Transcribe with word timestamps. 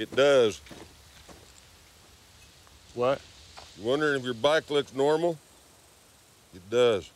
It 0.00 0.16
does. 0.16 0.62
What? 2.94 3.20
You 3.76 3.86
wondering 3.86 4.18
if 4.18 4.24
your 4.24 4.32
bike 4.32 4.70
looks 4.70 4.94
normal? 4.94 5.38
It 6.54 6.62
does. 6.70 7.10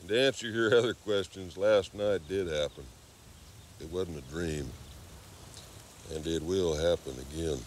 And 0.00 0.10
to 0.10 0.20
answer 0.20 0.50
your 0.50 0.76
other 0.78 0.92
questions, 0.92 1.56
last 1.56 1.94
night 1.94 2.28
did 2.28 2.46
happen. 2.46 2.84
It 3.80 3.90
wasn't 3.90 4.18
a 4.18 4.30
dream. 4.30 4.70
And 6.14 6.26
it 6.26 6.42
will 6.42 6.74
happen 6.74 7.14
again. 7.32 7.58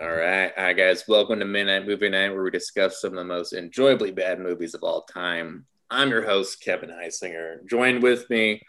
All 0.00 0.16
right. 0.16 0.50
Hi, 0.56 0.72
guys. 0.72 1.04
Welcome 1.06 1.40
to 1.40 1.44
Midnight 1.44 1.86
Movie 1.86 2.08
Night, 2.08 2.30
where 2.30 2.44
we 2.44 2.50
discuss 2.50 2.98
some 2.98 3.10
of 3.10 3.18
the 3.18 3.24
most 3.24 3.52
enjoyably 3.52 4.10
bad 4.10 4.40
movies 4.40 4.72
of 4.72 4.82
all 4.82 5.02
time. 5.02 5.66
I'm 5.90 6.08
your 6.08 6.24
host, 6.24 6.62
Kevin 6.62 6.88
Heisinger. 6.88 7.68
Joined 7.68 8.02
with 8.02 8.30
me 8.30 8.62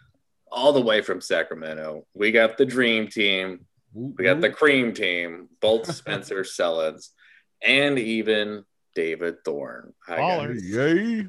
all 0.51 0.73
the 0.73 0.81
way 0.81 1.01
from 1.01 1.21
Sacramento, 1.21 2.05
we 2.13 2.31
got 2.31 2.57
the 2.57 2.65
Dream 2.65 3.07
Team, 3.07 3.65
we 3.95 4.25
got 4.25 4.41
the 4.41 4.49
Cream 4.49 4.93
Team, 4.93 5.47
both 5.61 5.91
Spencer 5.95 6.41
Sellens, 6.43 7.09
and 7.65 7.97
even 7.97 8.65
David 8.93 9.37
Thorne. 9.45 9.93
Hi, 10.05 10.17
guys. 10.17 10.63
Yay. 10.69 11.27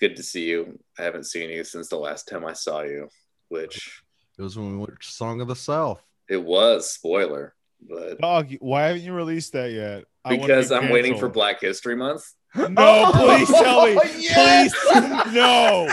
Good 0.00 0.16
to 0.16 0.22
see 0.22 0.48
you. 0.48 0.80
I 0.98 1.02
haven't 1.02 1.26
seen 1.26 1.48
you 1.48 1.62
since 1.62 1.88
the 1.88 1.96
last 1.96 2.28
time 2.28 2.44
I 2.44 2.54
saw 2.54 2.82
you, 2.82 3.08
which 3.48 4.02
It 4.36 4.42
was 4.42 4.58
when 4.58 4.72
we 4.72 4.78
went 4.78 5.00
to 5.00 5.06
Song 5.06 5.40
of 5.40 5.46
the 5.48 5.54
South. 5.56 6.02
it 6.28 6.42
was 6.42 6.90
spoiler, 6.90 7.54
but 7.88 8.20
Dog, 8.20 8.52
why 8.60 8.82
haven't 8.88 9.02
you 9.02 9.12
released 9.12 9.52
that 9.52 9.70
yet? 9.70 10.04
I 10.24 10.36
because 10.36 10.70
be 10.70 10.74
I'm 10.76 10.90
waiting 10.90 11.16
for. 11.18 11.28
Black 11.28 11.60
History 11.60 11.94
Month. 11.94 12.24
No, 12.54 13.10
please 13.14 13.50
oh, 13.50 13.62
tell 13.62 13.86
me. 13.86 13.92
Yes! 14.22 14.72
Please, 14.92 15.34
no, 15.34 15.88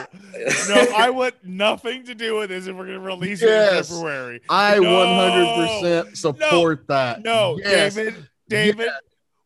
no. 0.69 0.87
I 0.95 1.09
want 1.09 1.35
nothing 1.43 2.05
to 2.05 2.15
do 2.15 2.37
with 2.37 2.49
this 2.49 2.67
if 2.67 2.75
we're 2.75 2.85
gonna 2.85 2.99
release 2.99 3.41
it 3.41 3.49
in 3.49 3.83
February. 3.83 4.41
I 4.49 4.77
100% 4.77 6.17
support 6.17 6.87
that. 6.87 7.23
No, 7.23 7.57
Yes. 7.57 7.95
David, 7.95 8.27
David, 8.47 8.89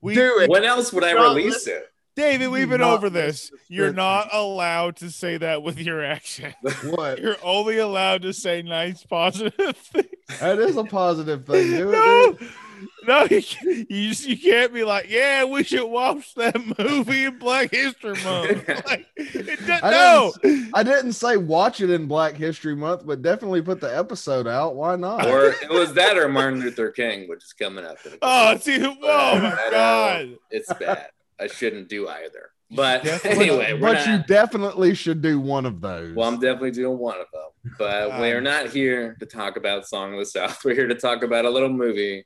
we, 0.02 0.16
Do 0.16 0.40
it. 0.40 0.50
When 0.50 0.64
else 0.64 0.92
would 0.92 1.04
I 1.04 1.14
Not 1.14 1.36
release 1.36 1.68
it? 1.68 1.90
David, 2.16 2.50
we've 2.50 2.70
been 2.70 2.82
over 2.82 3.10
this. 3.10 3.52
You're 3.70 3.94
not 3.94 4.30
allowed 4.32 4.98
to 4.98 5.10
say 5.10 5.38
that 5.38 5.64
with 5.64 5.80
your 5.80 6.04
action. 6.04 6.54
What? 6.84 7.20
You're 7.20 7.38
only 7.44 7.80
allowed 7.80 8.22
to 8.24 8.34
say 8.34 8.62
nice, 8.62 9.04
positive 9.04 9.76
things. 9.78 10.08
That 10.40 10.60
is 10.60 10.78
a 10.78 10.84
positive 10.84 11.46
thing. 11.46 11.72
Do 11.72 11.92
no, 11.92 12.34
dude. 12.34 12.50
no, 13.08 13.24
you, 13.30 13.42
can't- 13.42 13.92
you 13.92 14.10
just 14.10 14.28
you 14.28 14.38
can't 14.38 14.74
be 14.74 14.84
like, 14.84 15.10
yeah, 15.10 15.44
we 15.44 15.64
should 15.64 15.86
watch 15.88 16.34
that 16.36 16.56
movie 16.80 17.26
in 17.26 17.38
Black 17.40 17.72
History 17.72 18.16
Month. 18.24 18.68
Like, 18.86 19.08
it 19.18 19.66
does, 19.66 19.80
I 19.84 19.92
no, 19.92 20.34
I 20.74 20.84
didn't 20.84 21.14
say 21.14 21.38
watch 21.38 21.82
it 21.82 21.90
in 21.90 22.08
Black 22.08 22.36
History 22.36 22.76
Month, 22.76 23.06
but 23.06 23.22
definitely 23.22 23.62
put 23.62 23.80
the 23.82 23.96
episode 23.96 24.48
out. 24.48 24.76
Why 24.76 24.96
not? 24.96 25.26
or 25.26 25.48
it 25.62 25.70
was 25.70 25.94
that 25.94 26.18
or 26.18 26.28
Martin 26.30 26.60
Luther 26.60 26.90
King, 26.92 27.28
which 27.30 27.44
is 27.44 27.54
coming 27.54 27.86
up. 27.86 27.98
oh, 28.06 28.10
couple 28.20 28.60
see, 28.62 28.84
oh 28.86 28.96
But, 29.02 29.42
my 29.42 29.50
uh, 29.50 29.72
god, 29.72 30.38
It's 30.52 30.72
bad. 30.74 31.08
I 31.40 31.48
shouldn't 31.48 31.90
do 31.90 32.08
either. 32.08 32.50
But 32.72 33.04
Definitely- 33.04 33.50
anyway, 33.50 33.74
we're 33.74 33.94
but 33.94 34.06
you 34.06 34.12
not, 34.18 34.28
definitely 34.28 34.96
should 34.96 35.22
do 35.22 35.40
one 35.40 35.66
of 35.66 35.80
those. 35.82 36.16
well, 36.16 36.28
I'm 36.28 36.40
definitely 36.40 36.72
doing 36.72 36.98
one 36.98 37.20
of 37.20 37.28
them. 37.32 37.74
But 37.78 38.20
we're 38.20 38.40
Um, 38.40 38.44
not 38.44 38.70
here 38.70 39.16
to 39.20 39.26
talk 39.26 39.56
about 39.58 39.88
Song 39.88 40.14
of 40.14 40.20
the 40.20 40.26
South. 40.26 40.64
We're 40.66 40.76
here 40.76 40.88
to 40.88 40.96
talk 40.96 41.24
about 41.24 41.46
a 41.46 41.50
little 41.50 41.70
movie 41.70 42.26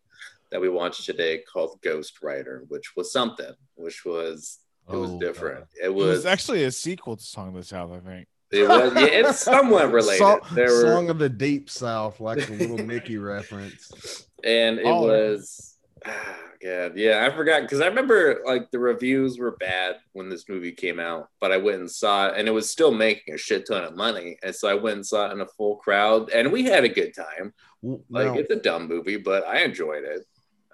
that 0.51 0.61
we 0.61 0.69
watched 0.69 1.05
today 1.05 1.41
called 1.51 1.79
Ghost 1.81 2.21
Rider, 2.21 2.63
which 2.67 2.95
was 2.95 3.11
something, 3.11 3.51
which 3.75 4.05
was 4.05 4.59
it 4.89 4.95
was 4.95 5.11
Oh, 5.11 5.19
different. 5.19 5.65
It 5.81 5.87
it 5.87 5.93
was, 5.93 6.17
was 6.19 6.25
actually 6.25 6.63
a 6.63 6.71
sequel 6.71 7.17
to 7.17 7.23
Song 7.23 7.49
of 7.49 7.55
the 7.55 7.63
South, 7.63 7.91
I 7.91 7.99
think. 7.99 8.27
it 8.51 8.67
was 8.67 8.93
yeah, 8.95 9.05
it's 9.29 9.39
somewhat 9.53 9.91
related. 9.91 10.19
Song, 10.19 10.39
there 10.53 10.71
were 10.71 10.81
Song 10.81 11.09
of 11.09 11.19
the 11.19 11.29
Deep 11.29 11.69
South, 11.69 12.19
like 12.21 12.45
the 12.47 12.53
little 12.53 12.77
Mickey 12.85 13.17
reference. 13.33 14.25
and 14.43 14.79
it 14.79 14.85
Oh. 14.85 15.01
was 15.07 15.75
ah, 16.05 16.37
God, 16.63 16.93
yeah, 16.97 17.27
I 17.29 17.35
forgot 17.35 17.61
because 17.63 17.81
I 17.81 17.87
remember 17.87 18.41
like 18.45 18.71
the 18.71 18.79
reviews 18.79 19.37
were 19.37 19.57
bad 19.59 19.97
when 20.13 20.29
this 20.29 20.47
movie 20.49 20.71
came 20.71 20.99
out, 20.99 21.27
but 21.41 21.51
I 21.51 21.57
went 21.57 21.79
and 21.81 21.91
saw 21.91 22.27
it, 22.29 22.35
and 22.37 22.47
it 22.47 22.51
was 22.51 22.69
still 22.71 22.91
making 22.93 23.33
a 23.35 23.37
shit 23.37 23.67
ton 23.67 23.83
of 23.83 23.95
money, 23.95 24.37
and 24.41 24.55
so 24.55 24.67
I 24.69 24.73
went 24.73 24.95
and 24.95 25.05
saw 25.05 25.27
it 25.29 25.33
in 25.33 25.41
a 25.41 25.45
full 25.45 25.75
crowd, 25.75 26.29
and 26.31 26.51
we 26.51 26.63
had 26.63 26.83
a 26.85 26.89
good 26.89 27.13
time. 27.13 27.53
W- 27.83 28.01
Like 28.09 28.27
now, 28.27 28.33
it's 28.39 28.49
a 28.51 28.55
dumb 28.55 28.87
movie, 28.87 29.17
but 29.17 29.45
I 29.45 29.59
enjoyed 29.63 30.03
it. 30.05 30.25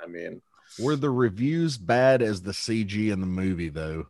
I 0.03 0.07
mean, 0.07 0.41
were 0.79 0.95
the 0.95 1.09
reviews 1.09 1.77
bad 1.77 2.21
as 2.21 2.41
the 2.41 2.51
CG 2.51 3.11
in 3.11 3.21
the 3.21 3.27
movie, 3.27 3.69
though? 3.69 4.07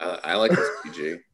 uh, 0.00 0.18
I 0.24 0.36
like 0.36 0.50
the 0.52 0.68
CG. 0.86 1.20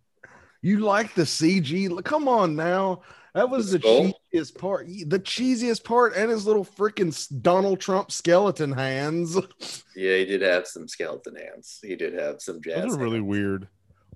You 0.61 0.81
like 0.81 1.15
the 1.15 1.23
CG? 1.23 2.03
Come 2.05 2.27
on 2.27 2.57
now. 2.57 3.03
That 3.33 3.49
was 3.49 3.71
The 3.71 3.79
the 3.79 4.13
cheesiest 4.35 4.59
part. 4.59 4.89
The 4.89 5.21
cheesiest 5.21 5.85
part, 5.85 6.17
and 6.17 6.33
his 6.33 6.47
little 6.47 6.65
freaking 6.65 7.15
Donald 7.43 7.79
Trump 7.79 8.11
skeleton 8.11 8.73
hands. 8.73 9.37
Yeah, 9.95 10.17
he 10.17 10.25
did 10.25 10.43
have 10.43 10.67
some 10.67 10.89
skeleton 10.89 11.37
hands. 11.37 11.79
He 11.83 11.95
did 11.95 12.13
have 12.15 12.41
some 12.43 12.61
jazz. 12.61 12.83
Those 12.83 12.97
are 12.97 13.01
really 13.01 13.19
hands. 13.19 13.29
weird. 13.29 13.69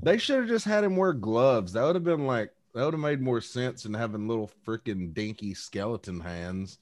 They 0.03 0.19
should 0.19 0.41
have 0.41 0.48
just 0.48 0.65
had 0.65 0.82
him 0.82 0.97
wear 0.97 1.12
gloves. 1.12 1.72
That 1.75 1.84
would 1.84 1.94
have 1.94 2.04
been 2.04 2.26
like 2.26 2.50
that 2.75 2.84
would 2.84 2.94
have 2.94 3.00
made 3.00 3.21
more 3.21 3.41
sense 3.41 3.84
than 3.84 3.94
having 3.94 4.26
little 4.26 4.50
freaking 4.66 5.15
dinky 5.15 5.54
skeleton 5.54 6.19
hands. 6.19 6.78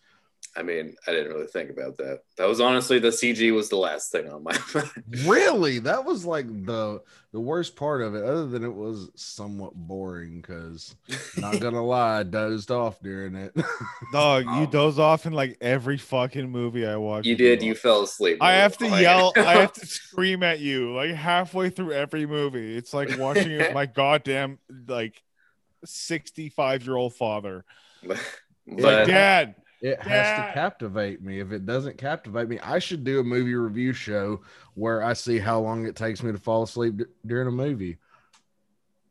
I 0.57 0.63
mean, 0.63 0.97
I 1.07 1.13
didn't 1.13 1.33
really 1.33 1.47
think 1.47 1.71
about 1.71 1.97
that. 1.99 2.23
That 2.37 2.49
was 2.49 2.61
honestly 2.61 2.99
the 2.99 3.09
CG 3.11 3.55
was 3.55 3.69
the 3.69 3.77
last 3.77 4.11
thing 4.11 4.29
on 4.29 4.43
my 4.43 4.59
mind. 4.75 4.91
Really, 5.25 5.79
that 5.81 6.05
was 6.05 6.25
like 6.25 6.47
the 6.67 7.03
the 7.33 7.39
worst 7.39 7.77
part 7.77 8.03
of 8.03 8.17
it. 8.17 8.25
Other 8.25 8.47
than 8.49 8.65
it 8.65 8.75
was 8.75 9.11
somewhat 9.15 9.75
boring, 9.77 10.41
because 10.41 10.97
not 11.37 11.61
gonna 11.61 11.85
lie, 11.85 12.19
I 12.19 12.23
dozed 12.25 12.73
off 12.73 12.99
during 13.01 13.37
it. 13.37 13.55
Dog, 14.13 14.45
you 14.47 14.51
Um, 14.51 14.71
doze 14.71 14.99
off 14.99 15.25
in 15.25 15.33
like 15.33 15.57
every 15.61 15.99
fucking 15.99 16.51
movie 16.51 16.85
I 16.85 16.97
watch. 16.97 17.27
You 17.27 17.35
with 17.35 17.39
did. 17.39 17.63
You 17.63 17.77
fell 17.77 18.03
asleep. 18.03 18.39
I 18.41 18.55
have 18.55 18.77
to 18.79 18.89
Like- 18.89 19.03
yell. 19.03 19.33
I 19.37 19.53
have 19.61 19.73
to 19.75 19.87
scream 19.87 20.43
at 20.43 20.59
you 20.59 20.95
like 20.97 21.13
halfway 21.15 21.71
through 21.71 21.93
every 21.93 22.27
movie. 22.27 22.77
It's 22.77 22.93
like 22.93 23.17
watching 23.19 23.53
it 23.53 23.73
my 23.73 23.87
goddamn 23.87 24.59
like 24.89 25.23
sixty-five 25.85 26.85
year 26.85 26.97
old 26.97 27.15
father. 27.15 27.65
but 28.05 28.19
Like, 28.67 29.07
Dad, 29.07 29.55
It 29.83 29.99
has 30.03 30.11
Yeah. 30.11 30.47
to 30.47 30.53
captivate 30.53 31.23
me. 31.23 31.41
If 31.41 31.53
it 31.53 31.65
doesn't 31.65 31.97
captivate 31.97 32.49
me, 32.49 32.59
I 32.61 32.79
should 32.79 33.03
do 33.05 33.21
a 33.21 33.25
movie 33.25 33.55
review 33.55 33.93
show 33.95 34.43
where 34.75 35.03
I 35.03 35.15
see 35.15 35.39
how 35.39 35.61
long 35.61 35.87
it 35.87 35.97
takes 35.97 36.23
me 36.23 36.33
to 36.33 36.39
fall 36.39 36.63
asleep 36.65 36.99
d- 36.99 37.05
during 37.27 37.49
a 37.49 37.53
movie. 37.53 37.97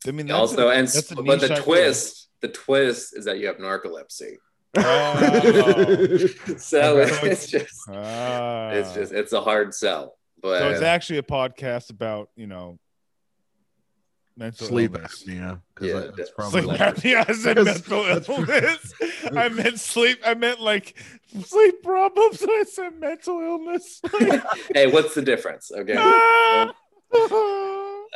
I 0.07 0.11
mean, 0.11 0.27
that's 0.27 0.37
also, 0.39 0.67
a- 0.69 0.73
and 0.73 0.87
that's 0.87 1.11
a 1.11 1.15
but 1.15 1.25
niche 1.25 1.39
the 1.41 1.51
idea. 1.53 1.63
twist, 1.63 2.29
the 2.41 2.47
twist 2.49 3.17
is 3.17 3.25
that 3.25 3.39
you 3.39 3.47
have 3.47 3.57
narcolepsy. 3.57 4.35
Oh. 4.77 6.17
So 6.57 6.97
it's 7.23 7.47
just, 7.47 7.89
Ah. 7.89 8.69
it's 8.71 8.93
just, 8.93 9.11
it's 9.11 9.33
a 9.33 9.41
hard 9.41 9.73
sell. 9.73 10.17
But 10.41 10.59
so 10.59 10.69
it's 10.69 10.81
actually 10.81 11.17
a 11.19 11.23
podcast 11.23 11.89
about 11.89 12.29
you 12.35 12.47
know 12.47 12.79
mental 14.39 14.67
Sleep 14.67 14.95
illness. 14.95 15.23
apnea. 15.23 15.61
'cause 15.75 15.87
Yeah, 15.87 15.93
that- 15.99 16.15
that's 16.17 16.29
that- 16.29 16.35
probably 16.35 16.61
Sleep 16.63 16.79
Like- 16.79 16.95
apnea. 16.95 17.29
I 17.29 17.33
said 17.33 17.55
Because 17.57 17.87
mental 17.87 18.05
illness. 18.05 18.93
I 19.35 19.49
meant 19.49 19.79
sleep. 19.79 20.19
I 20.25 20.33
meant 20.33 20.61
like 20.61 20.95
sleep 21.43 21.83
problems. 21.83 22.41
I 22.47 22.63
said 22.63 22.99
mental 22.99 23.39
illness. 23.41 24.01
hey, 24.73 24.87
what's 24.87 25.13
the 25.13 25.21
difference? 25.21 25.71
Okay. 25.71 25.95
Ah. 25.97 26.73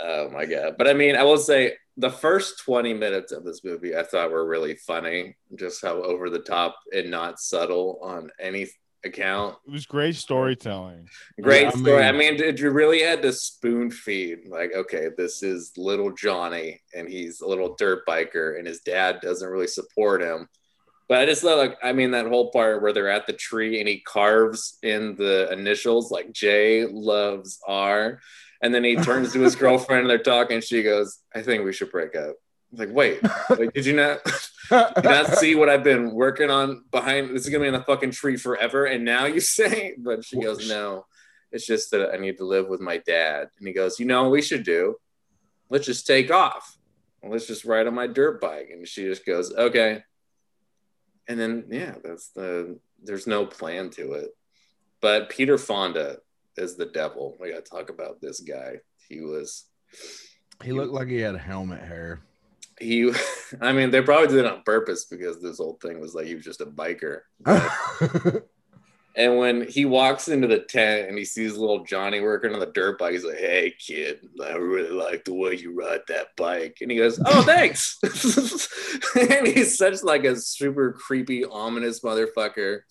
Oh 0.05 0.29
my 0.31 0.45
god! 0.45 0.75
But 0.77 0.87
I 0.87 0.93
mean, 0.93 1.15
I 1.15 1.23
will 1.23 1.37
say 1.37 1.73
the 1.97 2.09
first 2.09 2.59
twenty 2.59 2.93
minutes 2.93 3.31
of 3.31 3.43
this 3.43 3.63
movie 3.63 3.95
I 3.95 4.03
thought 4.03 4.31
were 4.31 4.45
really 4.47 4.75
funny. 4.75 5.35
Just 5.55 5.81
how 5.81 6.01
over 6.01 6.29
the 6.29 6.39
top 6.39 6.75
and 6.93 7.09
not 7.11 7.39
subtle 7.39 7.99
on 8.01 8.29
any 8.39 8.67
account. 9.05 9.55
it 9.67 9.71
was 9.71 9.85
great 9.85 10.15
storytelling. 10.15 11.07
Great 11.41 11.63
Yeah, 11.63 11.67
I 11.67 11.71
story. 11.71 12.03
I 12.03 12.11
mean- 12.11 12.19
mean, 12.31 12.37
did 12.37 12.59
you 12.59 12.69
really 12.71 13.01
had 13.01 13.21
to 13.23 13.33
spoon 13.33 13.91
feed? 13.91 14.47
Like, 14.47 14.73
okay, 14.73 15.09
this 15.17 15.43
is 15.43 15.73
little 15.77 16.11
Johnny, 16.11 16.81
and 16.95 17.09
he's 17.09 17.41
a 17.41 17.47
little 17.47 17.75
dirt 17.75 18.05
biker, 18.07 18.57
and 18.57 18.65
his 18.67 18.79
dad 18.81 19.19
doesn't 19.21 19.49
really 19.49 19.67
support 19.67 20.21
him. 20.21 20.47
But 21.09 21.19
I 21.19 21.25
just 21.25 21.43
love, 21.43 21.57
like, 21.59 21.77
I 21.83 21.91
mean, 21.91 22.11
that 22.11 22.27
whole 22.27 22.49
part 22.51 22.81
where 22.81 22.93
they're 22.93 23.09
at 23.09 23.27
the 23.27 23.33
tree 23.33 23.79
and 23.79 23.89
he 23.89 23.99
carves 23.99 24.77
in 24.83 25.15
the 25.15 25.51
initials 25.51 26.09
like 26.11 26.31
J 26.31 26.85
loves 26.85 27.59
R, 27.67 28.19
and 28.61 28.73
then 28.73 28.85
he 28.85 28.95
turns 28.95 29.33
to 29.33 29.41
his 29.41 29.55
girlfriend 29.63 30.01
and 30.03 30.09
they're 30.09 30.17
talking. 30.17 30.55
And 30.55 30.63
she 30.63 30.81
goes, 30.81 31.19
"I 31.35 31.41
think 31.41 31.65
we 31.65 31.73
should 31.73 31.91
break 31.91 32.15
up." 32.15 32.35
Like, 32.75 32.89
wait, 32.91 33.21
like, 33.49 33.73
did 33.73 33.85
you 33.85 33.95
not? 33.95 34.19
Did 34.69 35.03
you 35.03 35.09
not 35.09 35.35
see 35.37 35.55
what 35.55 35.69
I've 35.69 35.83
been 35.83 36.13
working 36.13 36.49
on 36.49 36.85
behind? 36.89 37.35
This 37.35 37.43
is 37.43 37.49
gonna 37.49 37.63
be 37.63 37.67
in 37.67 37.75
a 37.75 37.83
fucking 37.83 38.11
tree 38.11 38.37
forever, 38.37 38.85
and 38.85 39.05
now 39.05 39.25
you 39.25 39.39
say? 39.39 39.93
But 39.99 40.25
she 40.25 40.39
goes, 40.39 40.67
no, 40.67 41.05
it's 41.51 41.65
just 41.65 41.91
that 41.91 42.11
I 42.13 42.17
need 42.17 42.37
to 42.37 42.45
live 42.45 42.67
with 42.67 42.79
my 42.81 42.97
dad. 42.97 43.49
And 43.59 43.67
he 43.67 43.73
goes, 43.73 43.99
you 43.99 44.05
know, 44.05 44.23
what 44.23 44.31
we 44.31 44.41
should 44.41 44.63
do. 44.63 44.95
Let's 45.69 45.85
just 45.85 46.07
take 46.07 46.31
off. 46.31 46.77
Let's 47.21 47.45
just 47.45 47.65
ride 47.65 47.87
on 47.87 47.93
my 47.93 48.07
dirt 48.07 48.41
bike. 48.41 48.69
And 48.71 48.87
she 48.87 49.03
just 49.03 49.25
goes, 49.25 49.53
okay. 49.53 50.03
And 51.27 51.39
then 51.39 51.65
yeah, 51.69 51.95
that's 52.03 52.29
the. 52.29 52.79
There's 53.03 53.27
no 53.27 53.45
plan 53.45 53.89
to 53.91 54.13
it. 54.13 54.31
But 55.01 55.29
Peter 55.29 55.57
Fonda 55.57 56.19
is 56.57 56.75
the 56.75 56.85
devil. 56.85 57.37
We 57.39 57.51
got 57.51 57.65
to 57.65 57.69
talk 57.71 57.89
about 57.89 58.21
this 58.21 58.39
guy. 58.39 58.79
He 59.09 59.21
was 59.21 59.65
he 60.63 60.71
looked 60.71 60.93
like 60.93 61.07
he 61.07 61.19
had 61.19 61.35
helmet 61.35 61.81
hair. 61.81 62.21
He 62.83 63.11
i 63.61 63.71
mean 63.71 63.91
they 63.91 64.01
probably 64.01 64.27
did 64.27 64.45
it 64.45 64.51
on 64.51 64.61
purpose 64.63 65.05
because 65.05 65.41
this 65.41 65.57
whole 65.57 65.77
thing 65.81 65.99
was 65.99 66.13
like 66.13 66.25
he 66.25 66.35
was 66.35 66.45
just 66.45 66.61
a 66.61 66.65
biker 66.65 67.21
And 69.15 69.37
when 69.37 69.67
he 69.67 69.85
walks 69.85 70.27
into 70.27 70.47
the 70.47 70.59
tent 70.59 71.07
and 71.07 71.17
he 71.17 71.25
sees 71.25 71.55
little 71.55 71.83
Johnny 71.83 72.19
working 72.19 72.51
on 72.53 72.59
the 72.59 72.65
dirt 72.65 72.97
bike, 72.97 73.13
he's 73.13 73.23
like, 73.23 73.37
"Hey, 73.37 73.73
kid, 73.79 74.27
I 74.43 74.53
really 74.53 74.89
like 74.89 75.23
the 75.23 75.35
way 75.35 75.55
you 75.55 75.71
ride 75.71 76.01
that 76.07 76.35
bike." 76.35 76.77
And 76.81 76.89
he 76.89 76.97
goes, 76.97 77.19
"Oh, 77.23 77.41
thanks." 77.45 77.99
and 79.15 79.47
he's 79.47 79.77
such 79.77 80.01
like 80.01 80.23
a 80.23 80.35
super 80.35 80.93
creepy, 80.93 81.45
ominous 81.45 81.99
motherfucker. 81.99 82.81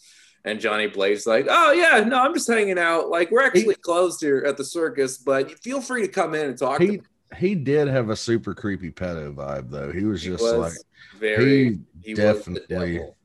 And 0.45 0.61
Johnny 0.61 0.87
Blaze 0.87 1.27
like, 1.27 1.47
"Oh 1.49 1.73
yeah, 1.73 2.05
no, 2.05 2.21
I'm 2.21 2.35
just 2.35 2.49
hanging 2.49 2.79
out. 2.79 3.09
Like 3.09 3.33
we're 3.33 3.45
actually 3.45 3.75
closed 3.77 4.21
here 4.21 4.45
at 4.47 4.57
the 4.57 4.65
circus, 4.65 5.19
but 5.19 5.59
feel 5.63 5.81
free 5.81 6.03
to 6.03 6.09
come 6.09 6.35
in 6.35 6.47
and 6.47 6.59
talk." 6.59 6.79
to 6.79 6.85
He 6.85 6.91
me." 6.93 7.01
He 7.37 7.55
did 7.55 7.89
have 7.89 8.11
a 8.11 8.17
super 8.17 8.55
creepy 8.55 8.91
pedo 8.91 9.35
vibe 9.35 9.71
though. 9.71 9.91
He 9.93 10.05
was 10.05 10.23
He 10.23 10.31
just 10.31 10.43
was 10.43 10.53
like 10.59 10.73
very 11.19 11.79
he 12.03 12.09
he 12.11 12.15
definitely- 12.15 12.53
was 12.55 12.63
the 12.69 12.75
devil. 12.97 13.17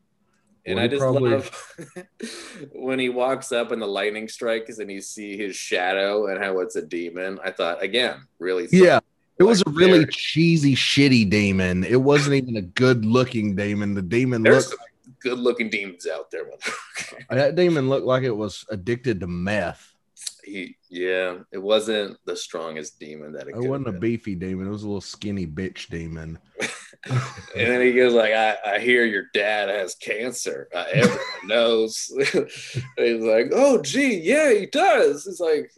And 0.65 0.80
I 0.81 0.88
just 0.89 1.00
probably- 1.00 1.31
love 1.31 1.75
when 2.74 3.00
he 3.00 3.07
walks 3.09 3.51
up 3.54 3.71
and 3.71 3.81
the 3.81 3.88
lightning 3.88 4.27
strikes 4.27 4.80
and 4.80 4.92
you 4.92 5.00
see 5.01 5.38
his 5.38 5.56
shadow 5.56 6.27
and 6.27 6.44
how 6.44 6.59
it's 6.59 6.75
a 6.75 6.81
demon. 6.81 7.39
I 7.44 7.51
thought 7.51 7.81
again, 7.81 8.18
really 8.39 8.68
yeah. 8.71 9.00
It 9.39 9.44
was 9.44 9.62
a 9.65 9.69
really 9.69 10.00
very- 10.00 10.12
cheesy, 10.12 10.75
shitty 10.75 11.30
demon. 11.30 11.83
It 11.83 12.01
wasn't 12.01 12.36
even 12.36 12.57
a 12.57 12.62
good 12.62 13.06
looking 13.06 13.56
demon. 13.56 13.94
The 13.94 14.01
demon 14.01 14.42
There's 14.44 14.69
looked 14.71 14.81
good 15.21 15.39
looking 15.39 15.69
demons 15.69 16.06
out 16.07 16.31
there. 16.31 16.44
that 17.30 17.56
demon 17.56 17.88
looked 17.88 18.06
like 18.06 18.24
it 18.24 18.36
was 18.36 18.65
addicted 18.69 19.19
to 19.21 19.27
meth. 19.27 19.94
He 20.44 20.76
yeah, 20.90 21.40
it 21.52 21.58
wasn't 21.58 22.18
the 22.26 22.36
strongest 22.36 23.00
demon 23.00 23.34
that 23.34 23.48
it, 23.48 23.56
It 23.56 23.68
wasn't 23.68 23.88
a 23.88 23.94
beefy 23.94 24.36
demon. 24.36 24.68
It 24.68 24.72
was 24.72 24.84
a 24.84 24.88
little 24.88 25.02
skinny 25.02 25.46
bitch 25.46 25.88
demon. 25.88 26.40
And 27.56 27.68
then 27.72 27.82
he 27.82 27.94
goes 27.94 28.14
like, 28.14 28.34
I, 28.34 28.56
I 28.66 28.80
hear 28.80 29.04
your 29.04 29.26
dad 29.34 29.70
has 29.70 29.96
cancer. 29.96 30.68
Uh, 30.74 30.86
everyone 30.92 31.20
knows. 31.46 32.12
He's 32.98 33.24
like, 33.24 33.52
oh 33.52 33.82
gee, 33.82 34.20
yeah, 34.20 34.54
he 34.54 34.68
does. 34.68 35.26
He's 35.26 35.40
like, 35.40 35.72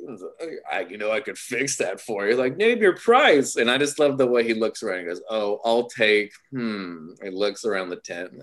I, 0.69 0.81
you 0.81 0.97
know, 0.97 1.11
I 1.11 1.21
could 1.21 1.37
fix 1.37 1.77
that 1.77 2.01
for 2.01 2.27
you. 2.27 2.35
Like, 2.35 2.57
name 2.57 2.81
your 2.81 2.97
price. 2.97 3.55
And 3.55 3.71
I 3.71 3.77
just 3.77 3.99
love 3.99 4.17
the 4.17 4.27
way 4.27 4.43
he 4.43 4.53
looks 4.53 4.83
around. 4.83 4.99
He 4.99 5.05
goes, 5.05 5.21
oh, 5.29 5.61
I'll 5.63 5.87
take. 5.87 6.31
Hmm. 6.51 7.11
He 7.23 7.29
looks 7.29 7.63
around 7.63 7.89
the 7.89 7.97
tent. 7.97 8.33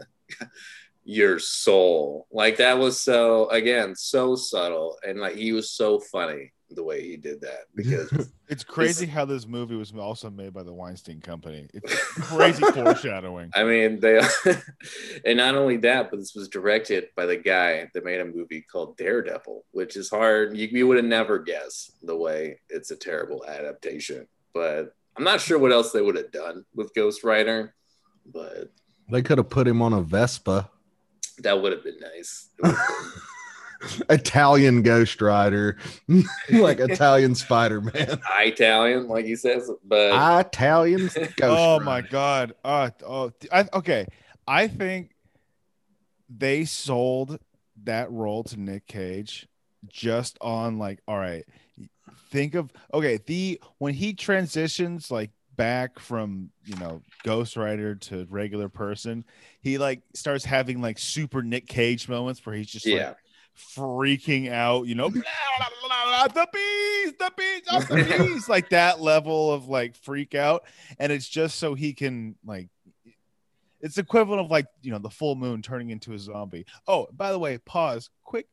Your 1.06 1.38
soul. 1.38 2.26
Like 2.30 2.58
that 2.58 2.78
was 2.78 3.00
so 3.00 3.48
again 3.48 3.94
so 3.96 4.36
subtle, 4.36 4.98
and 5.06 5.20
like 5.20 5.36
he 5.36 5.52
was 5.52 5.70
so 5.70 5.98
funny 5.98 6.52
the 6.70 6.82
way 6.82 7.00
he 7.00 7.16
did 7.16 7.40
that 7.40 7.60
because 7.74 8.10
It's 8.48 8.62
crazy 8.62 9.06
how 9.06 9.24
this 9.24 9.46
movie 9.46 9.74
was 9.74 9.92
also 9.92 10.30
made 10.30 10.52
by 10.52 10.62
the 10.62 10.72
Weinstein 10.72 11.20
Company. 11.20 11.68
It's 11.74 12.04
crazy 12.12 12.62
foreshadowing. 12.74 13.50
I 13.54 13.64
mean, 13.64 13.98
they, 13.98 14.20
and 15.24 15.36
not 15.36 15.56
only 15.56 15.78
that, 15.78 16.10
but 16.10 16.18
this 16.18 16.34
was 16.34 16.48
directed 16.48 17.08
by 17.16 17.26
the 17.26 17.36
guy 17.36 17.90
that 17.92 18.04
made 18.04 18.20
a 18.20 18.24
movie 18.24 18.62
called 18.62 18.96
Daredevil, 18.98 19.64
which 19.72 19.96
is 19.96 20.10
hard. 20.10 20.56
You, 20.56 20.68
you 20.68 20.86
would 20.86 20.96
have 20.96 21.06
never 21.06 21.40
guessed 21.40 21.96
the 22.06 22.16
way 22.16 22.60
it's 22.68 22.92
a 22.92 22.96
terrible 22.96 23.44
adaptation. 23.46 24.28
But 24.54 24.92
I'm 25.16 25.24
not 25.24 25.40
sure 25.40 25.58
what 25.58 25.72
else 25.72 25.90
they 25.90 26.02
would 26.02 26.16
have 26.16 26.30
done 26.30 26.64
with 26.72 26.94
Ghost 26.94 27.24
Rider, 27.24 27.74
but 28.32 28.70
They 29.10 29.22
could 29.22 29.38
have 29.38 29.50
put 29.50 29.66
him 29.66 29.82
on 29.82 29.92
a 29.92 30.02
Vespa. 30.02 30.70
That 31.38 31.60
would 31.60 31.72
have 31.72 31.84
been 31.84 31.98
nice. 32.00 32.50
It 32.58 32.62
would've 32.62 32.78
been- 32.78 33.22
Italian 34.10 34.82
Ghost 34.82 35.20
Rider, 35.20 35.76
like 36.50 36.80
Italian 36.80 37.34
Spider 37.34 37.80
Man. 37.80 38.20
Italian, 38.38 39.08
like 39.08 39.26
he 39.26 39.36
says, 39.36 39.70
but 39.84 40.46
Italian 40.46 41.06
Ghost 41.14 41.40
oh 41.42 41.80
my 41.80 42.00
god. 42.00 42.54
Uh, 42.64 42.90
oh, 43.06 43.32
I, 43.52 43.68
okay. 43.74 44.06
I 44.48 44.68
think 44.68 45.14
they 46.28 46.64
sold 46.64 47.38
that 47.84 48.10
role 48.10 48.44
to 48.44 48.58
Nick 48.58 48.86
Cage 48.86 49.46
just 49.86 50.38
on 50.40 50.78
like, 50.78 51.00
all 51.06 51.18
right, 51.18 51.44
think 52.30 52.54
of 52.54 52.72
okay, 52.92 53.18
the 53.26 53.60
when 53.78 53.94
he 53.94 54.14
transitions 54.14 55.10
like 55.10 55.30
back 55.56 55.98
from 55.98 56.50
you 56.64 56.76
know 56.76 57.02
Ghost 57.24 57.56
Rider 57.56 57.94
to 57.94 58.26
regular 58.28 58.68
person, 58.68 59.24
he 59.60 59.78
like 59.78 60.02
starts 60.14 60.44
having 60.44 60.80
like 60.80 60.98
super 60.98 61.42
Nick 61.42 61.66
Cage 61.66 62.08
moments 62.08 62.44
where 62.44 62.54
he's 62.54 62.70
just 62.70 62.86
yeah, 62.86 63.08
like 63.08 63.16
freaking 63.56 64.50
out, 64.50 64.86
you 64.86 64.94
know, 64.94 65.08
blah, 65.08 65.22
blah, 65.58 65.68
blah, 65.88 66.04
blah, 66.04 66.26
the 66.28 66.48
bees, 66.52 67.12
the 67.18 67.32
bees, 67.36 67.62
oh, 67.70 67.80
the 67.80 68.26
bees, 68.28 68.48
like 68.48 68.70
that 68.70 69.00
level 69.00 69.52
of 69.52 69.68
like 69.68 69.96
freak 69.96 70.34
out. 70.34 70.64
And 70.98 71.10
it's 71.10 71.28
just 71.28 71.58
so 71.58 71.74
he 71.74 71.92
can 71.92 72.36
like 72.44 72.68
it's 73.80 73.98
equivalent 73.98 74.40
of 74.40 74.50
like 74.50 74.66
you 74.82 74.90
know 74.90 74.98
the 74.98 75.10
full 75.10 75.36
moon 75.36 75.62
turning 75.62 75.90
into 75.90 76.12
a 76.12 76.18
zombie. 76.18 76.66
Oh, 76.86 77.06
by 77.12 77.32
the 77.32 77.38
way, 77.38 77.58
pause, 77.58 78.10
quick, 78.24 78.46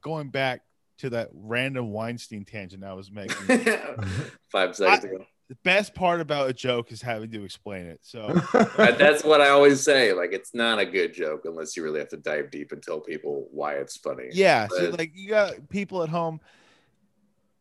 going 0.00 0.30
back 0.30 0.62
to 0.98 1.10
that 1.10 1.28
random 1.32 1.92
Weinstein 1.92 2.44
tangent 2.44 2.84
I 2.84 2.94
was 2.94 3.10
making. 3.10 3.36
five 4.50 4.74
seconds 4.76 5.04
ago. 5.04 5.24
The 5.48 5.56
best 5.64 5.94
part 5.94 6.20
about 6.20 6.50
a 6.50 6.52
joke 6.52 6.92
is 6.92 7.00
having 7.00 7.30
to 7.30 7.42
explain 7.42 7.86
it. 7.86 8.00
So 8.02 8.28
that's 8.76 9.24
what 9.24 9.40
I 9.40 9.48
always 9.48 9.82
say. 9.82 10.12
Like, 10.12 10.32
it's 10.32 10.54
not 10.54 10.78
a 10.78 10.84
good 10.84 11.14
joke 11.14 11.42
unless 11.44 11.76
you 11.76 11.82
really 11.82 12.00
have 12.00 12.10
to 12.10 12.18
dive 12.18 12.50
deep 12.50 12.72
and 12.72 12.82
tell 12.82 13.00
people 13.00 13.48
why 13.50 13.74
it's 13.74 13.96
funny. 13.96 14.28
yeah, 14.32 14.68
so 14.68 14.90
like 14.90 15.12
you 15.14 15.30
got 15.30 15.68
people 15.70 16.02
at 16.02 16.10
home. 16.10 16.40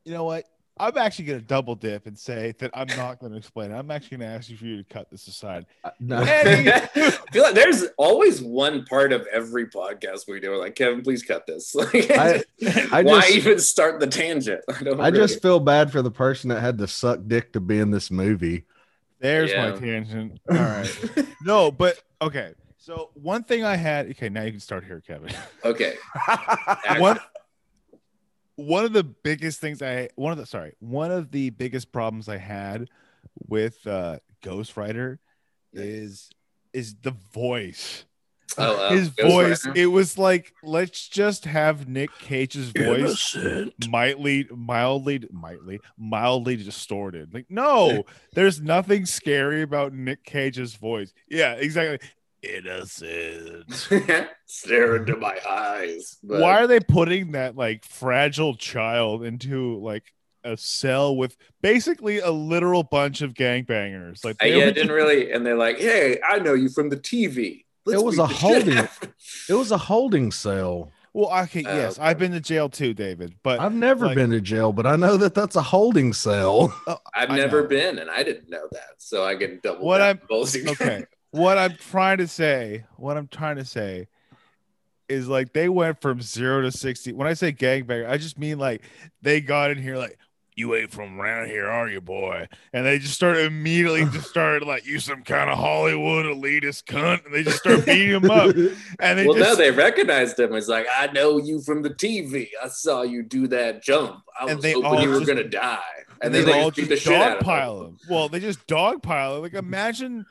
You 0.04 0.14
know 0.14 0.26
what? 0.26 0.46
I'm 0.80 0.98
actually 0.98 1.26
gonna 1.26 1.42
double 1.42 1.76
dip 1.76 2.06
and 2.08 2.18
say 2.18 2.54
that 2.60 2.72
I'm 2.74 2.88
not 2.98 3.20
gonna 3.20 3.38
explain 3.38 3.72
it. 3.72 3.76
I'm 3.76 3.90
actually 3.92 4.18
gonna 4.18 4.32
ask 4.32 4.50
you 4.50 4.58
for 4.58 4.66
you 4.66 4.78
to 4.78 4.84
cut 4.84 5.10
this 5.12 5.28
aside. 5.28 5.66
Uh, 5.84 5.92
no. 6.00 6.18
Eddie. 6.28 6.72
I 6.96 7.10
feel 7.32 7.44
like 7.44 7.54
there's 7.56 7.86
always 7.98 8.42
one 8.42 8.86
part 8.86 9.12
of 9.14 9.26
every 9.32 9.68
podcast 9.68 10.28
we 10.28 10.40
do. 10.40 10.50
We're 10.52 10.58
like, 10.58 10.76
Kevin, 10.76 11.02
please 11.02 11.24
cut 11.24 11.46
this. 11.48 11.76
Like, 11.76 12.12
I- 12.12 12.44
I 12.92 13.04
why 13.04 13.22
just- 13.22 13.32
even 13.36 13.60
start 13.60 14.00
the 14.00 14.08
tangent? 14.08 14.62
I 14.70 14.84
don't. 14.84 15.00
I 15.02 15.10
really- 15.10 15.28
just 15.28 15.42
feel 15.42 15.60
bad 15.60 15.92
for 15.92 16.02
the 16.02 16.12
person 16.12 16.50
that 16.50 16.62
had 16.62 16.78
to 16.80 16.88
suck 16.88 17.20
dick 17.28 17.54
to 17.54 17.60
be 17.60 17.80
in 17.80 17.92
this 17.92 18.10
movie. 18.12 18.66
There's 19.20 19.52
Yeah. 19.52 19.72
my 19.72 19.78
tangent. 19.78 20.40
All 20.50 20.58
right. 20.58 21.08
no, 21.44 21.72
but 21.72 22.02
okay. 22.22 22.54
So 22.78 23.10
one 23.16 23.44
thing 23.44 23.64
I 23.66 23.76
had. 23.76 24.10
Okay, 24.12 24.30
now 24.30 24.44
you 24.44 24.52
can 24.52 24.60
start 24.60 24.86
here, 24.86 25.02
Kevin. 25.06 25.34
okay. 25.66 25.96
one 27.00 27.20
one 28.58 28.84
of 28.84 28.92
the 28.92 29.04
biggest 29.04 29.62
things 29.62 29.82
I 29.82 30.10
one 30.16 30.34
of 30.34 30.38
the 30.38 30.46
sorry 30.46 30.74
one 30.80 31.12
of 31.12 31.32
the 31.32 31.52
biggest 31.52 31.92
problems 31.92 32.28
I 32.28 32.38
had 32.38 32.90
with 33.48 33.86
uh, 33.88 34.18
Ghost 34.44 34.76
Rider 34.76 35.20
is 35.72 36.30
is 36.74 36.96
the 37.02 37.12
voice. 37.34 38.04
Oh, 38.58 38.76
uh, 38.76 38.90
His 38.92 39.10
Ghost 39.10 39.32
voice. 39.32 39.66
Rider? 39.66 39.80
It 39.80 39.86
was 39.86 40.18
like 40.18 40.54
let's 40.64 41.08
just 41.08 41.46
have 41.46 41.88
Nick 41.88 42.10
Cage's 42.20 42.72
voice 42.72 43.38
mildly 43.88 44.48
mildly 44.52 45.28
mildly 45.32 45.80
mildly 45.96 46.56
distorted. 46.56 47.36
Like 47.36 47.46
no, 47.50 48.06
there's 48.34 48.60
nothing 48.60 49.06
scary 49.06 49.62
about 49.62 49.94
Nick 49.94 50.24
Cage's 50.24 50.74
voice. 50.74 51.14
Yeah, 51.30 51.54
exactly. 51.54 52.00
Innocent. 52.44 53.72
Stare 54.46 54.96
into 54.98 55.16
my 55.18 55.38
eyes. 55.48 56.18
But 56.24 56.42
why 56.42 56.60
are 56.62 56.68
they 56.68 56.80
putting 56.80 57.32
that 57.32 57.56
like 57.56 57.86
fragile 57.86 58.56
child 58.56 59.24
into 59.24 59.78
like 59.80 60.04
a 60.44 60.56
cell 60.56 61.16
with 61.16 61.36
basically 61.62 62.20
a 62.20 62.32
literal 62.32 62.84
bunch 62.84 63.22
of 63.22 63.34
gangbangers? 63.34 64.24
Like, 64.24 64.38
I, 64.42 64.50
they 64.50 64.60
yeah, 64.60 64.66
were 64.66 64.72
didn't 64.72 64.92
really. 64.92 65.32
And 65.32 65.46
they're 65.46 65.58
like, 65.58 65.80
"Hey, 65.80 66.20
I 66.28 66.40
know 66.40 66.54
you 66.54 66.70
from 66.70 66.90
the 66.90 66.98
TV." 66.98 67.66
Let's 67.86 68.02
It 68.02 68.06
was 68.06 68.18
a 68.18 68.28
holding- 68.28 68.88
It 69.50 69.54
was 69.54 69.72
a 69.72 69.78
holding 69.78 70.32
cell. 70.32 70.92
well, 71.14 71.32
okay, 71.44 71.64
Oh, 71.66 71.74
yes, 71.76 71.98
okay. 71.98 72.06
I've 72.08 72.20
been 72.20 72.34
to 72.34 72.42
jail 72.42 72.68
too, 72.70 72.94
David. 72.94 73.36
But 73.44 73.60
I've 73.62 73.74
never 73.74 74.08
like- 74.08 74.16
been 74.16 74.30
to 74.32 74.42
jail, 74.42 74.74
but 74.74 74.86
I 74.86 74.96
know 74.98 75.16
that 75.18 75.34
that's 75.34 75.56
a 75.56 75.62
holding 75.62 76.12
cell. 76.14 76.74
Oh, 76.86 76.98
I've 77.16 77.30
never 77.30 77.64
been, 77.64 77.98
and 78.00 78.10
I 78.10 78.24
didn't 78.24 78.50
know 78.50 78.68
that, 78.74 78.90
so 78.98 79.24
I 79.26 79.36
can 79.36 79.60
double. 79.64 79.86
What 79.86 80.02
I'm- 80.02 80.20
both 80.30 80.54
okay, 80.68 80.76
guys. 80.76 81.06
What 81.32 81.58
I'm 81.58 81.76
trying 81.76 82.18
to 82.20 82.28
say, 82.28 82.86
what 82.96 83.18
I'm 83.18 83.28
trying 83.28 83.58
to 83.58 83.66
say 83.66 84.08
is 85.10 85.28
like 85.28 85.54
they 85.54 85.70
went 85.70 86.02
from 86.02 86.22
zero 86.22 86.62
to 86.62 86.72
sixty. 86.72 87.14
When 87.14 87.28
I 87.28 87.34
say 87.34 87.54
gangbanger, 87.54 88.10
I 88.10 88.18
just 88.18 88.38
mean 88.38 88.60
like 88.60 88.82
they 89.22 89.42
got 89.42 89.72
in 89.72 89.78
here 89.82 89.98
like. 89.98 90.18
You 90.60 90.74
ain't 90.74 90.90
from 90.92 91.22
around 91.22 91.50
here, 91.50 91.68
are 91.68 91.88
you, 91.88 92.02
boy? 92.02 92.48
And 92.74 92.84
they 92.84 92.98
just 92.98 93.14
started 93.14 93.46
immediately 93.46 94.06
just 94.12 94.28
started 94.28 94.66
like 94.68 94.88
you 94.88 95.00
some 95.00 95.22
kind 95.22 95.52
of 95.52 95.58
Hollywood 95.60 96.26
elitist 96.26 96.86
cunt, 96.86 97.24
and 97.26 97.32
they 97.32 97.44
just 97.44 97.60
start 97.60 97.86
beating 97.86 98.10
him 98.20 98.32
up. 98.32 98.56
And 99.00 99.20
they 99.20 99.28
well, 99.28 99.38
just 99.38 99.50
no, 99.52 99.56
they 99.56 99.70
recognized 99.70 100.40
him. 100.40 100.56
It's 100.56 100.68
like, 100.68 100.88
I 100.92 101.12
know 101.12 101.38
you 101.38 101.62
from 101.62 101.84
the 101.84 101.92
TV. 101.92 102.48
I 102.64 102.70
saw 102.70 103.04
you 103.04 103.22
do 103.22 103.48
that 103.50 103.84
jump. 103.84 104.24
I 104.40 104.46
And 104.48 104.56
was 104.56 104.64
they 104.64 104.72
hoping 104.72 104.86
all 104.88 105.00
you 105.00 105.10
were 105.10 105.18
just- 105.20 105.28
gonna 105.28 105.44
die. 105.44 105.78
and 106.24 106.24
And, 106.24 106.34
they, 106.34 106.40
then 106.42 106.48
they 106.54 106.60
all 106.60 106.72
just 106.72 106.90
just 106.90 107.06
the 107.06 107.12
shit 107.12 107.22
out 107.22 107.38
of 107.38 107.44
dogpile 107.44 107.80
him. 107.82 107.86
him. 107.92 107.98
Well, 108.10 108.28
they 108.28 108.40
just 108.40 108.66
dogpile 108.66 109.36
him. 109.36 109.42
Like 109.44 109.52
mm-hmm. 109.52 109.60
imagine, 109.60 110.26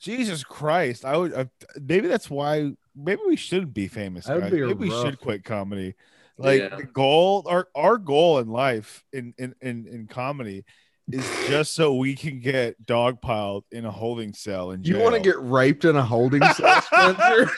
Jesus 0.00 0.42
Christ! 0.42 1.04
I 1.04 1.16
would 1.16 1.32
uh, 1.32 1.44
maybe 1.80 2.08
that's 2.08 2.30
why 2.30 2.72
maybe 2.96 3.20
we 3.26 3.36
should 3.36 3.74
be 3.74 3.88
famous. 3.88 4.26
Guys. 4.26 4.50
be 4.50 4.60
a 4.62 4.66
Maybe 4.66 4.74
we 4.74 4.90
should 4.90 5.20
quit 5.20 5.44
comedy. 5.44 5.94
Like 6.38 6.60
Yeah. 6.60 6.76
the 6.76 6.84
goal, 6.84 7.46
our 7.48 7.68
our 7.74 7.98
goal 7.98 8.38
in 8.38 8.48
life 8.48 9.04
in 9.12 9.34
in 9.38 9.54
in, 9.60 9.86
in 9.86 10.06
comedy 10.06 10.64
is 11.12 11.28
just 11.48 11.74
so 11.74 11.94
we 11.94 12.14
can 12.14 12.40
get 12.40 12.84
dogpiled 12.86 13.62
in 13.72 13.84
a 13.84 13.90
holding 13.90 14.32
cell 14.32 14.70
And 14.70 14.86
You 14.86 14.98
want 14.98 15.14
to 15.16 15.20
get 15.20 15.40
raped 15.40 15.84
in 15.84 15.96
a 15.96 16.02
holding 16.02 16.42
cell, 16.42 16.80
Spencer? 16.82 17.50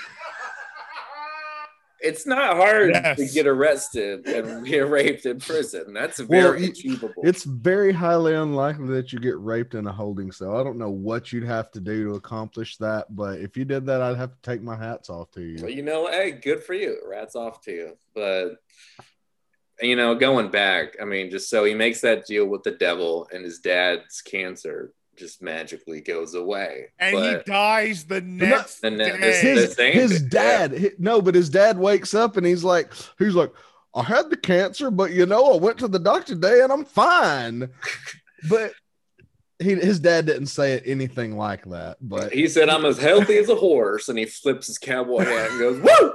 It's 2.02 2.26
not 2.26 2.56
hard 2.56 2.92
to 2.94 3.28
get 3.32 3.46
arrested 3.46 4.26
and 4.26 4.66
get 4.66 4.88
raped 4.88 5.24
in 5.26 5.38
prison. 5.38 5.92
That's 5.92 6.18
Well, 6.20 6.28
very 6.52 6.64
you- 6.64 6.70
achievable. 6.70 7.22
It's 7.24 7.44
very 7.44 7.92
highly 7.92 8.34
unlikely 8.34 8.88
that 8.94 9.12
you 9.12 9.20
get 9.20 9.38
raped 9.38 9.74
in 9.74 9.86
a 9.86 9.92
holding 9.92 10.32
cell. 10.32 10.56
I 10.58 10.64
don't 10.64 10.78
know 10.78 10.90
what 10.90 11.32
you'd 11.32 11.44
have 11.44 11.70
to 11.72 11.80
do 11.80 12.04
to 12.08 12.14
accomplish 12.14 12.76
that, 12.78 13.14
but 13.14 13.38
if 13.40 13.56
you 13.56 13.64
did 13.64 13.86
that, 13.86 14.02
I'd 14.02 14.16
have 14.16 14.32
to 14.32 14.42
take 14.42 14.62
my 14.62 14.76
hats 14.76 15.08
off 15.10 15.30
to 15.32 15.40
you. 15.42 15.56
Well, 15.60 15.70
you. 15.70 15.76
you 15.76 15.82
know, 15.82 16.08
hey, 16.10 16.32
good 16.32 16.64
for 16.64 16.74
you. 16.74 16.98
Rats 17.08 17.36
off 17.36 17.60
to 17.62 17.70
you. 17.72 17.96
But 18.14 18.56
you 19.80 19.96
know, 19.96 20.14
going 20.14 20.50
back, 20.50 20.96
I 21.00 21.04
mean, 21.04 21.30
just 21.30 21.48
so 21.50 21.64
he 21.64 21.74
makes 21.74 22.00
that 22.02 22.26
deal 22.26 22.46
with 22.46 22.62
the 22.62 22.72
devil, 22.72 23.26
and 23.32 23.44
his 23.44 23.58
dad's 23.58 24.20
cancer 24.22 24.92
just 25.22 25.40
magically 25.42 26.00
goes 26.00 26.34
away. 26.34 26.86
and 26.98 27.14
but 27.14 27.38
he 27.38 27.50
dies 27.50 28.04
the 28.04 28.20
next 28.20 28.80
the 28.80 28.90
ne- 28.90 29.04
day. 29.12 29.18
this- 29.20 29.40
His, 29.40 29.72
same 29.74 29.92
his 29.94 30.18
thing, 30.18 30.28
dad, 30.28 30.78
hi- 30.78 30.90
no, 30.98 31.22
but 31.22 31.34
his 31.34 31.48
dad 31.48 31.78
wakes 31.78 32.12
up 32.14 32.36
and 32.36 32.44
he's 32.46 32.64
like, 32.64 32.92
he's 33.18 33.34
like, 33.34 33.52
I 33.94 34.02
had 34.02 34.30
the 34.30 34.36
cancer, 34.36 34.90
but 34.90 35.12
you 35.12 35.26
know, 35.26 35.52
I 35.54 35.56
went 35.58 35.78
to 35.78 35.88
the 35.88 35.98
doctor 35.98 36.34
today 36.34 36.60
and 36.62 36.72
I'm 36.72 36.84
fine. 36.84 37.68
But 38.48 38.72
he, 39.60 39.76
his 39.76 40.00
dad 40.00 40.26
didn't 40.26 40.46
say 40.48 40.72
it 40.72 40.82
anything 40.84 41.36
like 41.36 41.64
that. 41.66 41.98
But 42.00 42.32
he 42.32 42.48
said, 42.48 42.68
"I'm 42.68 42.84
as 42.84 42.98
healthy 42.98 43.36
as 43.36 43.48
a 43.48 43.54
horse," 43.54 44.08
and 44.08 44.18
he 44.18 44.24
flips 44.24 44.66
his 44.66 44.78
cowboy 44.78 45.24
hat 45.24 45.50
and 45.52 45.58
goes, 45.60 45.80
"Woo!" 46.00 46.12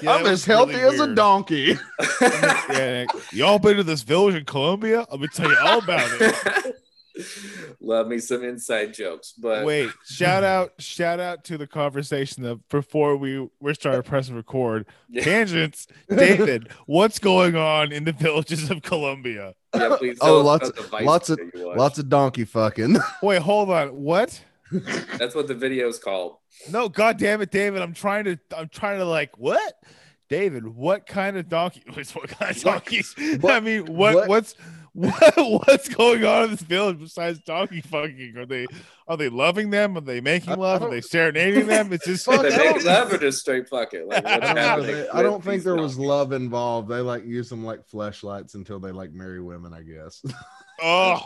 Yeah, 0.00 0.12
I'm 0.12 0.24
as 0.24 0.46
healthy 0.46 0.76
really 0.76 0.94
as 0.94 1.00
a 1.00 1.14
donkey. 1.14 1.76
yeah, 2.22 3.04
y'all 3.32 3.58
been 3.58 3.76
to 3.76 3.82
this 3.82 4.00
village 4.00 4.34
in 4.34 4.46
Colombia? 4.46 5.04
Let 5.10 5.20
me 5.20 5.28
tell 5.34 5.50
you 5.50 5.58
all 5.62 5.80
about 5.80 6.08
it. 6.22 6.76
Love 7.80 8.06
me 8.08 8.18
some 8.18 8.42
inside 8.44 8.94
jokes, 8.94 9.32
but 9.32 9.64
Wait, 9.64 9.90
shout 10.06 10.44
out, 10.44 10.72
shout 10.78 11.20
out 11.20 11.44
to 11.44 11.58
the 11.58 11.66
conversation 11.66 12.42
that 12.44 12.68
before 12.68 13.16
we 13.16 13.48
we 13.60 13.74
started 13.74 14.04
pressing 14.04 14.34
record. 14.36 14.86
Tangents, 15.20 15.86
David, 16.08 16.68
what's 16.86 17.18
going 17.18 17.56
on 17.56 17.92
in 17.92 18.04
the 18.04 18.12
villages 18.12 18.70
of 18.70 18.82
Colombia? 18.82 19.54
yeah, 19.74 19.96
please 19.98 20.18
Oh, 20.20 20.40
lots- 20.40 20.68
about 20.68 20.82
the 20.82 20.88
Vice 20.88 21.04
lots 21.04 21.30
of- 21.30 21.38
video 21.38 21.60
you 21.60 21.66
watched. 21.68 21.78
Lots 21.78 21.98
of 21.98 22.08
donkey 22.08 22.44
fucking. 22.44 22.96
Wait, 23.22 23.42
hold 23.42 23.70
on, 23.70 23.88
what? 23.90 24.42
That's 25.18 25.34
what 25.34 25.48
the 25.48 25.54
video 25.54 25.88
is 25.88 25.98
called. 25.98 26.36
No, 26.70 26.88
god 26.88 27.18
damn 27.18 27.40
it, 27.42 27.50
David, 27.50 27.82
I'm 27.82 27.92
trying 27.94 28.24
to, 28.24 28.38
I'm 28.56 28.68
trying 28.68 28.98
to 28.98 29.04
like 29.04 29.36
what? 29.38 29.74
David, 30.32 30.66
what 30.66 31.06
kind 31.06 31.36
of 31.36 31.46
donkey? 31.50 31.82
What 32.14 32.28
kind 32.28 32.56
of 32.56 32.62
donkeys? 32.62 33.14
I 33.44 33.60
mean, 33.60 33.84
what, 33.84 34.14
what- 34.14 34.28
what's 34.28 34.54
what, 34.94 35.34
what's 35.66 35.88
going 35.88 36.22
on 36.24 36.44
in 36.44 36.50
this 36.52 36.60
village 36.62 36.98
besides 37.00 37.38
donkey 37.40 37.80
fucking? 37.82 38.34
Are 38.38 38.46
they 38.46 38.66
are 39.08 39.16
they 39.18 39.28
loving 39.28 39.68
them? 39.70 39.96
Are 39.96 40.00
they 40.00 40.20
making 40.22 40.52
I- 40.52 40.56
love? 40.56 40.82
I 40.82 40.86
Are 40.86 40.90
they 40.90 41.00
serenading 41.02 41.66
them? 41.66 41.92
It's 41.92 42.06
just 42.06 42.24
Fuck, 42.26 42.42
They 42.42 42.54
I 42.54 42.56
make 42.58 42.74
don't- 42.76 42.84
love 42.84 43.12
or 43.12 43.18
just 43.18 43.40
straight 43.40 43.68
fuck 43.68 43.92
it. 43.94 44.06
Like, 44.08 44.24
I 44.24 44.38
don't, 44.38 44.54
know, 44.54 44.82
they- 44.82 45.08
I 45.10 45.22
don't 45.22 45.42
think 45.44 45.56
these 45.56 45.64
there 45.64 45.76
was 45.76 45.92
donkeys? 45.96 46.08
love 46.08 46.32
involved. 46.32 46.88
They 46.88 47.00
like 47.00 47.24
use 47.26 47.48
them 47.50 47.62
like 47.64 47.84
flashlights 47.86 48.54
until 48.54 48.80
they 48.80 48.90
like 48.92 49.12
marry 49.12 49.40
women, 49.42 49.72
I 49.74 49.82
guess. 49.82 50.22
oh, 50.82 51.20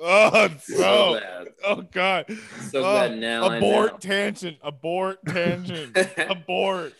oh, 0.00 0.48
So 0.58 0.74
so 0.76 1.20
oh 1.66 1.82
god, 1.92 2.26
So 2.70 2.78
Oh, 2.80 3.08
bad 3.08 3.18
now. 3.18 3.44
I 3.48 3.56
abort 3.56 3.92
know. 3.92 3.98
tangent, 3.98 4.56
abort 4.62 5.18
tangent, 5.26 5.96
abort. 6.18 6.94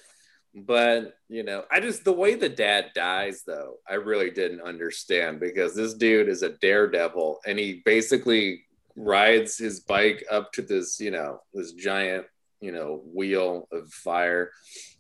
But 0.55 1.15
you 1.29 1.43
know, 1.43 1.65
I 1.71 1.81
just 1.81 2.05
the 2.05 2.13
way 2.13 2.35
the 2.35 2.49
dad 2.49 2.91
dies 2.95 3.43
though, 3.47 3.77
I 3.89 3.95
really 3.95 4.31
didn't 4.31 4.61
understand 4.61 5.41
because 5.41 5.75
this 5.75 5.95
dude 5.95 6.29
is 6.29 6.43
a 6.43 6.51
daredevil 6.51 7.41
and 7.47 7.59
he 7.59 7.83
basically 7.85 8.65
rides 8.97 9.57
his 9.57 9.81
bike 9.81 10.25
up 10.31 10.53
to 10.53 10.63
this, 10.63 11.01
you 11.01 11.11
know, 11.11 11.41
this 11.55 11.73
giant, 11.73 12.27
you 12.61 12.73
know, 12.73 13.03
wheel 13.15 13.67
of 13.73 13.91
fire, 13.91 14.51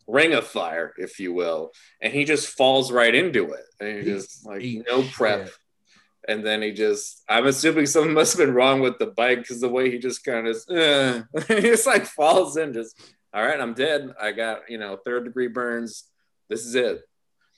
ring 0.06 0.32
of 0.32 0.46
fire, 0.46 0.94
if 0.96 1.20
you 1.20 1.32
will, 1.32 1.72
and 2.00 2.12
he 2.12 2.24
just 2.24 2.48
falls 2.48 2.90
right 2.90 3.14
into 3.14 3.52
it. 3.52 3.64
And 3.80 3.98
he 3.98 4.04
just 4.04 4.46
like 4.46 4.64
no 4.88 5.02
prep. 5.02 5.46
shit. 5.46 5.54
And 6.28 6.46
then 6.46 6.62
he 6.62 6.70
just, 6.70 7.24
I'm 7.28 7.46
assuming 7.46 7.86
something 7.86 8.14
must 8.14 8.36
have 8.36 8.46
been 8.46 8.54
wrong 8.54 8.80
with 8.80 8.98
the 8.98 9.06
bike 9.06 9.38
because 9.38 9.60
the 9.60 9.68
way 9.68 9.90
he 9.90 9.98
just 9.98 10.24
kind 10.24 10.46
of, 10.46 10.56
uh, 10.70 11.22
he 11.48 11.60
just 11.62 11.86
like 11.86 12.06
falls 12.06 12.56
in, 12.56 12.72
just, 12.72 12.96
all 13.34 13.44
right, 13.44 13.58
I'm 13.60 13.74
dead. 13.74 14.14
I 14.20 14.32
got, 14.32 14.68
you 14.68 14.78
know, 14.78 14.96
third 15.04 15.24
degree 15.24 15.48
burns. 15.48 16.04
This 16.48 16.64
is 16.66 16.74
it. 16.74 17.00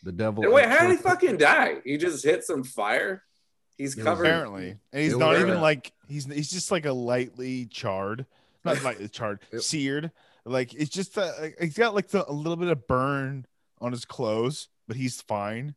The 0.03 0.13
devil. 0.13 0.45
And 0.45 0.53
wait, 0.53 0.67
how 0.69 0.83
did 0.87 0.91
he 0.91 1.03
fucking 1.03 1.39
die? 1.39 1.77
He 1.85 1.97
just 1.97 2.25
hit 2.25 2.45
some 2.45 2.63
fire. 2.63 3.23
He's 3.79 3.97
It 3.99 4.03
covered. 4.03 4.27
Apparently, 4.27 4.77
and 4.93 5.03
he's 5.03 5.15
It 5.15 5.19
not 5.19 5.31
was- 5.33 5.41
even 5.41 5.61
like 5.61 5.93
he's 6.09 6.27
he's 6.27 6.51
just 6.51 6.71
like 6.71 6.87
a 6.87 6.93
lightly 6.93 7.67
charred, 7.67 8.27
not 8.65 8.83
lightly 8.85 9.09
charred, 9.09 9.41
It- 9.51 9.63
seared. 9.63 10.11
Like 10.45 10.75
it's 10.75 10.91
just 10.91 11.17
uh, 11.17 11.33
he's 11.59 11.75
got 11.77 11.95
like 11.95 12.09
the, 12.09 12.29
a 12.29 12.33
little 12.33 12.57
bit 12.57 12.69
of 12.69 12.87
burn 12.87 13.47
on 13.81 13.91
his 13.93 14.05
clothes, 14.05 14.69
but 14.87 14.97
he's 14.97 15.23
fine. 15.23 15.75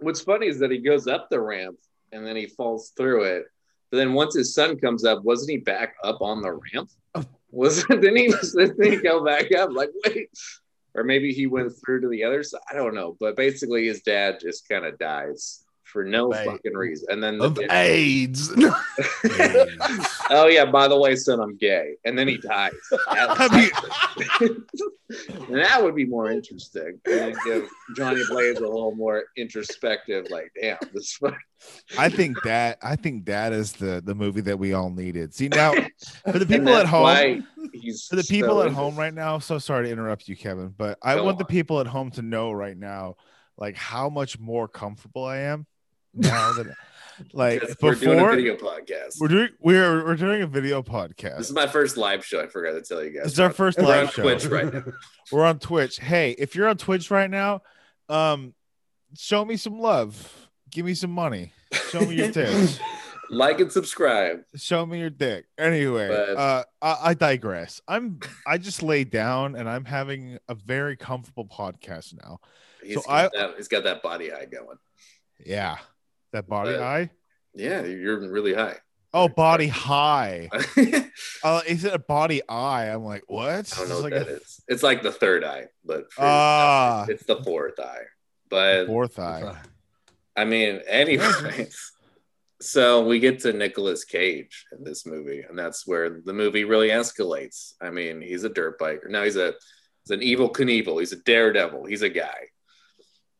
What's 0.00 0.20
funny 0.20 0.48
is 0.48 0.58
that 0.58 0.70
he 0.72 0.78
goes 0.78 1.06
up 1.06 1.28
the 1.30 1.40
ramp 1.40 1.78
and 2.12 2.26
then 2.26 2.34
he 2.36 2.46
falls 2.46 2.90
through 2.96 3.22
it. 3.22 3.44
But 3.90 3.98
then 3.98 4.12
once 4.14 4.34
his 4.34 4.52
son 4.52 4.78
comes 4.78 5.04
up, 5.04 5.22
wasn't 5.22 5.50
he 5.50 5.56
back 5.58 5.94
up 6.02 6.20
on 6.20 6.42
the 6.42 6.52
ramp? 6.52 6.90
Was 7.52 7.84
then 7.88 8.16
he 8.16 8.32
didn't 8.56 8.82
he 8.82 8.96
go 8.96 9.24
back 9.24 9.52
up? 9.52 9.70
Like 9.72 9.90
wait, 10.06 10.30
or 10.94 11.04
maybe 11.04 11.32
he 11.32 11.46
went 11.46 11.72
through 11.72 12.02
to 12.02 12.08
the 12.08 12.24
other 12.24 12.42
side. 12.42 12.60
I 12.70 12.74
don't 12.74 12.94
know. 12.94 13.16
But 13.18 13.36
basically, 13.36 13.86
his 13.86 14.02
dad 14.02 14.38
just 14.40 14.68
kind 14.68 14.84
of 14.84 14.98
dies 14.98 15.64
for 15.90 16.04
no 16.04 16.32
fucking 16.32 16.74
reason. 16.74 17.08
And 17.10 17.22
then 17.22 17.38
the 17.38 17.44
of 17.46 17.58
AIDS. 17.70 18.50
oh 20.30 20.46
yeah, 20.46 20.64
by 20.64 20.88
the 20.88 20.98
way, 20.98 21.16
son, 21.16 21.40
I'm 21.40 21.56
gay. 21.56 21.96
And 22.04 22.18
then 22.18 22.28
he 22.28 22.38
dies. 22.38 22.72
I 23.08 23.70
and 24.40 24.64
that 25.50 25.82
would 25.82 25.94
be 25.94 26.06
more 26.06 26.30
interesting. 26.30 27.00
And 27.04 27.36
give 27.44 27.68
Johnny 27.96 28.22
Blaze 28.28 28.58
a 28.58 28.60
little 28.60 28.94
more 28.94 29.24
introspective, 29.36 30.26
like, 30.30 30.52
damn, 30.60 30.78
this. 30.92 31.18
I 31.98 32.08
think 32.08 32.40
that 32.44 32.78
I 32.82 32.96
think 32.96 33.26
that 33.26 33.52
is 33.52 33.72
the 33.72 34.02
the 34.04 34.14
movie 34.14 34.40
that 34.42 34.58
we 34.58 34.72
all 34.72 34.90
needed. 34.90 35.34
See 35.34 35.48
now, 35.48 35.74
for 36.30 36.38
the 36.38 36.46
people 36.46 36.74
at 36.74 36.86
home, 36.86 37.44
he's 37.72 38.06
for 38.06 38.16
the 38.16 38.24
people 38.24 38.60
so 38.60 38.62
at 38.62 38.72
home 38.72 38.96
right 38.96 39.14
now 39.14 39.38
so 39.38 39.58
sorry 39.58 39.86
to 39.86 39.92
interrupt 39.92 40.28
you 40.28 40.36
kevin 40.36 40.74
but 40.76 40.98
i 41.02 41.14
Go 41.14 41.24
want 41.24 41.38
the 41.38 41.44
people 41.44 41.80
at 41.80 41.86
home 41.86 42.10
to 42.12 42.22
know 42.22 42.52
right 42.52 42.76
now 42.76 43.16
like 43.56 43.76
how 43.76 44.08
much 44.08 44.38
more 44.38 44.68
comfortable 44.68 45.24
i 45.24 45.38
am 45.38 45.66
now 46.14 46.52
that 46.52 46.74
like 47.32 47.60
because 47.60 47.76
we're 47.82 47.94
doing 47.94 48.18
a 48.20 48.30
video 48.30 48.56
podcast. 48.56 49.20
we're 49.20 49.28
doing 49.28 49.48
we're 49.60 50.04
we're 50.04 50.16
doing 50.16 50.42
a 50.42 50.46
video 50.46 50.82
podcast 50.82 51.36
This 51.38 51.48
is 51.50 51.52
my 51.54 51.66
first 51.66 51.96
live 51.96 52.24
show. 52.24 52.40
I 52.40 52.46
forgot 52.46 52.72
to 52.72 52.82
tell 52.82 53.04
you 53.04 53.10
guys. 53.10 53.24
This 53.24 53.32
is 53.34 53.40
our 53.40 53.50
first 53.52 53.78
We're 53.78 53.84
live 53.84 54.06
on 54.08 54.12
show. 54.12 54.22
Twitch 54.22 54.46
right 54.46 54.72
now. 54.74 54.84
we're 55.30 55.44
on 55.44 55.58
twitch 55.58 55.98
hey 55.98 56.34
if 56.38 56.54
you're 56.54 56.68
on 56.68 56.76
twitch 56.78 57.10
right 57.10 57.30
now 57.30 57.60
um 58.08 58.54
show 59.16 59.44
me 59.44 59.56
some 59.56 59.78
love 59.78 60.48
give 60.70 60.86
me 60.86 60.94
some 60.94 61.10
money 61.10 61.52
show 61.90 62.00
me 62.00 62.14
your 62.16 62.30
tits 62.32 62.80
like 63.28 63.60
and 63.60 63.70
subscribe. 63.70 64.40
show 64.56 64.84
me 64.86 64.98
your 65.00 65.10
dick 65.10 65.44
anyway 65.58 66.08
But- 66.08 66.36
uh 66.36 66.64
I, 66.82 66.96
I 67.10 67.14
digress 67.14 67.80
i'm 67.86 68.18
i 68.46 68.56
just 68.58 68.82
laid 68.82 69.10
down 69.10 69.54
and 69.56 69.68
i'm 69.68 69.84
having 69.84 70.38
a 70.48 70.54
very 70.54 70.96
comfortable 70.96 71.44
podcast 71.46 72.14
now 72.22 72.38
He's 72.82 72.94
So 72.94 73.02
got 73.02 73.32
that, 73.34 73.54
he's 73.56 73.68
got 73.68 73.84
that 73.84 74.02
body 74.02 74.30
high 74.30 74.46
going. 74.46 74.78
yeah 75.44 75.76
that 76.32 76.48
body 76.48 76.72
But- 76.72 76.82
eye 76.82 77.10
Yeah, 77.54 77.82
you're 77.84 78.28
really 78.30 78.54
high. 78.54 78.76
oh 79.12 79.28
body 79.28 79.66
high 79.68 80.48
I 80.52 81.10
uh 81.44 81.60
is 81.66 81.84
it 81.84 81.92
a 81.92 81.98
body 81.98 82.42
eye 82.48 82.84
i'm 82.94 83.02
like 83.04 83.24
what 83.26 83.44
know 83.48 83.56
It's 83.56 83.76
what 83.90 84.02
like 84.02 84.12
that 84.12 84.28
a 84.28 84.36
is. 84.36 84.62
It's 84.68 84.82
like 84.84 85.02
the 85.02 85.10
third 85.12 85.42
eye, 85.44 85.66
but 85.84 86.12
for, 86.12 86.22
Ah. 86.24 87.06
it's 87.08 87.24
the 87.24 87.42
fourth 87.42 87.78
eye. 87.80 88.04
But 88.48 88.86
fourth 88.86 89.18
eye 89.18 89.56
I 90.36 90.44
mean, 90.44 90.80
anyways. 90.88 91.92
so 92.60 93.04
we 93.04 93.18
get 93.18 93.40
to 93.40 93.52
Nicolas 93.52 94.04
Cage 94.04 94.64
in 94.76 94.84
this 94.84 95.04
movie, 95.06 95.42
and 95.48 95.58
that's 95.58 95.86
where 95.86 96.20
the 96.24 96.32
movie 96.32 96.64
really 96.64 96.88
escalates. 96.90 97.72
I 97.80 97.90
mean, 97.90 98.20
he's 98.22 98.44
a 98.44 98.48
dirt 98.48 98.78
biker. 98.78 99.08
No, 99.08 99.24
he's 99.24 99.36
a 99.36 99.54
he's 100.04 100.10
an 100.16 100.20
Evel 100.20 100.52
Knievel. 100.52 101.00
He's 101.00 101.12
a 101.12 101.16
daredevil. 101.16 101.84
He's 101.86 102.02
a 102.02 102.08
guy. 102.08 102.46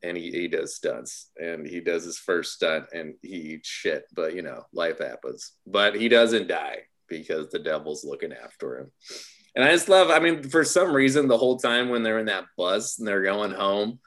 And 0.03 0.17
he, 0.17 0.31
he 0.31 0.49
does 0.49 0.77
stunts 0.77 1.31
and 1.39 1.67
he 1.67 1.81
does 1.81 2.05
his 2.05 2.19
first 2.19 2.55
stunt 2.55 2.87
and 2.95 3.15
he 3.23 3.37
eats 3.37 3.69
shit, 3.69 4.05
but 4.15 4.35
you 4.35 4.43
know, 4.43 4.65
life 4.73 4.99
happens. 4.99 5.53
But 5.67 5.95
he 5.95 6.09
doesn't 6.09 6.49
die 6.49 6.85
because 7.09 7.51
the 7.51 7.59
devil's 7.59 8.05
looking 8.05 8.33
after 8.33 8.79
him. 8.79 8.91
And 9.55 9.65
I 9.65 9.73
just 9.73 9.89
love, 9.89 10.11
I 10.11 10.21
mean, 10.21 10.43
for 10.45 10.65
some 10.65 10.93
reason, 10.95 11.29
the 11.29 11.37
whole 11.37 11.59
time 11.59 11.89
when 11.89 12.03
they're 12.03 12.19
in 12.21 12.27
that 12.27 12.45
bus 12.57 12.99
and 12.99 13.07
they're 13.07 13.23
going 13.23 13.51
home, 13.53 13.99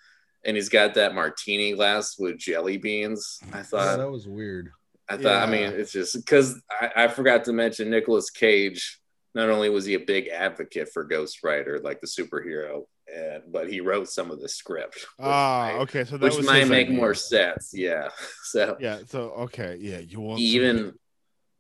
and 0.46 0.56
he's 0.58 0.70
got 0.70 0.96
that 0.96 1.14
martini 1.14 1.74
glass 1.74 2.16
with 2.18 2.38
jelly 2.38 2.78
beans. 2.78 3.40
I 3.52 3.58
Yeah, 3.58 3.64
thought, 3.64 3.98
that 3.98 4.12
was 4.12 4.28
weird. 4.28 4.72
I 5.10 5.18
thought, 5.18 5.48
I 5.48 5.52
mean, 5.52 5.70
it's 5.74 5.92
just 5.92 6.16
because 6.16 6.60
I, 6.72 6.92
I 6.96 7.08
forgot 7.08 7.44
to 7.46 7.54
mention 7.54 7.90
Nicolas 7.90 8.30
Cage. 8.30 9.00
Not 9.36 9.50
only 9.50 9.70
was 9.70 9.86
he 9.86 9.96
a 9.96 10.00
big 10.00 10.28
advocate 10.30 10.90
for 10.94 11.04
Ghost 11.04 11.44
Rider, 11.44 11.80
like 11.80 12.02
the 12.02 12.08
superhero, 12.08 12.84
and 13.16 13.44
but 13.52 13.70
he 13.70 13.80
wrote 13.82 14.10
some 14.10 14.32
of 14.32 14.42
the 14.42 14.50
script, 14.50 14.96
which 15.18 15.26
ah 15.28 15.72
might- 15.74 15.82
okay 15.82 16.04
so 16.04 16.18
that 16.18 16.24
which 16.26 16.38
was 16.38 16.46
might 16.46 16.68
make 16.68 16.88
idea. 16.88 16.98
more 16.98 17.14
sense. 17.14 17.72
Yeah. 17.74 18.10
So 18.44 18.78
yeah 18.80 19.00
so 19.08 19.32
okay 19.46 19.78
yeah 19.80 19.98
you 20.00 20.20
want 20.22 20.40
he 20.40 20.54
some- 20.54 20.62
even 20.64 20.94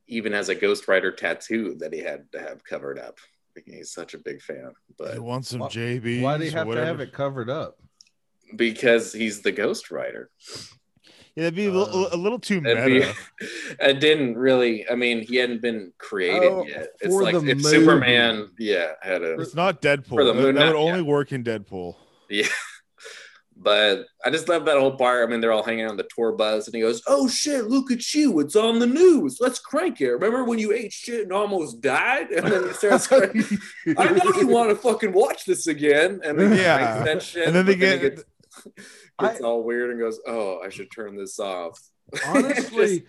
even 0.07 0.31
has 0.33 0.50
a 0.50 0.55
Ghost 0.55 0.88
Rider 0.88 1.12
tattoo 1.12 1.75
that 1.79 1.91
he 1.93 2.00
had 2.00 2.31
to 2.33 2.39
have 2.39 2.63
covered 2.63 3.00
up. 3.00 3.17
He's 3.65 3.91
such 3.91 4.13
a 4.13 4.17
big 4.17 4.41
fan. 4.41 4.74
But 4.98 5.13
you 5.15 5.24
want 5.24 5.45
some 5.45 5.60
Why- 5.62 5.69
jbs 5.69 6.22
Why 6.22 6.38
do 6.38 6.45
you 6.45 6.51
have 6.51 6.69
to 6.69 6.86
have 6.86 7.00
it 7.00 7.13
covered 7.13 7.50
up? 7.50 7.77
because 8.55 9.12
he's 9.13 9.41
the 9.41 9.51
Ghost 9.51 9.89
Rider. 9.89 10.29
Yeah, 11.35 11.43
that'd 11.45 11.55
be 11.55 11.65
a 11.65 11.71
little, 11.71 12.05
um, 12.05 12.09
a 12.11 12.15
little 12.17 12.37
too 12.39 12.61
That'd 12.61 12.91
meta. 12.93 13.11
be- 13.39 13.45
it 13.79 13.99
didn't 13.99 14.37
really. 14.37 14.87
I 14.87 14.93
mean, 14.95 15.21
he 15.25 15.37
hadn't 15.37 15.61
been 15.63 15.91
created 15.97 16.43
Oh, 16.51 16.63
yet. 16.67 16.89
It's 17.01 17.13
like 17.13 17.33
the 17.33 17.39
if 17.39 17.57
movie. 17.57 17.63
Superman, 17.69 18.49
yeah, 18.59 18.91
had 19.01 19.23
a 19.23 19.39
It's 19.41 19.55
not 19.55 19.81
Deadpool. 19.81 20.09
For 20.09 20.23
the 20.23 20.33
that, 20.33 20.41
Moon 20.41 20.55
that 20.55 20.65
would 20.67 20.73
Knight, 20.73 20.79
only 20.91 21.01
work 21.01 21.31
in 21.31 21.43
Deadpool. 21.43 21.95
Yeah. 22.29 22.47
But 23.55 24.05
I 24.25 24.31
just 24.31 24.49
love 24.49 24.65
that 24.65 24.77
whole 24.79 24.97
part. 24.97 25.25
I 25.27 25.31
mean, 25.31 25.39
they're 25.39 25.51
all 25.51 25.61
hanging 25.63 25.85
on 25.87 25.95
the 25.95 26.07
tour 26.15 26.31
bus, 26.31 26.65
and 26.67 26.75
he 26.75 26.81
goes, 26.81 27.01
"Oh 27.07 27.27
shit! 27.27 27.65
Look 27.65 27.91
at 27.91 28.13
you! 28.15 28.39
It's 28.39 28.55
on 28.55 28.79
the 28.79 28.87
news. 28.87 29.37
Let's 29.39 29.59
crank 29.59 30.01
it. 30.01 30.09
Remember 30.11 30.43
when 30.43 30.57
you 30.57 30.73
ate 30.73 30.91
shit 30.91 31.21
and 31.21 31.31
almost 31.31 31.79
died?" 31.79 32.31
And 32.31 32.47
then 32.47 32.67
he 32.67 32.73
starts 32.73 33.05
crying. 33.07 33.43
I 33.97 34.05
know 34.11 34.31
you 34.39 34.47
want 34.47 34.69
to 34.71 34.75
fucking 34.75 35.13
watch 35.13 35.45
this 35.45 35.67
again. 35.67 36.19
And 36.25 36.37
then 36.39 36.51
Yeah. 36.57 37.03
that 37.03 37.21
shit. 37.21 37.45
And 37.47 37.55
then 37.55 37.65
they 37.67 37.75
but 37.75 38.01
he 38.01 38.09
get- 38.09 38.23
gets, 39.20 39.34
gets 39.34 39.43
all 39.43 39.63
weird 39.63 39.91
and 39.91 40.00
goes, 40.00 40.20
"Oh, 40.27 40.60
I 40.60 40.70
should 40.70 40.91
turn 40.91 41.15
this 41.15 41.39
off." 41.39 41.79
Honestly, 42.27 43.05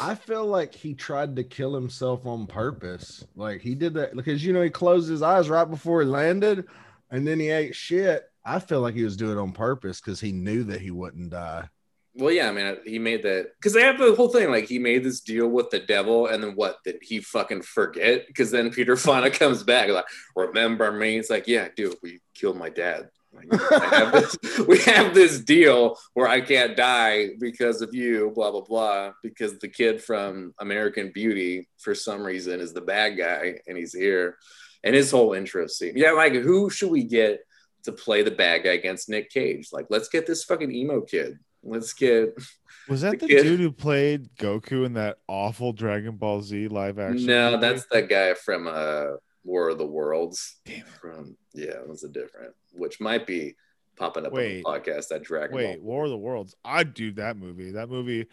I 0.00 0.14
feel 0.14 0.46
like 0.46 0.74
he 0.74 0.94
tried 0.94 1.36
to 1.36 1.44
kill 1.44 1.74
himself 1.74 2.26
on 2.26 2.46
purpose. 2.46 3.24
Like 3.34 3.60
he 3.60 3.74
did 3.74 3.94
that 3.94 4.14
because 4.16 4.44
you 4.44 4.52
know 4.52 4.62
he 4.62 4.70
closed 4.70 5.08
his 5.08 5.22
eyes 5.22 5.48
right 5.48 5.68
before 5.68 6.02
he 6.02 6.06
landed, 6.06 6.66
and 7.10 7.26
then 7.26 7.40
he 7.40 7.50
ate 7.50 7.74
shit. 7.74 8.24
I 8.44 8.58
feel 8.58 8.80
like 8.80 8.94
he 8.94 9.04
was 9.04 9.16
doing 9.16 9.38
it 9.38 9.40
on 9.40 9.52
purpose 9.52 10.00
because 10.00 10.20
he 10.20 10.32
knew 10.32 10.64
that 10.64 10.80
he 10.80 10.90
wouldn't 10.90 11.30
die. 11.30 11.68
Well, 12.16 12.30
yeah, 12.30 12.48
I 12.48 12.52
mean, 12.52 12.76
he 12.84 13.00
made 13.00 13.24
that 13.24 13.48
because 13.56 13.72
they 13.72 13.82
have 13.82 13.98
the 13.98 14.14
whole 14.14 14.28
thing. 14.28 14.50
Like, 14.50 14.66
he 14.66 14.78
made 14.78 15.02
this 15.02 15.20
deal 15.20 15.48
with 15.48 15.70
the 15.70 15.80
devil, 15.80 16.28
and 16.28 16.42
then 16.42 16.52
what? 16.54 16.76
Did 16.84 16.98
he 17.02 17.20
fucking 17.20 17.62
forget? 17.62 18.26
Because 18.28 18.52
then 18.52 18.70
Peter 18.70 18.96
Fonda 18.98 19.30
comes 19.30 19.64
back, 19.64 19.88
like, 19.88 20.04
remember 20.36 20.92
me? 20.92 21.16
It's 21.16 21.30
like, 21.30 21.48
yeah, 21.48 21.68
dude, 21.74 21.96
we 22.02 22.20
killed 22.34 22.56
my 22.56 22.68
dad. 22.68 23.08
Have 23.70 24.12
this, 24.12 24.36
we 24.68 24.78
have 24.80 25.14
this 25.14 25.40
deal 25.40 25.98
where 26.14 26.28
I 26.28 26.40
can't 26.40 26.76
die 26.76 27.30
because 27.38 27.82
of 27.82 27.94
you, 27.94 28.32
blah 28.34 28.50
blah 28.50 28.62
blah. 28.62 29.12
Because 29.22 29.58
the 29.58 29.68
kid 29.68 30.02
from 30.02 30.54
American 30.60 31.10
Beauty, 31.12 31.68
for 31.78 31.94
some 31.94 32.22
reason, 32.22 32.60
is 32.60 32.72
the 32.72 32.80
bad 32.80 33.16
guy, 33.18 33.58
and 33.66 33.76
he's 33.76 33.92
here, 33.94 34.38
and 34.82 34.94
his 34.94 35.10
whole 35.10 35.32
interest 35.34 35.78
scene. 35.78 35.94
Yeah, 35.96 36.12
like, 36.12 36.32
who 36.34 36.70
should 36.70 36.90
we 36.90 37.04
get 37.04 37.40
to 37.84 37.92
play 37.92 38.22
the 38.22 38.30
bad 38.30 38.64
guy 38.64 38.72
against 38.72 39.08
Nick 39.08 39.30
Cage? 39.30 39.68
Like, 39.72 39.86
let's 39.90 40.08
get 40.08 40.26
this 40.26 40.44
fucking 40.44 40.72
emo 40.72 41.00
kid. 41.02 41.38
Let's 41.62 41.92
get 41.92 42.34
Was 42.88 43.00
that 43.00 43.18
The 43.18 43.26
the, 43.26 43.42
dude 43.42 43.60
who 43.60 43.72
played 43.72 44.28
Goku 44.36 44.84
in 44.84 44.94
that 44.94 45.16
awful 45.28 45.72
Dragon 45.72 46.16
Ball 46.16 46.42
Z 46.42 46.68
live 46.68 46.98
action? 46.98 47.26
no, 47.26 47.52
movie? 47.52 47.60
that's 47.62 47.86
that 47.90 48.08
guy 48.10 48.34
from 48.34 48.68
uh 48.70 49.16
War 49.44 49.70
of 49.70 49.78
the 49.78 49.86
Worlds. 49.86 50.56
Damn 50.66 50.80
it. 50.80 50.86
From 51.00 51.36
yeah, 51.54 51.66
it 51.80 51.88
was 51.88 52.04
a 52.04 52.08
different, 52.08 52.54
which 52.72 53.00
might 53.00 53.26
be 53.26 53.56
popping 53.96 54.26
up 54.26 54.32
Wait. 54.32 54.64
on 54.64 54.74
the 54.74 54.80
podcast. 54.80 55.08
That 55.08 55.22
Dragon 55.22 55.56
Wait, 55.56 55.76
Ball. 55.78 55.84
War 55.84 56.04
of 56.04 56.10
the 56.10 56.16
Worlds. 56.18 56.54
I'd 56.64 56.94
do 56.94 57.12
that 57.12 57.36
movie. 57.36 57.70
That 57.72 57.88
movie, 57.88 58.26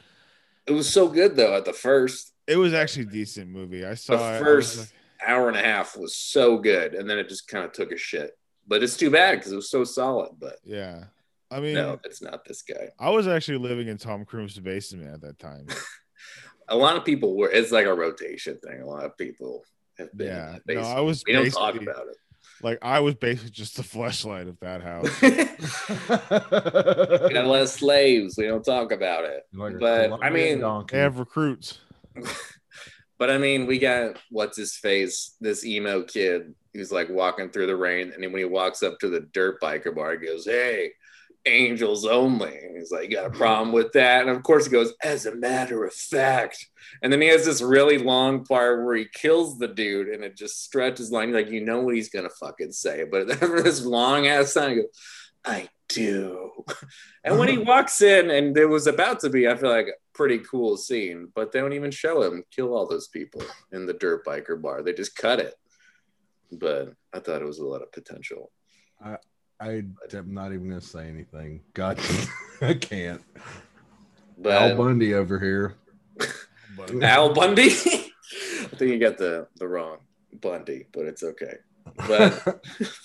It 0.68 0.72
was 0.72 0.90
so 0.90 1.08
good 1.08 1.36
though. 1.36 1.56
At 1.56 1.66
the 1.66 1.74
first 1.74 2.34
it 2.48 2.56
was 2.58 2.74
actually 2.74 3.04
a 3.04 3.12
decent 3.12 3.50
movie. 3.50 3.86
I 3.86 3.94
saw 3.94 4.18
The 4.18 4.36
it. 4.38 4.40
First- 4.44 4.80
like, 4.80 4.90
hour 5.26 5.48
and 5.48 5.56
a 5.58 5.62
half 5.62 5.96
was 5.96 6.16
so 6.16 6.58
good, 6.58 6.96
and 6.96 7.08
then 7.10 7.20
it 7.20 7.30
just 7.30 7.48
kind 7.48 7.64
of 7.64 7.72
took 7.72 7.92
a 7.92 7.98
shit. 7.98 8.32
But 8.68 8.82
it's 8.84 8.98
too 8.98 9.12
bad 9.12 9.38
because 9.38 9.52
it 9.52 9.56
was 9.56 9.70
so 9.70 9.84
solid. 9.84 10.32
But 10.40 10.58
yeah. 10.64 11.06
I 11.52 11.60
mean, 11.60 11.74
no, 11.74 12.00
it's 12.06 12.22
not 12.22 12.46
this 12.46 12.62
guy. 12.62 12.90
I 12.98 13.10
was 13.10 13.28
actually 13.28 13.58
living 13.58 13.88
in 13.90 13.98
Tom 13.98 14.24
Cruise's 14.26 14.60
basement 14.60 15.14
at 15.14 15.22
that 15.22 15.38
time. 15.38 15.68
A 16.70 16.76
lot 16.76 16.96
of 16.96 17.04
people 17.04 17.36
were. 17.36 17.50
It's 17.52 17.72
like 17.72 17.86
a 17.86 17.94
rotation 17.94 18.58
thing. 18.60 18.82
A 18.82 18.86
lot 18.88 19.04
of 19.04 19.18
people 19.18 19.64
have 19.98 20.16
been. 20.16 20.28
Yeah. 20.28 20.54
in 20.56 20.62
that 20.66 20.76
No. 20.76 20.82
I 20.82 21.02
was 21.02 21.24
we 21.28 21.34
don't 21.34 21.52
talk 21.52 21.76
about 21.76 22.06
like 22.64 22.80
I 22.82 23.00
was 23.00 23.16
basically 23.16 23.52
just 23.52 23.78
the 23.78 23.84
fleshlight 23.84 24.48
of 24.48 24.60
that 24.62 24.82
house. 24.82 25.22
we 27.28 27.34
got 27.34 27.48
less 27.48 27.74
slaves. 27.74 28.36
We 28.38 28.46
don't 28.46 28.64
talk 28.64 28.92
about 28.92 29.26
it. 29.26 29.44
Like 29.54 29.80
But, 29.80 30.12
I 30.22 30.30
mean- 30.30 30.60
donkey. 30.60 30.96
They 30.96 31.02
have 31.02 31.20
recruits. 31.20 31.80
But 33.22 33.30
I 33.30 33.38
mean, 33.38 33.68
we 33.68 33.78
got 33.78 34.18
what's 34.32 34.58
his 34.58 34.76
face, 34.76 35.36
this 35.40 35.64
emo 35.64 36.02
kid 36.02 36.56
who's 36.74 36.92
like 36.92 37.08
walking 37.08 37.52
through 37.52 37.68
the 37.68 37.76
rain, 37.76 38.12
and 38.12 38.24
then 38.24 38.32
when 38.32 38.40
he 38.40 38.46
walks 38.46 38.82
up 38.82 38.98
to 38.98 39.10
the 39.10 39.20
dirt 39.32 39.62
biker 39.62 39.94
bar, 39.94 40.18
he 40.18 40.26
goes, 40.26 40.44
"Hey, 40.44 40.90
angels 41.46 42.06
only." 42.06 42.58
And 42.58 42.78
he's 42.78 42.92
like, 42.92 43.10
"You 43.10 43.18
got 43.18 43.26
a 43.26 43.30
mm-hmm. 43.30 43.38
problem 43.38 43.72
with 43.72 43.92
that?" 43.94 44.22
And 44.22 44.30
of 44.30 44.44
course, 44.44 44.66
he 44.66 44.72
goes, 44.72 44.94
"As 45.04 45.26
a 45.26 45.36
matter 45.36 45.86
of 45.86 45.94
fact." 45.94 46.66
And 47.02 47.12
then 47.12 47.22
he 47.22 47.28
has 47.28 47.46
this 47.46 47.62
really 47.62 47.98
long 47.98 48.46
part 48.46 48.84
where 48.84 48.96
he 48.96 49.06
kills 49.14 49.58
the 49.58 49.68
dude, 49.68 50.10
and 50.10 50.24
it 50.24 50.36
just 50.36 50.64
stretches 50.64 51.12
line 51.12 51.34
like 51.34 51.50
you 51.50 51.64
know 51.64 51.82
what 51.82 51.96
he's 51.96 52.10
gonna 52.10 52.30
fucking 52.30 52.72
say, 52.72 53.04
but 53.12 53.30
after 53.30 53.62
this 53.62 53.86
long 53.86 54.28
ass 54.28 54.54
time, 54.54 54.72
he 54.72 54.76
goes, 54.78 54.86
"I 55.46 55.70
do." 55.90 56.66
And 57.24 57.38
when 57.38 57.50
he 57.50 57.58
walks 57.60 58.02
in, 58.02 58.32
and 58.32 58.58
it 58.58 58.66
was 58.66 58.88
about 58.88 59.20
to 59.20 59.30
be, 59.30 59.48
I 59.48 59.56
feel 59.56 59.70
like 59.70 59.88
a 59.88 59.92
pretty 60.14 60.40
cool 60.40 60.78
scene, 60.78 61.32
but 61.36 61.52
they 61.52 61.60
don't 61.60 61.74
even 61.74 61.92
show 61.92 62.24
him 62.24 62.44
kill 62.50 62.74
all 62.74 62.88
those 62.88 63.08
people 63.08 63.44
in 63.72 63.86
the 63.86 63.94
dirt 63.94 64.26
biker 64.26 64.60
bar. 64.60 64.82
They 64.82 64.94
just 64.94 65.16
cut 65.16 65.40
it. 65.40 65.54
But 66.52 66.94
I 67.14 67.20
thought 67.20 67.42
it 67.42 67.48
was 67.48 67.60
a 67.60 67.66
lot 67.66 67.82
of 67.82 67.92
potential. 67.92 68.52
I 69.62 69.84
am 70.14 70.34
not 70.34 70.54
even 70.54 70.70
gonna 70.70 70.82
say 70.82 71.08
anything. 71.08 71.62
God, 71.76 72.00
I 72.62 72.74
can't. 72.74 73.22
But 74.38 74.54
Al 74.54 74.76
Bundy 74.76 75.14
over 75.14 75.40
here. 75.40 75.76
Al 77.04 77.32
Bundy, 77.34 77.68
I 77.68 78.76
think 78.76 78.92
you 78.92 78.98
got 78.98 79.20
the 79.20 79.48
the 79.58 79.68
wrong 79.68 80.00
Bundy, 80.34 80.88
but 80.92 81.06
it's 81.06 81.22
okay. 81.22 81.58
But 82.08 82.64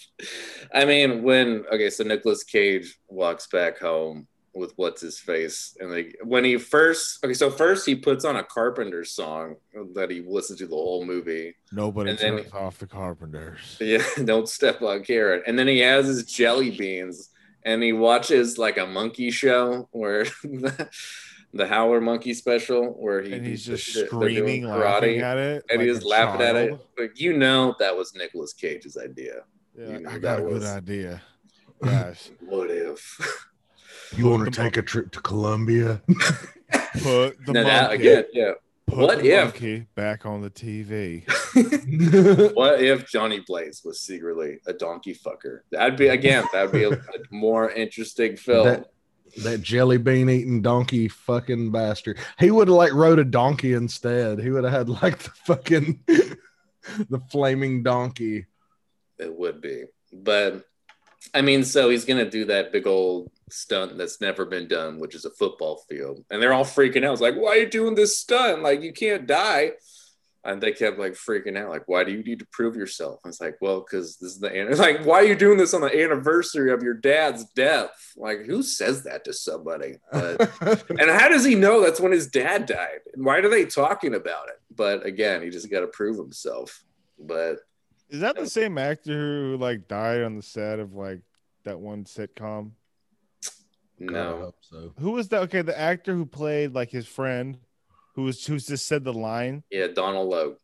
I 0.74 0.86
mean, 0.86 1.22
when 1.22 1.66
okay, 1.70 1.90
so 1.90 2.04
Nicolas 2.04 2.42
Cage 2.42 2.98
walks 3.08 3.46
back 3.48 3.78
home 3.78 4.26
with 4.56 4.72
what's 4.76 5.02
his 5.02 5.18
face, 5.20 5.76
and 5.80 5.90
like 5.90 6.16
when 6.24 6.44
he 6.44 6.56
first 6.56 7.22
okay, 7.24 7.34
so 7.34 7.50
first 7.50 7.84
he 7.86 7.94
puts 7.94 8.24
on 8.24 8.36
a 8.36 8.42
Carpenter 8.42 9.04
song 9.04 9.56
that 9.94 10.10
he 10.10 10.22
listens 10.22 10.58
to 10.60 10.66
the 10.66 10.74
whole 10.74 11.04
movie. 11.04 11.54
Nobody 11.72 12.10
And 12.10 12.18
then- 12.18 12.46
off 12.52 12.78
the 12.78 12.86
Carpenters. 12.86 13.76
Yeah, 13.80 14.02
don't 14.24 14.48
step 14.48 14.80
on 14.82 15.04
carrot. 15.04 15.42
And 15.46 15.58
then 15.58 15.68
he 15.68 15.80
has 15.80 16.06
his 16.06 16.24
jelly 16.24 16.70
beans, 16.70 17.30
and 17.64 17.82
he 17.82 17.92
watches 17.92 18.56
like 18.58 18.78
a 18.78 18.86
monkey 18.86 19.30
show 19.30 19.88
where 19.92 20.24
the, 20.42 20.88
the 21.52 21.66
Howler 21.66 22.00
Monkey 22.00 22.32
special, 22.34 22.92
where 22.98 23.22
he 23.22 23.32
And 23.34 23.46
he's 23.46 23.64
just 23.64 23.92
doing 23.94 24.06
screaming, 24.08 24.64
laughing 24.66 25.20
at 25.20 25.38
it. 25.38 25.64
and 25.70 25.86
like 25.86 26.04
laughing 26.04 26.40
at 26.40 26.56
it. 26.56 26.68
child. 26.70 26.80
Like 26.98 27.20
you 27.20 27.36
know, 27.36 27.74
that 27.78 27.96
was 27.96 28.14
Nicolas 28.14 28.52
Cage's 28.54 28.96
idea. 28.96 29.42
Yeah, 29.78 29.88
You 29.88 30.00
know, 30.00 30.10
I 30.10 30.12
got 30.18 30.22
that 30.22 30.38
a 30.38 30.42
good 30.42 30.52
was- 30.54 30.64
idea. 30.64 31.22
Yes. 31.84 32.30
What 32.40 32.70
if? 32.70 33.20
You 34.14 34.28
want 34.28 34.44
to 34.44 34.50
the 34.50 34.56
take 34.56 34.76
a 34.76 34.82
trip 34.82 35.10
to 35.12 35.20
Colombia? 35.20 36.02
Put 37.02 37.44
the 37.44 37.52
no, 37.52 37.64
that, 37.64 37.90
monkey, 37.90 38.08
again, 38.08 38.24
yeah. 38.32 38.52
put 38.86 38.98
what 38.98 39.18
the 39.20 39.30
if- 39.30 39.44
monkey 39.44 39.86
back 39.94 40.26
on 40.26 40.42
the 40.42 40.50
TV. 40.50 41.24
What 42.54 42.82
if 42.82 43.08
Johnny 43.08 43.40
Blaze 43.46 43.82
was 43.84 44.00
secretly 44.00 44.58
a 44.66 44.72
donkey 44.72 45.14
fucker? 45.14 45.60
That'd 45.70 45.96
be 45.96 46.08
again. 46.08 46.44
That'd 46.52 46.72
be 46.72 46.84
a, 46.84 46.90
a 46.92 47.00
more 47.30 47.70
interesting 47.70 48.36
film. 48.36 48.66
That- 48.66 48.90
that 49.42 49.60
jelly 49.60 49.98
bean 49.98 50.30
eating 50.30 50.62
donkey 50.62 51.08
fucking 51.08 51.70
bastard. 51.70 52.18
He 52.38 52.50
would 52.50 52.68
have 52.68 52.76
like 52.76 52.92
rode 52.94 53.18
a 53.18 53.24
donkey 53.24 53.74
instead. 53.74 54.38
He 54.40 54.50
would 54.50 54.64
have 54.64 54.72
had 54.72 54.88
like 54.88 55.18
the 55.18 55.30
fucking 55.44 56.00
the 56.06 57.20
flaming 57.30 57.82
donkey. 57.82 58.46
It 59.18 59.36
would 59.36 59.60
be. 59.60 59.84
But 60.12 60.64
I 61.34 61.42
mean, 61.42 61.64
so 61.64 61.90
he's 61.90 62.04
gonna 62.06 62.30
do 62.30 62.46
that 62.46 62.72
big 62.72 62.86
old 62.86 63.30
stunt 63.50 63.96
that's 63.96 64.20
never 64.20 64.44
been 64.44 64.68
done, 64.68 64.98
which 64.98 65.14
is 65.14 65.24
a 65.24 65.30
football 65.30 65.84
field. 65.88 66.24
And 66.30 66.42
they're 66.42 66.52
all 66.52 66.64
freaking 66.64 67.04
out. 67.04 67.12
It's 67.12 67.22
like, 67.22 67.36
why 67.36 67.50
are 67.50 67.56
you 67.56 67.70
doing 67.70 67.94
this 67.94 68.18
stunt? 68.18 68.62
Like 68.62 68.82
you 68.82 68.92
can't 68.92 69.26
die. 69.26 69.72
And 70.44 70.62
they 70.62 70.70
kept 70.70 70.96
like 70.96 71.14
freaking 71.14 71.58
out, 71.58 71.70
like, 71.70 71.88
why 71.88 72.04
do 72.04 72.12
you 72.12 72.22
need 72.22 72.38
to 72.38 72.46
prove 72.52 72.76
yourself? 72.76 73.18
And 73.24 73.32
it's 73.32 73.40
like, 73.40 73.56
well, 73.60 73.80
because 73.80 74.16
this 74.18 74.34
is 74.34 74.38
the 74.38 74.46
an- 74.46 74.76
like, 74.78 75.04
why 75.04 75.16
are 75.16 75.24
you 75.24 75.34
doing 75.34 75.58
this 75.58 75.74
on 75.74 75.80
the 75.80 76.04
anniversary 76.04 76.72
of 76.72 76.84
your 76.84 76.94
dad's 76.94 77.44
death? 77.56 78.12
Like, 78.16 78.44
who 78.46 78.62
says 78.62 79.02
that 79.04 79.24
to 79.24 79.32
somebody? 79.32 79.96
But 80.12 80.52
and 80.90 81.10
how 81.10 81.28
does 81.28 81.44
he 81.44 81.56
know 81.56 81.82
that's 81.82 82.00
when 82.00 82.12
his 82.12 82.28
dad 82.28 82.66
died? 82.66 83.00
And 83.14 83.24
why 83.24 83.38
are 83.38 83.48
they 83.48 83.64
talking 83.64 84.14
about 84.14 84.48
it? 84.48 84.60
But 84.74 85.04
again, 85.04 85.42
he 85.42 85.50
just 85.50 85.68
got 85.68 85.80
to 85.80 85.88
prove 85.88 86.16
himself. 86.16 86.80
But 87.18 87.56
Is 88.08 88.20
that 88.20 88.36
the 88.36 88.48
same 88.48 88.78
actor 88.78 89.40
who 89.40 89.56
like 89.56 89.88
died 89.88 90.22
on 90.22 90.36
the 90.36 90.42
set 90.42 90.78
of 90.78 90.94
like 90.94 91.22
that 91.64 91.80
one 91.80 92.04
sitcom? 92.04 92.70
I 94.00 94.04
no, 94.04 94.38
hope 94.38 94.56
so. 94.60 94.92
Who 94.98 95.12
was 95.12 95.28
that? 95.28 95.42
Okay, 95.44 95.62
the 95.62 95.78
actor 95.78 96.14
who 96.14 96.26
played 96.26 96.74
like 96.74 96.90
his 96.90 97.06
friend, 97.06 97.58
who 98.14 98.22
was 98.24 98.44
who 98.44 98.58
just 98.58 98.86
said 98.86 99.04
the 99.04 99.12
line. 99.12 99.62
yeah, 99.70 99.86
Donald 99.88 100.28
Logue. 100.28 100.56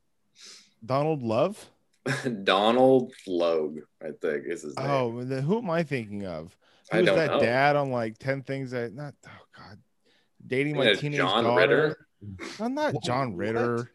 Donald 0.84 1.22
Love. 1.22 1.70
Donald 2.44 3.12
Logue, 3.26 3.78
I 4.02 4.10
think 4.20 4.44
is 4.46 4.62
his 4.62 4.74
oh, 4.76 4.82
name. 4.82 4.90
Oh, 5.18 5.24
then 5.24 5.42
who 5.42 5.58
am 5.58 5.70
I 5.70 5.82
thinking 5.82 6.26
of? 6.26 6.56
Who 6.90 6.98
I 6.98 7.00
was 7.00 7.06
don't 7.06 7.16
that 7.16 7.30
know. 7.30 7.40
dad 7.40 7.76
on 7.76 7.90
like 7.90 8.18
ten 8.18 8.42
things 8.42 8.72
that 8.72 8.92
not? 8.92 9.14
Oh 9.26 9.46
God, 9.56 9.78
dating 10.46 10.76
my 10.76 10.90
Yeah, 10.90 10.94
teenage 10.94 11.18
John 11.18 11.44
daughter. 11.44 11.96
Ritter? 12.20 12.48
No, 12.60 12.68
not 12.68 12.94
John 13.02 13.32
What? 13.32 13.38
Ritter. 13.38 13.90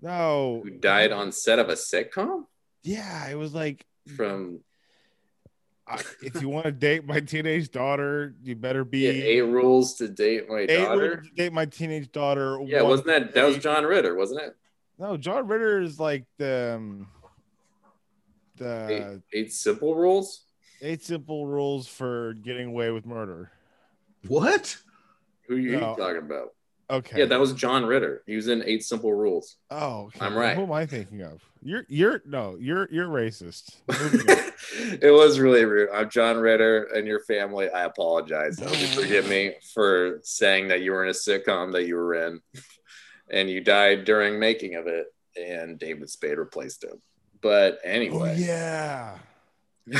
No, 0.00 0.60
Who 0.64 0.70
died 0.70 1.12
on 1.12 1.32
set 1.32 1.58
of 1.58 1.68
a 1.68 1.74
sitcom 1.74 2.44
yeah, 2.82 3.28
it 3.28 3.34
was 3.34 3.52
like 3.54 3.84
from 4.16 4.60
I, 5.88 6.02
if 6.22 6.40
you 6.42 6.48
want 6.48 6.66
to 6.66 6.72
date 6.72 7.06
my 7.06 7.20
teenage 7.20 7.70
daughter, 7.70 8.34
you 8.42 8.54
better 8.56 8.84
be 8.84 9.00
Yeah, 9.00 9.10
eight 9.10 9.40
rules 9.42 9.94
to 9.96 10.08
date 10.08 10.48
my 10.48 10.66
daughter. 10.66 11.00
rules 11.16 11.28
to 11.28 11.34
date 11.34 11.52
my 11.52 11.64
teenage 11.66 12.12
daughter. 12.12 12.58
Yeah, 12.66 12.82
wasn't 12.82 13.06
that 13.08 13.34
that 13.34 13.44
was 13.46 13.58
John 13.58 13.84
Ritter, 13.84 14.14
wasn't 14.14 14.42
it? 14.42 14.56
No, 14.98 15.16
John 15.16 15.46
Ritter 15.46 15.80
is 15.80 15.98
like 15.98 16.24
the 16.38 16.74
um, 16.76 17.08
Eight, 18.60 19.20
eight 19.32 19.52
simple 19.52 19.94
rules. 19.94 20.42
eight 20.82 21.02
simple 21.04 21.46
rules 21.46 21.86
for 21.86 22.34
getting 22.34 22.68
away 22.68 22.90
with 22.90 23.06
murder. 23.06 23.52
What? 24.26 24.76
Who 25.46 25.54
are 25.54 25.58
you 25.58 25.72
No. 25.78 25.94
talking 25.96 26.18
about? 26.18 26.48
Okay. 26.90 27.18
Yeah, 27.18 27.26
that 27.26 27.38
was 27.38 27.52
John 27.52 27.84
Ritter. 27.84 28.22
He 28.26 28.34
was 28.34 28.48
in 28.48 28.62
Eight 28.64 28.82
Simple 28.82 29.12
Rules. 29.12 29.56
oh, 29.70 30.04
okay. 30.06 30.20
I'm 30.24 30.34
right. 30.34 30.56
Who 30.56 30.62
am 30.62 30.72
I 30.72 30.86
thinking 30.86 31.22
of? 31.22 31.42
You're 31.62 31.84
you're 31.88 32.22
no, 32.24 32.56
you're 32.58 32.88
you're 32.90 33.08
racist. 33.08 33.76
It 35.00 35.12
was 35.12 35.38
really 35.38 35.64
rude. 35.64 35.88
I'm 35.94 36.10
John 36.10 36.36
Ritter 36.36 36.84
and 36.94 37.06
your 37.06 37.20
family. 37.20 37.70
I 37.70 37.84
apologize. 37.84 38.60
I 38.60 38.66
hope 38.66 38.80
you 38.80 38.86
forgive 38.86 39.28
me 39.28 39.54
for 39.72 40.20
saying 40.22 40.68
that 40.68 40.82
you 40.82 40.92
were 40.92 41.04
in 41.04 41.10
a 41.10 41.12
sitcom 41.12 41.72
that 41.72 41.86
you 41.86 41.96
were 41.96 42.26
in, 42.26 42.40
and 43.30 43.48
you 43.48 43.60
died 43.60 44.04
during 44.04 44.38
making 44.38 44.74
of 44.74 44.86
it, 44.86 45.06
and 45.40 45.78
David 45.78 46.10
Spade 46.10 46.38
replaced 46.38 46.84
him. 46.84 47.00
But 47.40 47.78
oh 47.84 47.88
anyway, 47.88 48.36
yeah, 48.38 49.18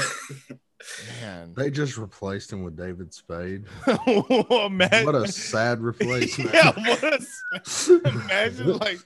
man. 1.22 1.54
They 1.56 1.70
just 1.70 1.96
replaced 1.96 2.52
him 2.52 2.62
with 2.62 2.76
David 2.76 3.12
Spade. 3.12 3.64
Imagine- 4.06 5.06
What 5.06 5.14
a 5.14 5.28
sad 5.28 5.80
replacement. 5.80 6.52
yeah, 6.52 6.72
what 6.72 7.02
a 7.02 7.14
s- 7.14 7.88
imagine 8.04 8.78
like 8.78 8.98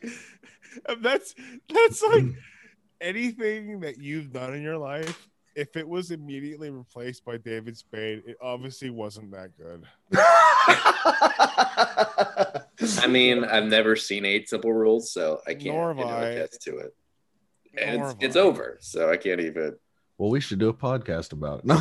that's 1.01 1.35
that's 1.73 2.03
like 2.03 2.25
mm. 2.25 2.35
anything 3.01 3.81
that 3.81 3.99
you've 3.99 4.33
done 4.33 4.55
in 4.55 4.63
your 4.63 4.79
life. 4.79 5.29
If 5.55 5.77
it 5.77 5.87
was 5.87 6.11
immediately 6.11 6.71
replaced 6.71 7.27
by 7.27 7.37
David 7.37 7.77
Spade, 7.77 8.23
it 8.27 8.39
obviously 8.41 8.89
wasn't 8.89 9.33
that 9.33 9.51
good. 9.59 9.85
I 13.03 13.07
mean, 13.07 13.45
I've 13.45 13.67
never 13.67 13.95
seen 13.97 14.25
Eight 14.25 14.49
Simple 14.49 14.73
Rules, 14.73 15.13
so 15.13 15.41
I 15.47 15.53
can't 15.53 15.75
Nor 15.75 15.89
have 15.89 15.99
you 15.99 16.05
know, 16.05 16.11
I. 16.11 16.25
attest 16.25 16.63
to 16.63 16.79
it. 16.79 16.95
And 17.77 17.99
Nor 18.01 18.11
it's, 18.11 18.19
it's 18.21 18.37
over, 18.37 18.79
so 18.81 19.11
I 19.11 19.17
can't 19.19 19.41
even. 19.41 19.77
Well, 20.19 20.31
we 20.31 20.41
should 20.41 20.59
do 20.59 20.69
a 20.69 20.75
podcast 20.75 21.33
about 21.33 21.61
it. 21.61 21.65
No, 21.67 21.81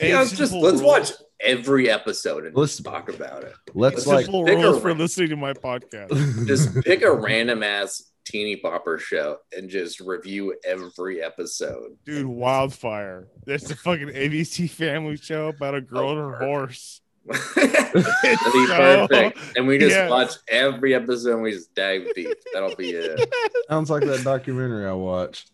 Yeah, 0.00 0.18
let's 0.20 0.32
just 0.32 0.52
let's 0.52 0.80
rules- 0.80 0.82
watch 0.82 1.12
every 1.40 1.90
episode 1.90 2.46
and 2.46 2.56
Let's- 2.56 2.80
talk 2.80 3.08
about 3.08 3.44
it. 3.44 3.52
let's 3.74 3.96
Let's 3.96 4.06
like 4.06 4.24
simple 4.24 4.44
pick 4.44 4.58
a 4.58 4.80
for 4.80 4.94
listening 4.94 5.28
to 5.30 5.36
my 5.36 5.52
podcast. 5.52 6.46
Just 6.46 6.74
pick 6.82 7.02
a 7.02 7.12
random 7.14 7.62
ass 7.62 8.10
teeny 8.24 8.60
bopper 8.64 8.98
show 9.00 9.36
and 9.56 9.68
just 9.68 9.98
review 10.00 10.54
every 10.64 11.20
episode. 11.22 11.96
Dude, 12.06 12.24
Wildfire. 12.26 13.28
That's 13.46 13.70
a 13.70 13.76
fucking 13.76 14.08
ABC 14.08 14.70
family 14.70 15.16
show 15.16 15.48
about 15.48 15.74
a 15.74 15.80
girl 15.80 16.10
and 16.10 16.18
her 16.20 16.38
horse. 16.46 17.00
That'd 17.26 17.92
be 17.94 18.66
so- 18.66 19.06
perfect. 19.08 19.38
And 19.56 19.66
we 19.66 19.78
just 19.78 19.90
yes. 19.94 20.10
watch 20.10 20.32
every 20.48 20.94
episode 20.94 21.34
and 21.34 21.42
we 21.42 21.52
just 21.52 21.74
dive 21.74 22.06
deep. 22.14 22.36
That'll 22.54 22.74
be 22.76 22.90
it. 22.90 23.32
sounds 23.68 23.90
like 23.90 24.04
that 24.04 24.22
documentary 24.24 24.86
I 24.88 24.92
watched. 24.92 25.50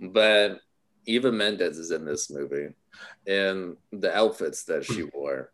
But 0.00 0.60
Eva 1.06 1.32
Mendes 1.32 1.78
is 1.78 1.90
in 1.90 2.04
this 2.04 2.30
movie 2.30 2.68
and 3.26 3.76
the 3.92 4.14
outfits 4.16 4.64
that 4.64 4.84
she 4.84 5.00
hmm. 5.00 5.08
wore. 5.14 5.52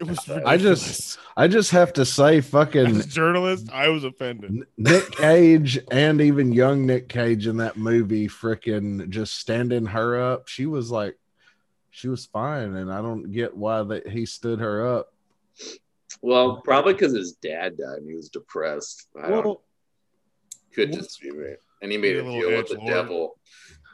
It 0.00 0.08
was 0.08 0.28
I 0.28 0.56
just- 0.56 1.18
I 1.36 1.46
just 1.46 1.70
have 1.70 1.92
to 1.94 2.04
say, 2.04 2.40
fucking 2.40 2.86
as 2.86 3.06
a 3.06 3.08
journalist, 3.08 3.70
I 3.72 3.88
was 3.88 4.04
offended. 4.04 4.66
Nick 4.76 5.10
Cage 5.12 5.78
and 5.90 6.20
even 6.20 6.52
young 6.52 6.86
Nick 6.86 7.08
Cage 7.08 7.46
in 7.46 7.58
that 7.58 7.76
movie, 7.76 8.28
freaking 8.28 9.08
just 9.08 9.36
standing 9.36 9.86
her 9.86 10.20
up. 10.20 10.48
She 10.48 10.66
was 10.66 10.90
like, 10.90 11.16
she 11.90 12.08
was 12.08 12.26
fine, 12.26 12.74
and 12.74 12.92
I 12.92 13.02
don't 13.02 13.30
get 13.30 13.56
why 13.56 13.84
that 13.84 14.08
he 14.08 14.26
stood 14.26 14.58
her 14.58 14.96
up. 14.96 15.12
Well, 16.22 16.60
probably 16.62 16.94
because 16.94 17.12
his 17.14 17.34
dad 17.34 17.76
died 17.76 17.98
and 17.98 18.08
he 18.08 18.16
was 18.16 18.28
depressed. 18.30 19.08
I 19.20 19.28
don't 19.28 19.44
Well, 19.44 19.62
could 20.74 20.92
just 20.92 21.20
be 21.20 21.30
me. 21.30 21.54
And 21.82 21.92
he 21.92 21.98
made 21.98 22.16
a 22.16 22.20
a 22.20 22.22
deal 22.22 22.56
with 22.56 22.68
the 22.68 22.76
edgelord. 22.76 22.86
devil 22.86 23.38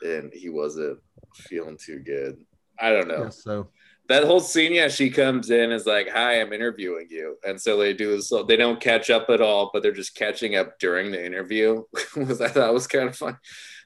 and 0.03 0.33
he 0.33 0.49
wasn't 0.49 0.99
feeling 1.35 1.79
too 1.79 2.01
good. 2.01 2.39
I 2.79 2.91
don't 2.91 3.09
know. 3.09 3.25
yeah, 3.25 3.29
so 3.31 3.69
that 4.11 4.25
whole 4.25 4.41
scene, 4.41 4.73
yeah, 4.73 4.89
she 4.89 5.09
comes 5.09 5.51
in 5.51 5.71
is 5.71 5.87
like, 5.87 6.09
"Hi, 6.09 6.41
I'm 6.41 6.53
interviewing 6.53 7.07
you," 7.11 7.37
and 7.47 7.61
so 7.61 7.77
they 7.77 7.95
do 7.95 8.17
this. 8.17 8.29
So 8.29 8.43
they 8.43 8.57
don't 8.57 8.81
catch 8.81 9.09
up 9.09 9.31
at 9.31 9.41
all, 9.41 9.71
but 9.73 9.85
they're 9.85 9.93
just 9.93 10.17
catching 10.17 10.57
up 10.57 10.81
during 10.81 11.13
the 11.13 11.25
interview. 11.25 11.85
was 12.17 12.41
I 12.41 12.49
thought 12.49 12.75
was 12.75 12.89
kind 12.89 13.09
of 13.09 13.17
fun. 13.17 13.39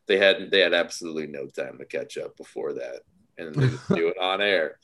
They 0.06 0.16
had 0.16 0.50
they 0.50 0.60
had 0.60 0.72
absolutely 0.72 1.26
no 1.26 1.46
time 1.46 1.76
to 1.78 1.84
catch 1.84 2.16
up 2.16 2.38
before 2.38 2.72
that, 2.72 3.00
and 3.36 3.54
they 3.54 3.68
just 3.68 3.88
do 3.88 4.08
it 4.08 4.18
on 4.18 4.40
air. 4.40 4.78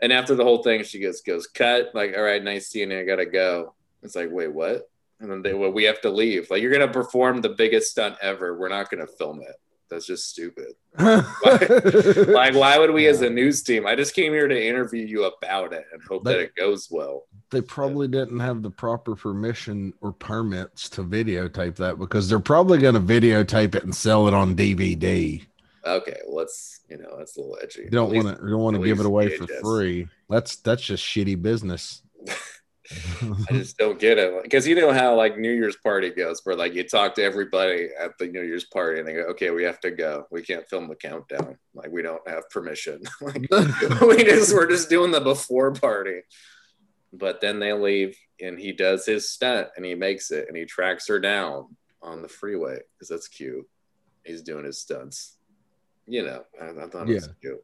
And 0.00 0.12
after 0.12 0.34
the 0.34 0.44
whole 0.44 0.62
thing, 0.62 0.84
she 0.84 1.00
goes 1.00 1.22
goes 1.22 1.46
cut. 1.46 1.94
Like, 1.94 2.14
all 2.14 2.22
right, 2.22 2.44
nice 2.44 2.68
seeing 2.68 2.90
you. 2.90 3.00
I 3.00 3.04
gotta 3.04 3.26
go. 3.26 3.74
It's 4.02 4.14
like, 4.14 4.28
wait, 4.30 4.52
what? 4.52 4.90
And 5.20 5.30
then 5.30 5.40
they, 5.40 5.54
well, 5.54 5.70
we 5.70 5.84
have 5.84 6.00
to 6.02 6.10
leave. 6.10 6.50
Like, 6.50 6.60
you're 6.60 6.72
gonna 6.72 6.92
perform 6.92 7.40
the 7.40 7.50
biggest 7.50 7.92
stunt 7.92 8.16
ever. 8.20 8.58
We're 8.58 8.68
not 8.68 8.90
gonna 8.90 9.06
film 9.06 9.40
it. 9.40 9.56
That's 9.92 10.06
just 10.06 10.30
stupid. 10.30 10.72
Like, 10.98 12.54
why 12.54 12.78
would 12.78 12.92
we, 12.92 13.06
as 13.06 13.20
a 13.20 13.30
news 13.30 13.62
team? 13.62 13.86
I 13.86 13.94
just 13.94 14.14
came 14.14 14.32
here 14.32 14.48
to 14.48 14.66
interview 14.68 15.04
you 15.04 15.24
about 15.24 15.72
it 15.72 15.84
and 15.92 16.02
hope 16.02 16.24
that 16.24 16.38
it 16.38 16.54
goes 16.56 16.88
well. 16.90 17.24
they 17.50 17.60
probably 17.60 18.08
didn't 18.08 18.40
have 18.40 18.62
the 18.62 18.70
proper 18.70 19.14
permission 19.14 19.92
or 20.00 20.12
permits 20.12 20.88
to 20.90 21.02
videotape 21.04 21.76
that 21.76 21.98
because 21.98 22.28
they're 22.28 22.40
probably 22.40 22.78
going 22.78 22.94
to 22.94 23.00
videotape 23.00 23.74
it 23.74 23.84
and 23.84 23.94
sell 23.94 24.28
it 24.28 24.34
on 24.34 24.56
DVD. 24.56 25.44
Okay, 25.84 26.20
let's 26.28 26.80
you 26.88 26.96
know 26.96 27.16
that's 27.18 27.36
a 27.36 27.40
little 27.40 27.58
edgy. 27.62 27.82
You 27.82 27.90
don't 27.90 28.14
want 28.14 28.38
to, 28.38 28.42
you 28.44 28.50
don't 28.50 28.60
want 28.62 28.76
to 28.76 28.84
give 28.84 29.00
it 29.00 29.06
away 29.06 29.36
for 29.36 29.46
free. 29.62 30.08
That's 30.30 30.56
that's 30.56 30.82
just 30.82 31.04
shitty 31.04 31.42
business. 31.42 32.02
I 33.48 33.52
just 33.52 33.78
don't 33.78 33.98
get 33.98 34.18
it 34.18 34.42
because 34.42 34.66
you 34.66 34.74
know 34.74 34.92
how 34.92 35.14
like 35.14 35.38
New 35.38 35.52
Year's 35.52 35.76
party 35.76 36.10
goes, 36.10 36.40
where 36.44 36.56
like 36.56 36.74
you 36.74 36.84
talk 36.84 37.14
to 37.14 37.22
everybody 37.22 37.88
at 37.98 38.18
the 38.18 38.26
New 38.26 38.42
Year's 38.42 38.64
party 38.64 38.98
and 38.98 39.08
they 39.08 39.14
go, 39.14 39.22
"Okay, 39.30 39.50
we 39.50 39.64
have 39.64 39.80
to 39.80 39.90
go. 39.90 40.26
We 40.30 40.42
can't 40.42 40.68
film 40.68 40.88
the 40.88 40.96
countdown. 40.96 41.58
Like 41.74 41.90
we 41.90 42.02
don't 42.02 42.26
have 42.28 42.48
permission. 42.50 43.02
like 43.20 43.46
we 44.00 44.24
just 44.24 44.54
we're 44.54 44.68
just 44.68 44.90
doing 44.90 45.10
the 45.10 45.20
before 45.20 45.72
party." 45.72 46.20
But 47.12 47.40
then 47.40 47.58
they 47.58 47.72
leave, 47.74 48.16
and 48.40 48.58
he 48.58 48.72
does 48.72 49.04
his 49.04 49.30
stunt, 49.30 49.68
and 49.76 49.84
he 49.84 49.94
makes 49.94 50.30
it, 50.30 50.48
and 50.48 50.56
he 50.56 50.64
tracks 50.64 51.06
her 51.08 51.18
down 51.18 51.76
on 52.02 52.22
the 52.22 52.28
freeway 52.28 52.78
because 52.94 53.08
that's 53.08 53.28
cute. 53.28 53.68
He's 54.24 54.42
doing 54.42 54.64
his 54.64 54.80
stunts. 54.80 55.36
You 56.06 56.24
know, 56.24 56.44
I, 56.60 56.70
I 56.70 56.86
thought 56.88 57.08
it 57.08 57.14
was 57.14 57.28
cute. 57.40 57.62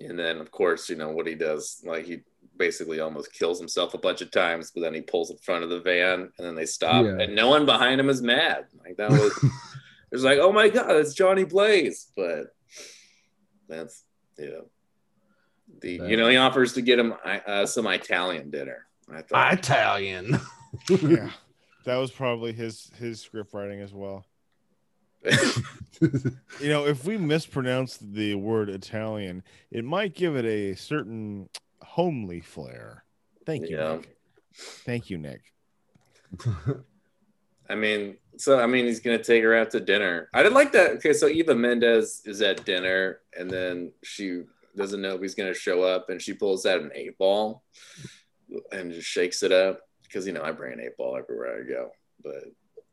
And 0.00 0.18
then, 0.18 0.38
of 0.38 0.50
course, 0.50 0.88
you 0.88 0.96
know 0.96 1.10
what 1.10 1.26
he 1.26 1.34
does. 1.34 1.82
Like 1.84 2.06
he 2.06 2.20
basically 2.58 3.00
almost 3.00 3.32
kills 3.32 3.58
himself 3.58 3.94
a 3.94 3.98
bunch 3.98 4.20
of 4.22 4.30
times, 4.30 4.70
but 4.74 4.80
then 4.82 4.94
he 4.94 5.00
pulls 5.00 5.30
in 5.30 5.36
front 5.38 5.64
of 5.64 5.70
the 5.70 5.80
van, 5.80 6.20
and 6.38 6.46
then 6.46 6.54
they 6.54 6.66
stop, 6.66 7.04
Yeah. 7.04 7.18
and 7.20 7.34
no 7.34 7.48
one 7.48 7.66
behind 7.66 8.00
him 8.00 8.08
is 8.08 8.22
mad. 8.22 8.66
Like 8.84 8.96
that 8.96 9.10
was. 9.10 9.32
It's 10.12 10.22
like, 10.22 10.38
oh 10.40 10.52
my 10.52 10.68
god, 10.68 10.92
it's 10.92 11.14
Johnny 11.14 11.42
Blaze, 11.44 12.12
but 12.16 12.54
that's 13.68 14.04
you 14.38 14.48
know, 14.50 14.64
the 15.80 15.94
you 16.08 16.16
know 16.16 16.28
he 16.28 16.36
offers 16.36 16.74
to 16.74 16.80
get 16.80 16.96
him 16.98 17.12
uh, 17.24 17.66
some 17.66 17.88
Italian 17.88 18.50
dinner. 18.50 18.86
I 19.12 19.22
thought, 19.22 19.52
Italian. 19.54 20.40
yeah, 20.88 21.30
that 21.84 21.96
was 21.96 22.12
probably 22.12 22.52
his 22.52 22.88
his 23.00 23.20
script 23.20 23.52
writing 23.52 23.80
as 23.80 23.92
well. 23.92 24.24
You 26.60 26.68
know, 26.68 26.86
if 26.86 27.04
we 27.04 27.16
mispronounce 27.16 27.98
the 28.00 28.34
word 28.36 28.68
Italian, 28.68 29.42
it 29.70 29.84
might 29.84 30.14
give 30.14 30.36
it 30.36 30.44
a 30.44 30.74
certain 30.74 31.48
homely 31.86 32.40
flair. 32.40 33.04
Thank 33.44 33.68
you, 33.68 33.76
Yeah. 33.78 33.96
Nick. 33.96 34.16
Thank 34.54 35.10
you, 35.10 35.18
Nick. 35.18 35.42
I 37.68 37.74
mean, 37.74 38.16
so 38.36 38.58
I 38.60 38.66
mean, 38.66 38.86
he's 38.86 39.00
gonna 39.00 39.22
take 39.22 39.42
her 39.42 39.54
out 39.54 39.70
to 39.72 39.80
dinner. 39.80 40.28
I 40.32 40.42
didn't 40.42 40.54
like 40.54 40.72
that. 40.72 40.92
Okay, 40.92 41.12
so 41.12 41.26
Eva 41.28 41.54
Mendes 41.54 42.22
is 42.24 42.40
at 42.42 42.64
dinner, 42.64 43.20
and 43.38 43.50
then 43.50 43.92
she 44.04 44.42
doesn't 44.76 45.00
know 45.02 45.14
if 45.14 45.20
he's 45.22 45.34
gonna 45.34 45.54
show 45.54 45.82
up, 45.82 46.08
and 46.10 46.20
she 46.22 46.32
pulls 46.32 46.64
out 46.66 46.80
an 46.80 46.90
eight 46.94 47.18
ball 47.18 47.62
and 48.72 48.92
just 48.92 49.08
shakes 49.08 49.42
it 49.42 49.52
up 49.52 49.80
because 50.02 50.26
you 50.26 50.32
know 50.32 50.42
I 50.42 50.52
bring 50.52 50.72
an 50.74 50.80
eight 50.80 50.96
ball 50.96 51.16
everywhere 51.16 51.60
I 51.60 51.68
go, 51.68 51.90
but 52.22 52.44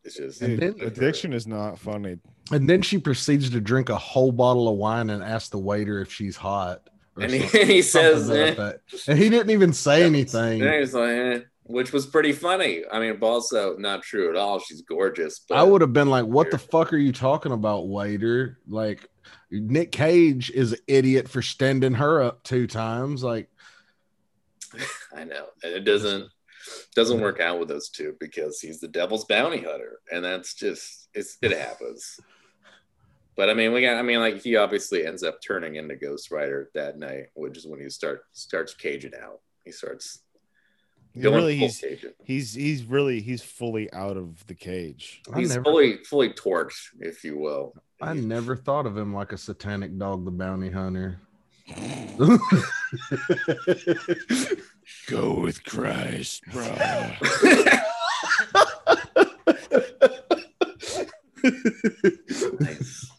it's 0.03 0.17
just 0.17 0.41
And 0.41 0.59
then- 0.59 0.75
addiction 0.81 1.33
is 1.33 1.45
not 1.47 1.77
funny. 1.77 2.17
And 2.51 2.67
then 2.69 2.81
she 2.81 2.97
proceeds 2.97 3.49
to 3.51 3.61
drink 3.61 3.89
a 3.89 3.97
whole 3.97 4.31
bottle 4.31 4.67
of 4.67 4.75
wine 4.77 5.09
and 5.11 5.23
ask 5.23 5.51
the 5.51 5.59
waiter 5.59 6.01
if 6.01 6.11
she's 6.11 6.35
hot. 6.35 6.89
And 7.19 7.31
he, 7.31 7.39
something- 7.41 7.67
he 7.67 7.81
says, 7.81 8.29
eh. 8.29 8.53
that. 8.55 8.79
and 9.07 9.19
he 9.19 9.29
didn't 9.29 9.51
even 9.51 9.73
say 9.73 10.03
anything. 10.03 10.61
And 10.61 10.73
he's 10.79 10.93
like, 10.93 11.09
eh, 11.09 11.39
which 11.63 11.93
was 11.93 12.05
pretty 12.05 12.33
funny. 12.33 12.83
I 12.91 12.99
mean, 12.99 13.17
also 13.21 13.77
not 13.77 14.03
true 14.03 14.29
at 14.29 14.35
all. 14.35 14.59
She's 14.59 14.81
gorgeous. 14.81 15.39
But 15.47 15.57
I 15.57 15.63
would 15.63 15.81
have 15.81 15.93
been 15.93 16.09
like, 16.09 16.25
"What 16.25 16.51
the 16.51 16.57
fuck 16.57 16.91
are 16.91 16.97
you 16.97 17.13
talking 17.13 17.51
about, 17.51 17.87
waiter?" 17.87 18.59
Like, 18.67 19.07
Nick 19.49 19.91
Cage 19.91 20.51
is 20.51 20.73
an 20.73 20.79
idiot 20.87 21.29
for 21.29 21.41
standing 21.41 21.93
her 21.93 22.21
up 22.21 22.43
two 22.43 22.67
times. 22.67 23.23
Like, 23.23 23.49
I 25.15 25.23
know. 25.23 25.45
And 25.63 25.73
it 25.73 25.85
doesn't 25.85 26.29
doesn't 26.95 27.21
work 27.21 27.39
out 27.39 27.59
with 27.59 27.67
those 27.67 27.89
two 27.89 28.15
because 28.19 28.59
he's 28.59 28.79
the 28.79 28.87
devil's 28.87 29.25
bounty 29.25 29.59
hunter. 29.59 29.99
And 30.11 30.23
that's 30.23 30.53
just 30.55 31.09
it's 31.13 31.37
it 31.41 31.57
happens. 31.57 32.19
But 33.35 33.49
I 33.49 33.53
mean, 33.53 33.73
we 33.73 33.81
got. 33.81 33.97
I 33.97 34.01
mean, 34.03 34.19
like 34.19 34.41
he 34.41 34.55
obviously 34.55 35.05
ends 35.05 35.23
up 35.23 35.39
turning 35.41 35.75
into 35.75 35.95
Ghost 35.95 36.29
Rider 36.31 36.69
that 36.75 36.97
night, 36.97 37.27
which 37.33 37.57
is 37.57 37.65
when 37.65 37.79
he 37.79 37.89
start 37.89 38.25
starts 38.31 38.73
caging 38.73 39.13
out. 39.19 39.39
He 39.65 39.71
starts 39.71 40.19
going 41.19 41.35
really, 41.35 41.57
full 41.57 41.67
he's 41.67 41.79
caging. 41.79 42.11
he's 42.23 42.53
he's 42.53 42.83
really 42.83 43.21
he's 43.21 43.41
fully 43.41 43.91
out 43.91 44.17
of 44.17 44.45
the 44.47 44.53
cage. 44.53 45.23
I 45.33 45.39
He's 45.39 45.49
never, 45.49 45.63
fully 45.63 45.97
fully 46.03 46.29
torched, 46.29 46.89
if 46.99 47.23
you 47.23 47.39
will. 47.39 47.73
I 48.01 48.13
never 48.13 48.55
thought 48.55 48.85
of 48.85 48.97
him 48.97 49.13
like 49.13 49.31
a 49.31 49.37
satanic 49.37 49.97
dog, 49.97 50.25
the 50.25 50.31
bounty 50.31 50.69
hunter. 50.69 51.19
Go 55.07 55.39
with 55.39 55.63
Christ, 55.63 56.43
bro. 56.51 56.67
Nice. 62.59 63.11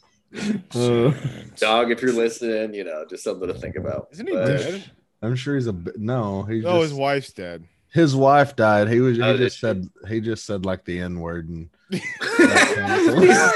Dog, 1.56 1.90
if 1.90 2.02
you're 2.02 2.12
listening, 2.12 2.74
you 2.74 2.84
know, 2.84 3.04
just 3.08 3.24
something 3.24 3.48
to 3.48 3.54
think 3.54 3.76
about. 3.76 4.08
Isn't 4.12 4.26
he 4.26 4.32
But- 4.34 4.46
dead? 4.46 4.90
I'm 5.22 5.36
sure 5.36 5.54
he's 5.54 5.66
a. 5.68 5.74
No, 5.96 6.42
he's 6.42 6.64
Oh, 6.66 6.80
just, 6.80 6.90
his 6.90 6.94
wife's 6.94 7.32
dead. 7.32 7.64
his 7.92 8.14
wife 8.14 8.54
died. 8.56 8.88
He 8.88 9.00
was. 9.00 9.16
He 9.16 9.22
Oh, 9.22 9.36
just 9.38 9.58
said. 9.58 9.88
He 10.08 10.20
just 10.20 10.44
said 10.44 10.66
like 10.66 10.84
the 10.84 10.98
n 11.00 11.18
word 11.20 11.48
and. 11.48 11.70
He's 11.90 12.00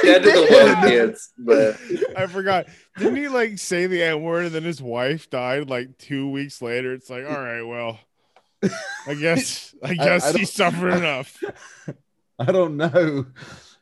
dead 0.02 0.22
to 0.22 0.30
the 0.30 0.46
little 0.50 0.82
kids, 0.88 1.30
but 1.36 1.76
I 2.16 2.26
forgot. 2.26 2.66
Didn't 2.96 3.16
he 3.16 3.28
like 3.28 3.58
say 3.58 3.86
the 3.86 4.02
N 4.02 4.22
word 4.22 4.46
and 4.46 4.54
then 4.54 4.62
his 4.62 4.80
wife 4.80 5.28
died 5.28 5.68
like 5.68 5.98
two 5.98 6.30
weeks 6.30 6.62
later? 6.62 6.92
It's 6.94 7.10
like, 7.10 7.24
all 7.28 7.40
right, 7.42 7.62
well, 7.62 7.98
I 9.06 9.14
guess 9.14 9.74
I 9.82 9.94
guess 9.94 10.24
I 10.24 10.32
he 10.32 10.38
don't- 10.38 10.46
suffered 10.48 10.90
enough. 10.96 11.42
I 12.38 12.52
don't 12.52 12.76
know. 12.76 13.26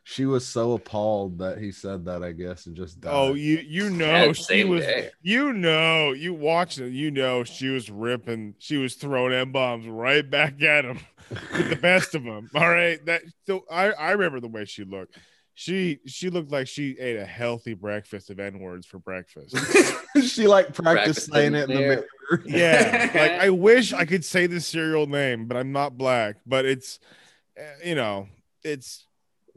She 0.09 0.25
was 0.25 0.47
so 0.47 0.71
appalled 0.71 1.39
that 1.39 1.57
he 1.57 1.73
said 1.73 2.05
that. 2.05 2.23
I 2.23 2.31
guess 2.31 2.65
and 2.65 2.77
just 2.77 3.01
died. 3.01 3.11
Oh, 3.13 3.33
you 3.33 3.57
you 3.57 3.89
know 3.91 4.05
Yeah, 4.27 4.31
she 4.31 4.63
was 4.63 4.85
day. 4.85 5.11
you 5.21 5.51
know 5.51 6.13
you 6.13 6.33
watched 6.33 6.79
it. 6.79 6.91
You 6.91 7.11
know 7.11 7.43
she 7.43 7.67
was 7.67 7.91
ripping. 7.91 8.55
She 8.57 8.77
was 8.77 8.95
throwing 8.95 9.33
M 9.33 9.51
bombs 9.51 9.85
right 9.85 10.27
back 10.27 10.61
at 10.61 10.85
him 10.85 10.99
with 11.29 11.69
the 11.71 11.75
best 11.75 12.15
of 12.15 12.23
them. 12.23 12.49
All 12.55 12.69
right, 12.69 13.05
that 13.05 13.21
so 13.45 13.65
I 13.69 13.91
I 13.91 14.11
remember 14.11 14.39
the 14.39 14.47
way 14.47 14.63
she 14.63 14.85
looked. 14.85 15.17
She 15.55 15.99
she 16.05 16.29
looked 16.29 16.51
like 16.53 16.67
she 16.69 16.97
ate 16.99 17.17
a 17.17 17.25
healthy 17.25 17.73
breakfast 17.73 18.29
of 18.29 18.39
N 18.39 18.59
words 18.59 18.85
for 18.85 18.99
breakfast. 18.99 19.57
she 20.23 20.47
like 20.47 20.73
practiced 20.73 21.29
Practicing 21.29 21.33
saying 21.33 21.55
it 21.55 21.69
in 21.69 21.75
the 21.75 21.81
mirror. 21.81 22.05
Yeah, 22.45 23.11
like 23.13 23.31
I 23.31 23.49
wish 23.49 23.91
I 23.91 24.05
could 24.05 24.23
say 24.23 24.47
the 24.47 24.61
cereal 24.61 25.05
name, 25.07 25.47
but 25.47 25.57
I'm 25.57 25.73
not 25.73 25.97
black. 25.97 26.37
But 26.45 26.63
it's, 26.65 26.99
uh, 27.59 27.63
you 27.83 27.95
know, 27.95 28.27
it's 28.63 29.06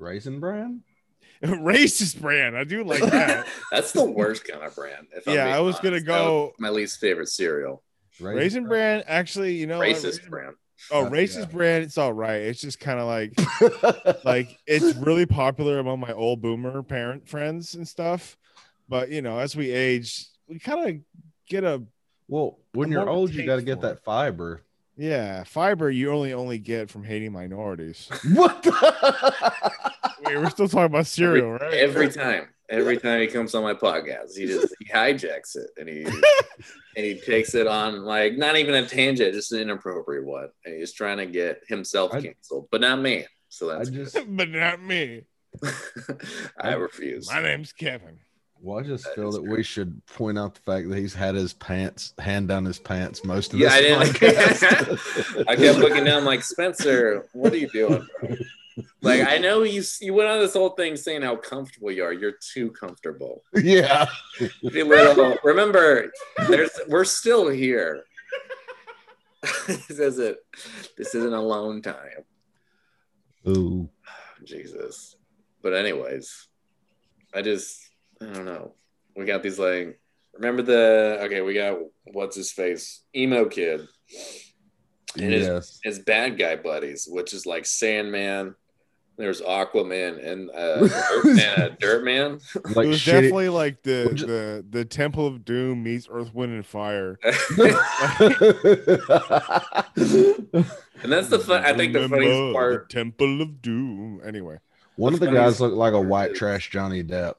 Raisin 0.01 0.41
bran. 0.41 0.83
racist 1.45 2.21
brand. 2.21 2.57
I 2.57 2.65
do 2.65 2.83
like 2.85 3.01
that. 3.11 3.47
that's 3.71 3.93
the 3.93 4.05
worst 4.05 4.45
kind 4.47 4.63
of 4.63 4.75
brand. 4.75 5.07
If 5.15 5.27
I'm 5.29 5.35
Yeah, 5.35 5.57
I 5.57 5.61
was 5.61 5.77
gonna 5.79 5.97
honest. 5.97 6.07
Was 6.09 6.17
go- 6.17 6.53
my 6.59 6.69
least 6.71 6.99
favorite 7.01 7.29
cereal. 7.29 7.83
Raisin 8.21 8.67
brand, 8.67 9.05
actually, 9.07 9.55
you 9.57 9.67
know. 9.67 9.79
Racist 9.79 10.05
Raisin- 10.05 10.31
brand. 10.31 10.55
Oh, 10.91 11.05
Uh, 11.07 11.11
racist 11.11 11.39
yeah. 11.41 11.45
brand. 11.47 11.85
It's 11.85 11.99
all 11.99 12.13
right. 12.13 12.41
It's 12.41 12.61
just 12.63 12.81
kind 12.81 12.99
of 13.01 13.07
like 13.07 14.25
like 14.25 14.59
it's 14.67 14.97
really 14.97 15.27
popular 15.27 15.79
among 15.79 16.01
my 16.01 16.13
old 16.13 16.41
boomer 16.41 16.83
parent 16.83 17.29
friends 17.29 17.75
and 17.75 17.87
stuff. 17.87 18.37
But 18.89 19.11
you 19.11 19.21
know, 19.23 19.39
as 19.39 19.55
we 19.55 19.71
age, 19.71 20.27
we 20.49 20.59
kind 20.59 20.89
of 20.89 20.97
get 21.49 21.65
a 21.65 21.83
well, 22.29 22.59
when 22.73 22.87
I'm 22.89 22.93
you're 22.93 23.09
old, 23.11 23.33
you 23.35 23.45
got 23.45 23.57
to 23.57 23.63
get 23.63 23.81
that 23.83 24.05
fiber. 24.05 24.63
Yeah 25.01 25.45
fiber. 25.45 25.91
You 25.91 26.13
only 26.13 26.33
only 26.33 26.59
get 26.59 26.91
from 26.91 27.03
hating 27.05 27.33
minorities. 27.33 28.09
What? 28.35 28.63
The- 28.63 29.73
Wait, 30.25 30.37
we're 30.37 30.51
still 30.51 30.69
talking 30.69 30.85
about 30.85 31.07
cereal, 31.07 31.53
right? 31.53 31.73
Every 31.75 32.11
time, 32.11 32.49
every 32.69 32.99
time 32.99 33.21
he 33.23 33.27
comes 33.27 33.55
on 33.55 33.63
my 33.63 33.73
podcast, 33.75 34.37
he 34.37 34.47
just 34.47 34.75
he 34.79 34.85
hijacks 34.85 35.57
it 35.57 35.71
and 35.79 35.89
he 35.89 36.05
and 36.97 37.07
he 37.07 37.19
takes 37.19 37.55
it 37.55 37.67
on 37.67 38.03
like 38.05 38.37
not 38.37 38.57
even 38.57 38.75
a 38.75 38.87
tangent, 38.87 39.33
just 39.35 39.53
an 39.53 39.61
inappropriate 39.61 40.25
one, 40.25 40.51
and 40.65 40.75
he's 40.75 40.93
trying 40.93 41.17
to 41.17 41.27
get 41.27 41.63
himself 41.69 42.13
I- 42.15 42.21
canceled, 42.21 42.69
but 42.71 42.81
not 42.83 43.01
me. 43.01 43.27
So 43.49 43.71
I 43.71 43.79
that's 43.79 43.91
just, 43.91 44.17
but 44.29 44.49
not 44.51 44.81
me. 44.83 45.23
I 46.61 46.75
refuse. 46.75 47.29
My 47.29 47.43
name's 47.43 47.73
Kevin. 47.73 48.19
Well, 48.63 48.79
I 48.79 48.83
just 48.83 49.05
That 49.05 49.15
feel 49.15 49.33
that 49.33 49.43
we 49.43 49.63
should 49.63 50.05
point 50.07 50.39
out 50.39 50.55
the 50.55 50.61
fact 50.61 50.89
that 50.89 50.99
he's 50.99 51.15
had 51.15 51.35
his 51.35 51.53
pants 51.55 52.15
hand 52.19 52.49
down 52.49 52.65
his 52.65 52.79
pants 52.79 53.25
most 53.25 53.53
of 53.53 53.59
the 53.59 53.67
time. 53.67 53.83
Yeah, 53.85 53.99
I 53.99 54.05
this 54.05 54.19
didn't. 54.19 54.37
podcast. 54.39 55.45
I 55.49 55.57
kept 55.57 55.79
looking 55.79 56.05
down 56.05 56.25
like 56.25 56.43
Spencer, 56.43 57.27
what 57.33 57.53
are 57.53 57.57
you 57.57 57.69
doing? 57.69 58.07
Bro? 58.21 58.37
Like 59.03 59.27
I 59.27 59.37
know 59.39 59.63
you 59.63 59.83
you 60.01 60.15
went 60.15 60.29
on 60.31 60.39
this 60.41 60.55
whole 60.55 60.71
thing 60.71 60.97
saying 60.97 61.23
how 61.23 61.37
comfortable 61.37 61.91
you 61.91 62.03
are. 62.05 62.13
You're 62.13 62.37
too 62.55 62.71
comfortable. 62.71 63.43
yeah. 63.55 64.07
Little- 64.63 65.37
remember, 65.45 66.11
there's 66.49 66.71
we're 66.89 67.05
still 67.05 67.49
here. 67.51 68.05
this 69.67 69.91
isn't 69.91 70.37
this 70.97 71.15
isn't 71.15 71.33
alone 71.33 71.83
time. 71.83 72.25
Ooh. 73.49 73.89
Oh, 74.09 74.45
Jesus. 74.45 75.17
But 75.63 75.75
anyways, 75.75 76.47
I 77.35 77.43
just 77.43 77.90
I 78.23 78.27
don't 78.27 78.45
know. 78.45 78.75
We 79.17 79.25
got 79.25 79.43
these 79.43 79.59
like 79.59 79.99
remember 80.35 80.63
the 80.63 81.19
okay, 81.23 81.41
we 81.41 81.55
got 81.55 81.79
what's 82.05 82.37
his 82.37 82.53
face? 82.53 83.03
Emo 83.15 83.47
kid. 83.47 83.87
And 85.19 85.33
his 85.33 85.47
Yes. 85.47 85.81
his 85.83 85.99
bad 85.99 86.39
guy 86.39 86.57
buddies, 86.57 87.07
which 87.11 87.33
is 87.35 87.45
like 87.47 87.67
Sandman. 87.67 88.55
There's 89.17 89.43
Aquaman 89.43 90.25
and 90.25 90.51
uh, 90.51 90.79
Dirt, 90.87 90.89
uh, 90.91 91.69
Dirtman. 91.77 92.41
Like 92.77 92.87
it 92.87 92.89
was 92.89 93.01
shitty- 93.01 93.05
definitely 93.07 93.49
like 93.51 93.83
the, 93.83 94.15
the 94.15 94.65
the 94.79 94.85
Temple 94.87 95.27
of 95.27 95.45
Doom 95.45 95.83
meets 95.83 96.09
Earth, 96.11 96.33
Wind, 96.33 96.53
and 96.55 96.65
Fire. 96.65 97.19
and 97.25 97.35
that's 101.05 101.29
the 101.29 101.39
fun. 101.39 101.65
I 101.65 101.75
think 101.77 101.93
the 101.93 102.01
Remember 102.01 102.17
funniest 102.17 102.53
part. 102.55 102.89
the 102.89 102.95
Temple 102.95 103.43
of 103.43 103.61
Doom. 103.63 104.21
Anyway. 104.25 104.59
One 104.97 105.15
of 105.15 105.21
the 105.21 105.31
guys 105.31 105.61
looked 105.61 105.77
like 105.77 105.95
a 105.95 106.01
white 106.01 106.35
trash 106.35 106.71
Johnny 106.71 107.03
Depp. 107.03 107.35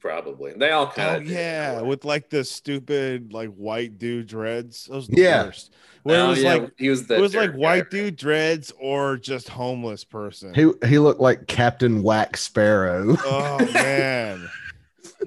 Probably 0.00 0.52
they 0.56 0.70
all 0.70 0.86
kind 0.86 1.08
Oh 1.08 1.16
of 1.16 1.26
yeah, 1.30 1.80
with 1.80 2.04
like 2.04 2.30
the 2.30 2.44
stupid 2.44 3.32
like 3.32 3.50
white 3.54 3.98
dude 3.98 4.28
dreads. 4.28 4.86
Those 4.90 5.08
are 5.08 5.12
the 5.12 5.20
Yeah. 5.20 5.44
worst. 5.46 5.72
Where 6.04 6.24
it 6.24 6.28
was 6.28 6.42
like 6.44 6.62
Oh, 6.62 6.70
he 6.78 6.88
was 6.88 7.06
the 7.08 7.16
it 7.16 7.20
was 7.20 7.34
like 7.34 7.52
white 7.52 7.90
guy. 7.90 7.98
dude 7.98 8.16
dreads 8.16 8.72
or 8.80 9.16
just 9.16 9.48
homeless 9.48 10.04
person. 10.04 10.54
He 10.54 10.70
he 10.86 10.98
looked 11.00 11.20
like 11.20 11.46
Captain 11.48 12.02
Whack 12.02 12.36
Sparrow. 12.36 13.16
oh 13.24 13.72
man. 13.72 14.48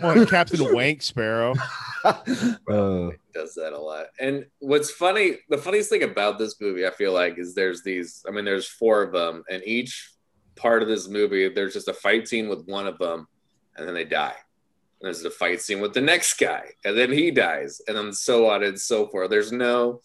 Well, 0.02 0.26
Captain 0.26 0.74
Wank 0.74 1.02
Sparrow. 1.02 1.54
Uh, 2.04 3.12
does 3.32 3.54
that 3.54 3.74
a 3.74 3.78
lot. 3.78 4.08
And 4.20 4.48
what's 4.58 4.90
funny, 4.90 5.34
the 5.50 5.58
funniest 5.60 5.90
thing 5.92 6.02
about 6.02 6.40
this 6.40 6.60
movie, 6.60 6.88
I 6.88 6.90
feel 6.90 7.14
like, 7.14 7.38
is 7.38 7.54
there's 7.54 7.84
these. 7.84 8.24
I 8.28 8.32
mean, 8.32 8.44
there's 8.44 8.68
four 8.68 9.04
of 9.04 9.12
them, 9.12 9.44
and 9.52 9.62
each 9.68 10.10
part 10.56 10.82
of 10.82 10.88
this 10.88 11.08
movie, 11.08 11.50
there's 11.50 11.74
just 11.74 11.88
a 11.90 11.94
fight 11.94 12.28
scene 12.28 12.50
with 12.50 12.66
one 12.66 12.88
of 12.88 12.98
them, 12.98 13.28
and 13.78 13.88
then 13.88 13.94
they 13.94 14.06
die. 14.06 14.34
And 15.02 15.08
there's 15.08 15.26
a 15.26 15.32
fight 15.32 15.62
scene 15.62 15.82
with 15.82 15.94
the 15.94 16.02
next 16.02 16.36
guy, 16.38 16.64
and 16.86 16.98
then 16.98 17.12
he 17.12 17.32
dies, 17.32 17.82
and 17.88 17.98
then 17.98 18.14
so 18.14 18.50
on 18.50 18.64
and 18.64 18.80
so 18.80 19.08
forth. 19.08 19.30
There's 19.30 19.52
no 19.52 20.02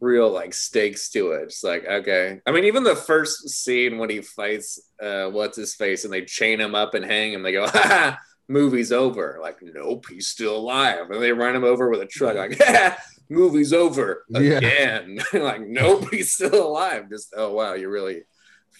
real 0.00 0.30
like 0.30 0.54
stakes 0.54 1.10
to 1.10 1.32
it. 1.32 1.42
It's 1.44 1.62
like 1.62 1.84
okay. 1.84 2.40
I 2.46 2.50
mean, 2.52 2.64
even 2.64 2.82
the 2.82 2.96
first 2.96 3.48
scene 3.50 3.98
when 3.98 4.08
he 4.10 4.22
fights, 4.22 4.80
uh, 5.02 5.26
what's 5.28 5.56
his 5.56 5.74
face, 5.74 6.04
and 6.04 6.12
they 6.12 6.24
chain 6.24 6.60
him 6.60 6.74
up 6.74 6.94
and 6.94 7.04
hang 7.04 7.32
him. 7.32 7.42
They 7.42 7.52
go, 7.52 7.66
ha, 7.68 7.82
ha 7.82 8.18
movie's 8.48 8.92
over. 8.92 9.38
Like, 9.42 9.58
nope, 9.60 10.06
he's 10.08 10.28
still 10.28 10.56
alive. 10.56 11.10
And 11.10 11.22
they 11.22 11.32
run 11.32 11.54
him 11.54 11.64
over 11.64 11.90
with 11.90 12.00
a 12.00 12.06
truck, 12.06 12.36
like, 12.36 12.58
yeah, 12.60 12.96
movie's 13.28 13.72
over 13.72 14.24
Yeah. 14.30 14.56
again. 14.58 15.18
like, 15.34 15.60
nope, 15.60 16.06
he's 16.10 16.32
still 16.32 16.66
alive. 16.66 17.10
Just, 17.10 17.34
oh, 17.36 17.52
wow, 17.52 17.74
you 17.74 17.88
really 17.90 18.22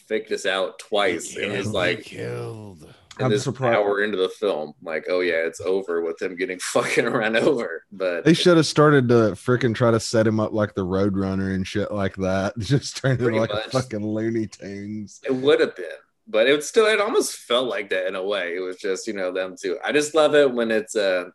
faked 0.08 0.32
us 0.32 0.46
out 0.46 0.78
twice. 0.78 1.36
It 1.36 1.50
was 1.50 1.68
like, 1.68 2.04
killed. 2.04 2.92
I'm 3.24 3.30
this 3.30 3.44
surprised- 3.44 3.76
hour 3.76 4.02
into 4.02 4.16
the 4.16 4.28
film, 4.28 4.74
like, 4.82 5.06
oh, 5.08 5.20
yeah, 5.20 5.44
it's 5.46 5.60
over 5.60 6.02
with 6.02 6.20
him 6.20 6.36
getting 6.36 6.58
fucking 6.62 7.06
run 7.06 7.36
over. 7.36 7.84
But 7.92 8.24
they 8.24 8.34
should 8.34 8.56
have 8.56 8.66
started 8.66 9.08
to 9.08 9.14
freaking 9.32 9.74
try 9.74 9.90
to 9.90 10.00
set 10.00 10.26
him 10.26 10.40
up 10.40 10.52
like 10.52 10.74
the 10.74 10.84
Roadrunner 10.84 11.54
and 11.54 11.66
shit 11.66 11.90
like 11.92 12.16
that. 12.16 12.54
Just 12.58 12.96
turn 12.98 13.18
him 13.18 13.32
like 13.34 13.50
fucking 13.70 14.04
Looney 14.06 14.46
Tunes. 14.46 15.20
it 15.24 15.34
would 15.34 15.60
have 15.60 15.74
been. 15.76 15.86
But 16.30 16.46
it 16.46 16.62
still, 16.62 16.86
it 16.86 17.00
almost 17.00 17.36
felt 17.36 17.68
like 17.68 17.88
that 17.90 18.06
in 18.06 18.14
a 18.14 18.22
way. 18.22 18.54
It 18.54 18.60
was 18.60 18.76
just, 18.76 19.06
you 19.06 19.14
know, 19.14 19.32
them 19.32 19.56
two. 19.58 19.78
I 19.82 19.92
just 19.92 20.14
love 20.14 20.34
it 20.34 20.52
when 20.52 20.70
it's 20.70 20.94
a, 20.94 21.32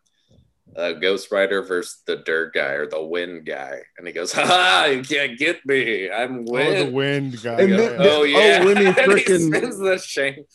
a 0.76 0.94
Ghost 0.94 1.30
Rider 1.30 1.62
versus 1.62 2.02
the 2.06 2.16
dirt 2.16 2.54
guy 2.54 2.72
or 2.72 2.86
the 2.86 3.02
wind 3.04 3.46
guy. 3.46 3.80
And 3.98 4.06
he 4.06 4.12
goes, 4.12 4.32
ha, 4.32 4.44
ha 4.44 4.84
you 4.86 5.02
can't 5.02 5.38
get 5.38 5.64
me. 5.66 6.10
I'm 6.10 6.44
wind." 6.44 6.68
Oh, 6.68 6.84
the 6.86 6.90
wind. 6.90 7.32
wind 7.32 7.42
guy. 7.42 7.60
And 7.60 7.72
oh, 7.72 7.76
He 7.82 7.88
then- 7.88 7.98
goes, 7.98 8.06
oh, 8.08 8.20
oh, 8.20 8.22
yeah. 8.24 8.64
when 8.64 8.76
he 8.76 8.86
And 8.86 8.96
frickin- 8.96 9.48
spins 9.56 9.78
the 9.78 9.98
chain. 9.98 10.34
And 10.34 10.46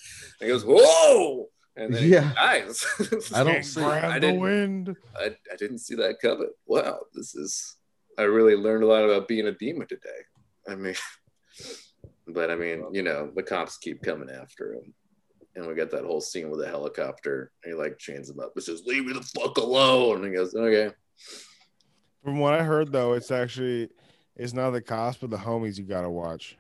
he 0.42 0.48
goes, 0.48 0.64
whoa. 0.66 1.48
And 1.76 1.94
then 1.94 2.10
Yeah. 2.10 2.30
he 2.30 2.36
dies. 2.36 2.86
I 3.34 3.44
don't 3.44 3.64
see- 3.64 3.82
I 3.82 4.14
the 4.16 4.20
didn't- 4.20 4.40
wind. 4.42 4.96
I, 5.18 5.36
I 5.52 5.56
didn't 5.58 5.80
see 5.80 5.96
that 5.96 6.20
coming. 6.22 6.50
Wow, 6.68 7.00
this 7.14 7.36
is. 7.36 7.76
I 8.18 8.24
really 8.24 8.56
learned 8.56 8.84
a 8.84 8.88
lot 8.88 9.04
about 9.06 9.30
being 9.30 9.48
a 9.48 9.54
demon 9.54 9.88
today. 9.88 10.10
I 10.68 10.76
mean, 10.76 10.96
but 12.28 12.52
I 12.52 12.56
mean, 12.56 12.84
you 12.92 13.02
know, 13.02 13.32
the 13.34 13.44
cops 13.44 13.78
keep 13.78 14.02
coming 14.04 14.30
after 14.30 14.74
him, 14.74 14.94
and 15.60 15.68
we 15.68 15.76
get 15.76 15.92
that 15.92 16.06
whole 16.06 16.22
scene 16.22 16.50
with 16.50 16.60
the 16.60 16.68
helicopter. 16.68 17.52
He 17.64 17.74
like 17.74 17.98
chains 17.98 18.30
him 18.30 18.40
up. 18.40 18.54
It 18.56 18.64
says, 18.64 18.84
"Leave 18.86 19.06
me 19.06 19.14
the 19.14 19.22
fuck 19.22 19.58
alone." 19.58 20.18
And 20.18 20.26
he 20.26 20.32
goes, 20.32 20.56
"Okay." 20.56 20.92
From 22.24 22.40
what 22.40 22.54
I 22.54 22.64
heard, 22.64 22.92
though, 22.92 23.14
it's 23.14 23.32
actually 23.32 23.90
it's 24.36 24.54
not 24.54 24.72
the 24.72 24.82
cost, 24.82 25.22
but 25.22 25.30
the 25.30 25.38
homies 25.38 25.78
you 25.78 25.84
gotta 25.84 26.10
watch. 26.10 26.58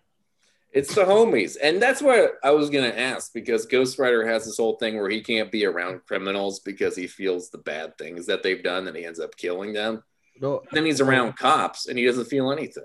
It's 0.71 0.93
the 0.93 1.03
homies. 1.03 1.57
And 1.61 1.81
that's 1.81 2.01
what 2.01 2.33
I 2.43 2.51
was 2.51 2.69
going 2.69 2.89
to 2.89 2.99
ask 2.99 3.33
because 3.33 3.65
Ghost 3.65 3.97
Rider 3.97 4.27
has 4.27 4.45
this 4.45 4.57
whole 4.57 4.75
thing 4.75 4.97
where 4.97 5.09
he 5.09 5.21
can't 5.21 5.51
be 5.51 5.65
around 5.65 6.05
criminals 6.05 6.59
because 6.59 6.95
he 6.95 7.07
feels 7.07 7.49
the 7.49 7.57
bad 7.57 7.97
things 7.97 8.27
that 8.27 8.43
they've 8.43 8.61
done 8.61 8.87
and 8.87 8.95
he 8.95 9.03
ends 9.03 9.19
up 9.19 9.35
killing 9.35 9.73
them. 9.73 10.03
No, 10.39 10.61
Then 10.71 10.85
he's 10.85 11.01
around 11.01 11.37
cops 11.37 11.87
and 11.87 11.97
he 11.97 12.05
doesn't 12.05 12.25
feel 12.25 12.51
anything. 12.51 12.83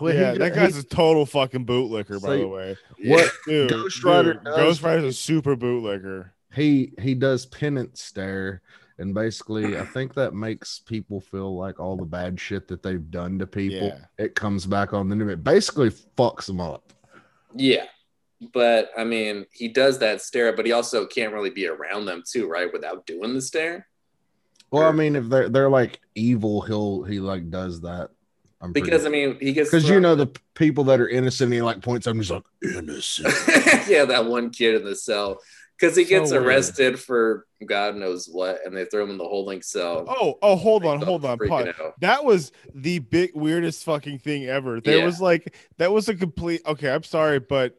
Well, 0.00 0.12
he- 0.12 0.18
yeah, 0.18 0.34
that 0.34 0.54
guy's 0.54 0.74
he- 0.74 0.80
a 0.80 0.84
total 0.84 1.26
fucking 1.26 1.66
bootlicker, 1.66 2.20
by 2.22 2.36
See, 2.36 2.40
the 2.42 2.48
way. 2.48 2.76
what 3.04 3.30
Dude, 3.46 3.70
Ghost 3.70 4.04
Rider 4.04 4.34
dude, 4.34 4.44
does- 4.44 4.56
Ghost 4.56 4.82
Rider's 4.82 5.04
a 5.04 5.12
super 5.12 5.56
bootlicker. 5.56 6.30
he 6.54 6.92
he 7.00 7.14
does 7.14 7.46
penance 7.46 8.02
stare 8.02 8.62
and 9.00 9.14
basically 9.14 9.76
i 9.78 9.84
think 9.84 10.14
that 10.14 10.34
makes 10.34 10.80
people 10.80 11.20
feel 11.20 11.54
like 11.56 11.78
all 11.78 11.96
the 11.96 12.04
bad 12.04 12.40
shit 12.40 12.66
that 12.66 12.82
they've 12.82 13.10
done 13.12 13.38
to 13.38 13.46
people 13.46 13.88
Yeah. 13.88 13.98
it 14.24 14.34
comes 14.34 14.66
back 14.66 14.92
on 14.92 15.08
them 15.08 15.28
it 15.28 15.44
basically 15.44 15.90
fucks 15.90 16.46
them 16.46 16.60
up 16.60 16.92
Yeah. 17.54 17.84
But 18.52 18.90
I 18.96 19.02
mean, 19.02 19.46
he 19.50 19.66
does 19.68 19.98
that 19.98 20.22
stare, 20.22 20.52
but 20.54 20.64
he 20.64 20.70
also 20.70 21.06
can't 21.06 21.32
really 21.32 21.50
be 21.50 21.66
around 21.66 22.06
them 22.06 22.22
too, 22.24 22.48
right? 22.48 22.72
Without 22.72 23.04
doing 23.04 23.34
the 23.34 23.42
stare. 23.42 23.88
well 24.70 24.88
i 24.88 24.92
mean 24.92 25.16
if 25.16 25.28
they're 25.28 25.48
they're 25.48 25.70
like 25.70 26.00
evil 26.14 26.60
he'll 26.62 27.02
he 27.02 27.18
like 27.20 27.50
does 27.50 27.80
that 27.80 28.10
I'm 28.60 28.72
Because 28.72 29.06
I 29.06 29.08
mean, 29.08 29.38
he 29.40 29.52
gets 29.52 29.70
because 29.70 29.88
you 29.88 30.00
know 30.00 30.14
the 30.14 30.30
people 30.54 30.84
that 30.84 31.00
are 31.00 31.08
innocent 31.08 31.52
he 31.52 31.62
like 31.62 31.80
points 31.80 32.06
I'm 32.06 32.18
just 32.18 32.30
like 32.30 32.42
innocent 32.62 33.28
yeah, 33.88 34.04
that 34.04 34.24
one 34.26 34.50
kid 34.50 34.74
in 34.76 34.84
the 34.84 34.96
cell. 34.96 35.38
Because 35.78 35.94
he 35.96 36.02
So 36.04 36.08
gets 36.08 36.32
weird. 36.32 36.42
arrested 36.42 36.98
for 36.98 37.46
God 37.64 37.94
knows 37.94 38.26
what, 38.26 38.58
and 38.66 38.76
they 38.76 38.84
throw 38.86 39.04
him 39.04 39.10
in 39.10 39.18
the 39.18 39.22
holding 39.24 39.62
cell. 39.62 40.06
Oh, 40.08 40.34
oh, 40.42 40.56
hold 40.56 40.84
on, 40.84 41.00
hold 41.00 41.24
on. 41.24 41.38
freaking 41.38 41.48
Pause. 41.48 41.66
out. 41.80 42.00
That 42.00 42.24
was 42.24 42.50
the 42.74 42.98
big 42.98 43.30
weirdest 43.34 43.84
fucking 43.84 44.18
thing 44.18 44.46
ever. 44.46 44.80
There 44.80 44.98
Yeah. 44.98 45.04
was 45.04 45.20
like 45.20 45.54
that 45.76 45.92
was 45.92 46.08
a 46.08 46.16
complete 46.16 46.62
okay, 46.66 46.90
I'm 46.90 47.04
sorry, 47.04 47.38
but 47.38 47.78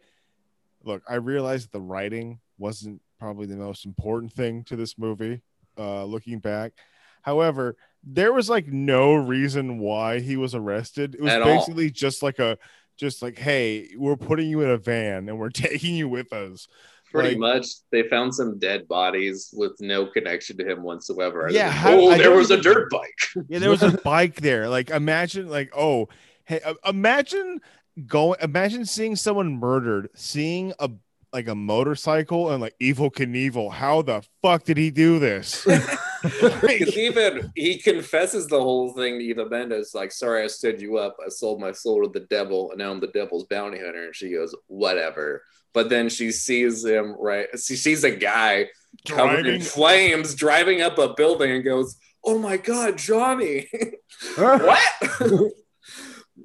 look, 0.86 1.04
I 1.10 1.16
realized 1.16 1.74
the 1.74 1.82
writing 1.82 2.40
wasn't 2.58 3.02
probably 3.20 3.48
the 3.48 3.58
most 3.58 3.86
important 3.86 4.32
thing 4.32 4.64
to 4.66 4.78
this 4.78 4.98
movie, 4.98 5.42
uh 5.78 6.06
looking 6.06 6.40
back. 6.40 6.72
However, 7.22 7.76
there 8.04 8.32
was 8.34 8.50
like 8.50 8.68
no 8.68 9.14
reason 9.14 9.80
why 9.80 10.20
he 10.20 10.38
was 10.38 10.56
arrested. 10.56 11.16
It 11.16 11.22
was 11.22 11.34
At 11.34 11.42
all. 11.42 11.48
basically 11.58 11.90
just 11.92 12.24
like 12.24 12.40
a 12.40 12.58
just 12.98 13.22
like, 13.22 13.38
hey, 13.38 13.90
we're 13.98 14.18
putting 14.18 14.50
you 14.50 14.62
in 14.62 14.70
a 14.70 14.78
van 14.78 15.30
and 15.30 15.38
we're 15.40 15.50
taking 15.52 15.96
you 15.96 16.08
with 16.10 16.32
us. 16.34 16.68
Pretty 17.12 17.30
Like- 17.30 17.38
much, 17.40 17.66
they 17.92 18.04
found 18.04 18.36
some 18.36 18.60
dead 18.60 18.88
bodies 18.88 19.50
with 19.54 19.72
no 19.80 20.06
connection 20.06 20.58
to 20.58 20.66
him 20.66 20.84
whatsoever. 20.84 21.50
Yeah, 21.52 21.70
than, 21.70 21.78
how- 21.78 21.92
oh, 21.94 22.10
I 22.12 22.18
there 22.18 22.32
was 22.32 22.52
a 22.52 22.62
dirt 22.62 22.90
bike. 22.92 23.46
Yeah, 23.50 23.60
there 23.60 23.70
was 23.72 23.84
a 23.84 23.98
bike 24.04 24.36
there. 24.42 24.70
Like 24.70 24.90
imagine 24.92 25.50
like 25.50 25.72
oh, 25.76 26.08
hey, 26.46 26.62
uh, 26.62 26.76
imagine 26.86 27.62
going 28.06 28.40
imagine 28.42 28.86
seeing 28.86 29.16
someone 29.16 29.58
murdered, 29.60 30.10
seeing 30.16 30.74
a 30.80 30.90
like 31.34 31.48
a 31.48 31.56
motorcycle 31.56 32.50
and 32.52 32.62
like 32.62 32.76
Evel 32.82 33.12
Knievel. 33.12 33.72
How 33.72 34.02
the 34.04 34.24
fuck 34.42 34.64
did 34.64 34.78
he 34.78 34.90
do 34.92 35.20
this? 35.20 35.68
Because 36.62 36.98
even 36.98 37.52
he 37.56 37.78
confesses 37.78 38.48
the 38.48 38.60
whole 38.60 38.94
thing 38.94 39.20
to 39.20 39.26
Eva 39.26 39.50
Mendes, 39.50 39.94
like, 39.94 40.12
sorry, 40.12 40.44
I 40.44 40.48
stood 40.48 40.82
you 40.82 40.98
up. 40.98 41.18
I 41.26 41.30
sold 41.30 41.60
my 41.60 41.72
soul 41.72 42.04
to 42.04 42.10
the 42.10 42.26
devil, 42.28 42.72
and 42.72 42.80
now 42.80 42.92
I'm 42.92 43.00
the 43.00 43.08
devil's 43.08 43.46
bounty 43.46 43.78
hunter. 43.78 44.06
And 44.06 44.16
she 44.16 44.32
goes, 44.32 44.56
whatever. 44.68 45.44
But 45.74 45.90
then 45.90 46.10
she 46.10 46.32
sees 46.32 46.84
him, 46.84 47.16
right? 47.20 47.48
She 47.54 47.76
sees 47.76 48.04
a 48.04 48.12
guy 48.12 48.68
covered 49.08 49.46
in 49.46 49.62
flames 49.62 50.36
driving 50.36 50.82
up 50.82 50.98
a 50.98 51.14
building 51.14 51.52
and 51.52 51.64
goes, 51.64 51.98
oh 52.24 52.38
my 52.40 52.58
God, 52.58 52.98
Johnny. 52.98 53.70
what? 54.36 54.82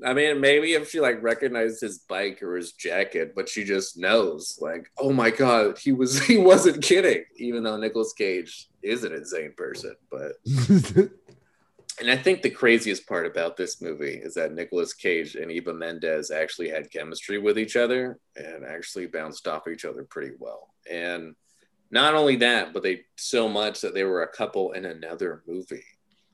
I 0.05 0.13
mean, 0.15 0.41
maybe 0.41 0.75
if 0.75 0.91
she 0.91 1.01
like 1.01 1.23
recognized 1.23 1.81
his 1.81 1.99
bike 1.99 2.43
or 2.43 2.57
his 2.57 2.73
jacket, 2.73 3.33
but 3.35 3.49
she 3.49 3.65
just 3.65 3.99
knows, 3.99 4.59
like, 4.61 4.91
oh 4.99 5.13
my 5.13 5.31
god, 5.31 5.79
he 5.79 5.93
was 5.93 6.23
he 6.27 6.37
wasn't 6.37 6.83
kidding, 6.83 7.25
even 7.37 7.63
though 7.63 7.77
Nicolas 7.77 8.13
Cage 8.13 8.69
is 8.83 9.05
an 9.05 9.13
insane 9.13 9.53
person. 9.57 9.95
But 10.11 10.33
and 10.97 12.11
I 12.11 12.17
think 12.17 12.43
the 12.43 12.51
craziest 12.51 13.07
part 13.07 13.27
about 13.27 13.57
this 13.57 13.81
movie 13.81 14.21
is 14.23 14.35
that 14.35 14.53
Nicolas 14.53 14.93
Cage 14.93 15.37
and 15.37 15.51
Eva 15.51 15.73
Mendes 15.73 16.31
actually 16.31 16.69
had 16.69 16.91
chemistry 16.91 17.39
with 17.39 17.59
each 17.59 17.77
other 17.77 18.19
and 18.37 18.65
actually 18.65 19.07
bounced 19.07 19.49
off 19.49 19.69
each 19.69 19.85
other 19.85 20.05
pretty 20.05 20.33
well. 20.39 20.75
And 20.91 21.35
not 21.91 22.15
only 22.15 22.37
that, 22.37 22.73
but 22.73 22.83
they 22.83 23.03
so 23.17 23.49
much 23.49 23.81
that 23.81 23.95
they 23.95 24.05
were 24.05 24.23
a 24.23 24.37
couple 24.37 24.73
in 24.73 24.85
another 24.85 25.43
movie 25.47 25.85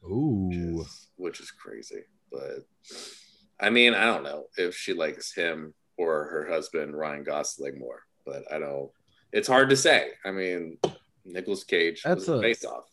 which 0.02 0.12
Ooh. 0.12 0.80
is, 0.80 1.09
which 1.16 1.40
is 1.40 1.50
crazy. 1.50 2.02
But 2.30 2.66
I 3.61 3.70
mean, 3.70 3.94
I 3.94 4.05
don't 4.07 4.23
know 4.23 4.44
if 4.57 4.75
she 4.75 4.92
likes 4.94 5.33
him 5.35 5.75
or 5.99 6.25
her 6.25 6.49
husband 6.49 6.96
Ryan 6.96 7.25
Gosling 7.25 7.79
more, 7.79 8.03
but 8.25 8.42
I 8.53 8.59
don't. 8.59 8.90
It's 9.33 9.49
hard 9.49 9.70
to 9.70 9.77
say. 9.77 10.12
I 10.25 10.31
mean, 10.31 10.79
Nicolas 11.25 11.64
Cage 11.64 12.03
That's 12.03 12.20
was 12.27 12.29
a 12.29 12.33
a- 12.35 12.40
face 12.42 12.64
off. 12.64 12.85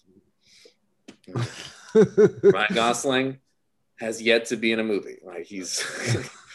Ryan 1.96 2.74
Gosling 2.76 3.38
has 4.00 4.22
yet 4.22 4.46
to 4.46 4.58
be 4.58 4.72
in 4.72 4.80
a 4.80 4.84
movie. 4.84 5.18
Like 5.24 5.46
he's 5.46 5.84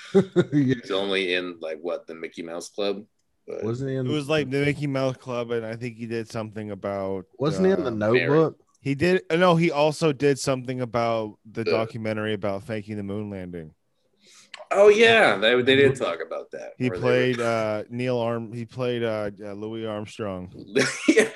Yeah. 0.14 0.20
he's 0.52 0.90
only 0.90 1.34
in 1.34 1.58
like 1.60 1.78
what 1.80 2.06
the 2.06 2.14
Mickey 2.14 2.42
Mouse 2.42 2.68
Club. 2.68 3.04
But 3.46 3.64
Wasn't 3.64 3.90
he 3.90 3.96
in? 3.96 4.06
It 4.06 4.12
was 4.12 4.28
like 4.28 4.50
the 4.50 4.64
Mickey 4.64 4.86
Mouse 4.86 5.16
Club, 5.16 5.50
and 5.50 5.66
I 5.66 5.74
think 5.74 5.96
he 5.96 6.06
did 6.06 6.30
something 6.30 6.70
about. 6.70 7.24
wasn't 7.38 7.66
he 7.66 7.72
in 7.72 7.80
the 7.82 7.90
uh, 7.90 7.94
Notebook? 8.12 8.58
He 8.80 8.94
did. 8.94 9.22
uh, 9.30 9.36
No, 9.36 9.56
he 9.56 9.70
also 9.72 10.12
did 10.12 10.38
something 10.38 10.80
about 10.80 11.38
the 11.50 11.64
The- 11.64 11.70
documentary 11.70 12.34
about 12.34 12.64
faking 12.64 12.96
the 12.96 13.02
moon 13.02 13.30
landing. 13.30 13.72
Oh 14.74 14.88
yeah, 14.88 15.36
they, 15.36 15.60
they 15.62 15.76
did 15.76 15.96
talk 15.96 16.18
about 16.24 16.50
that. 16.52 16.72
He 16.78 16.90
played 16.90 17.38
were- 17.38 17.44
uh, 17.44 17.82
Neil 17.90 18.18
Arm. 18.18 18.52
He 18.52 18.64
played 18.64 19.02
uh, 19.02 19.30
uh, 19.42 19.52
Louis 19.52 19.86
Armstrong. 19.86 20.52
yeah, 21.08 21.28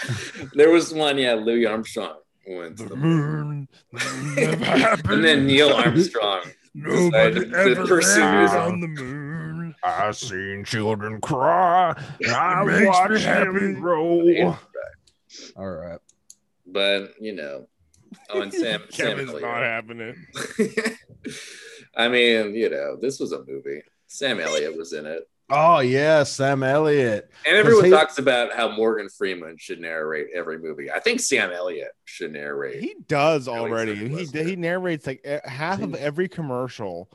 there 0.54 0.70
was 0.70 0.92
one. 0.92 1.18
Yeah, 1.18 1.34
Louis 1.34 1.66
Armstrong 1.66 2.16
went 2.48 2.78
to 2.78 2.84
the 2.86 2.96
moon. 2.96 3.68
moon 3.92 4.38
and 4.38 5.24
then 5.24 5.46
Neil 5.46 5.72
Armstrong. 5.72 6.42
Nobody 6.74 7.34
decided 7.46 7.50
to 7.52 7.58
ever 7.58 7.86
pursue 7.86 8.20
landed 8.20 8.42
his- 8.42 8.54
on 8.54 8.80
the 8.80 8.88
moon. 8.88 9.74
I 9.82 10.10
seen 10.10 10.64
children 10.64 11.20
cry. 11.20 11.94
I 12.28 12.64
makes 12.64 12.80
me 12.80 12.86
watched 12.86 13.24
happy. 13.24 13.44
them 13.46 13.80
grow. 13.80 14.56
All 15.56 15.70
right. 15.70 15.98
but 16.66 17.12
you 17.20 17.34
know, 17.34 17.66
oh, 18.30 18.40
and 18.42 18.52
Sam, 18.52 18.82
Sam 18.90 19.06
Kevin's 19.08 19.30
Elliott. 19.30 19.42
not 19.42 19.62
having 19.62 20.00
it. 20.00 20.16
I 21.96 22.08
mean, 22.08 22.54
you 22.54 22.68
know, 22.70 22.96
this 23.00 23.18
was 23.20 23.32
a 23.32 23.44
movie. 23.44 23.82
Sam 24.06 24.38
Elliott 24.40 24.76
was 24.76 24.92
in 24.92 25.06
it, 25.06 25.28
Oh 25.50 25.78
yeah, 25.80 26.22
Sam 26.24 26.62
Elliott. 26.62 27.30
and 27.46 27.56
everyone 27.56 27.84
he- 27.86 27.90
talks 27.90 28.18
about 28.18 28.52
how 28.52 28.68
Morgan 28.68 29.08
Freeman 29.08 29.56
should 29.58 29.80
narrate 29.80 30.28
every 30.34 30.58
movie. 30.58 30.90
I 30.90 31.00
think 31.00 31.20
Sam 31.20 31.50
Elliott 31.52 31.92
should 32.04 32.32
narrate. 32.32 32.80
He 32.82 32.94
does 33.08 33.48
already. 33.48 33.94
He 33.94 34.08
Western. 34.14 34.46
he 34.48 34.56
narrates 34.56 35.06
like 35.06 35.24
half 35.44 35.80
of 35.82 35.94
every 35.96 36.28
commercial. 36.28 37.10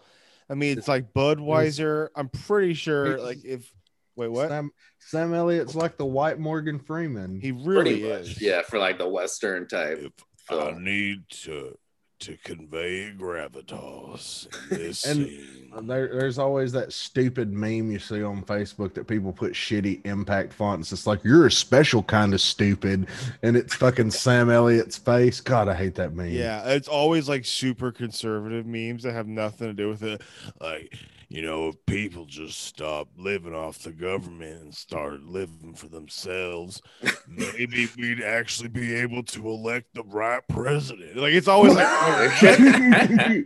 I 0.49 0.53
mean, 0.55 0.77
it's 0.77 0.87
like 0.87 1.13
Budweiser. 1.13 2.09
I'm 2.15 2.27
pretty 2.29 2.73
sure. 2.73 3.19
Like 3.19 3.43
if 3.45 3.71
wait, 4.15 4.29
what? 4.31 4.49
Sam, 4.49 4.71
Sam 4.99 5.33
Elliott's 5.33 5.75
like 5.75 5.97
the 5.97 6.05
white 6.05 6.39
Morgan 6.39 6.79
Freeman. 6.79 7.39
He 7.39 7.51
really 7.51 8.01
much. 8.03 8.21
is. 8.21 8.41
yeah, 8.41 8.61
for 8.61 8.79
like 8.79 8.97
the 8.97 9.07
Western 9.07 9.67
type. 9.67 9.99
If 10.01 10.11
film. 10.47 10.83
need 10.83 11.19
to 11.43 11.77
to 12.21 12.37
convey 12.43 13.11
gravitas 13.17 14.47
in 14.71 14.77
this 14.77 15.05
And- 15.05 15.25
scene. 15.27 15.57
There, 15.83 16.09
there's 16.09 16.37
always 16.37 16.73
that 16.73 16.91
stupid 16.91 17.49
meme 17.53 17.91
you 17.91 17.99
see 17.99 18.21
on 18.23 18.43
Facebook 18.43 18.93
that 18.95 19.07
people 19.07 19.31
put 19.31 19.53
shitty 19.53 20.05
impact 20.05 20.51
fonts. 20.51 20.91
It's 20.91 21.07
like 21.07 21.23
you're 21.23 21.47
a 21.47 21.51
special 21.51 22.03
kind 22.03 22.33
of 22.33 22.41
stupid, 22.41 23.07
and 23.41 23.55
it's 23.55 23.73
fucking 23.75 24.11
Sam 24.11 24.49
Elliott's 24.49 24.97
face. 24.97 25.39
God, 25.39 25.69
I 25.69 25.73
hate 25.73 25.95
that 25.95 26.13
meme. 26.13 26.27
Yeah, 26.31 26.67
it's 26.67 26.89
always 26.89 27.29
like 27.29 27.45
super 27.45 27.89
conservative 27.93 28.65
memes 28.65 29.03
that 29.03 29.13
have 29.13 29.27
nothing 29.27 29.67
to 29.67 29.73
do 29.73 29.87
with 29.87 30.03
it. 30.03 30.21
Like, 30.59 30.93
you 31.31 31.41
know, 31.41 31.69
if 31.69 31.85
people 31.85 32.25
just 32.25 32.59
stop 32.59 33.07
living 33.17 33.55
off 33.55 33.79
the 33.79 33.91
government 33.91 34.61
and 34.61 34.75
started 34.75 35.23
living 35.23 35.73
for 35.73 35.87
themselves, 35.87 36.81
maybe 37.27 37.87
we'd 37.97 38.21
actually 38.21 38.67
be 38.67 38.93
able 38.95 39.23
to 39.23 39.47
elect 39.47 39.93
the 39.93 40.03
right 40.03 40.45
president. 40.49 41.15
Like, 41.15 41.33
it's 41.33 41.47
always 41.47 41.73
like, 41.73 41.87
oh, 41.87 42.29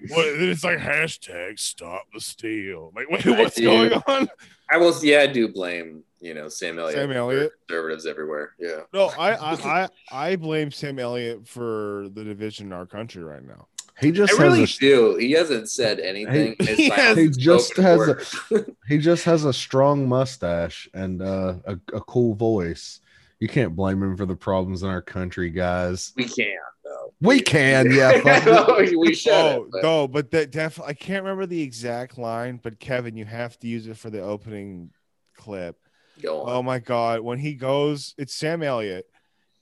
what, 0.09 0.25
it's 0.25 0.63
like 0.63 0.79
hashtag 0.79 1.59
stop 1.59 2.05
the 2.11 2.19
steal. 2.19 2.91
Like, 2.95 3.09
wait, 3.09 3.25
what's 3.25 3.59
going 3.59 3.93
on? 3.93 4.29
I 4.71 4.77
will. 4.77 4.95
Yeah, 5.03 5.19
I 5.19 5.27
do 5.27 5.47
blame 5.47 6.03
you 6.25 6.33
know 6.33 6.49
Sam 6.49 6.79
Elliott. 6.79 6.95
Sam 6.95 7.11
Elliott? 7.11 7.51
conservatives 7.67 8.07
everywhere. 8.07 8.55
Yeah. 8.59 8.81
No, 8.91 9.11
I, 9.17 9.33
I, 9.33 9.53
I, 10.11 10.31
I 10.31 10.36
blame 10.36 10.71
Sam 10.71 10.97
Elliott 10.97 11.47
for 11.47 12.07
the 12.13 12.23
division 12.23 12.67
in 12.67 12.73
our 12.73 12.88
country 12.88 13.23
right 13.23 13.43
now. 13.45 13.67
He 14.00 14.12
just 14.12 14.39
I 14.39 14.43
really 14.43 14.64
a 14.64 14.68
do. 14.68 15.16
He 15.16 15.32
hasn't 15.32 15.70
said 15.70 16.00
anything. 16.00 16.56
His 16.60 16.78
He 16.78 16.89
has- 16.89 17.18
he 17.18 17.30
just 17.30 17.78
has 17.78 18.08
a 18.52 18.66
he 18.88 18.98
just 18.98 19.24
has 19.26 19.46
a 19.46 19.54
strong 19.54 20.08
mustache 20.08 20.89
and 20.93 21.22
uh, 21.22 21.56
a, 21.66 21.74
a 21.93 22.02
cool 22.02 22.36
voice. 22.36 23.00
You 23.39 23.48
can't 23.48 23.76
blame 23.76 24.02
him 24.02 24.18
for 24.18 24.26
the 24.26 24.36
problems 24.36 24.84
in 24.84 24.89
our 24.89 25.02
country, 25.02 25.50
guys. 25.50 26.14
We 26.16 26.26
can't 26.26 26.60
though. 26.84 27.14
We 27.22 27.41
can, 27.41 27.91
yeah. 27.91 28.20
fuck 28.41 28.78
we 28.78 29.14
should. 29.14 29.32
Oh 29.34 29.68
no, 29.82 30.08
but 30.08 30.32
that 30.32 30.52
definitely 30.52 30.91
I 30.91 30.93
can't 30.93 31.24
remember 31.24 31.46
the 31.46 31.62
exact 31.62 32.18
line, 32.18 32.60
but 32.62 32.80
Kevin, 32.80 33.18
you 33.18 33.26
have 33.26 33.58
to 33.60 33.68
use 33.68 33.88
it 33.88 33.98
for 33.98 34.10
the 34.10 34.22
opening 34.22 34.91
clip. 35.36 35.78
Go 36.22 36.41
on. 36.41 36.50
Oh 36.50 36.64
my 36.64 36.80
god, 36.80 37.22
when 37.22 37.39
he 37.39 37.56
goes, 37.56 38.14
it's 38.18 38.34
Sam 38.34 38.64
Elliott, 38.64 39.06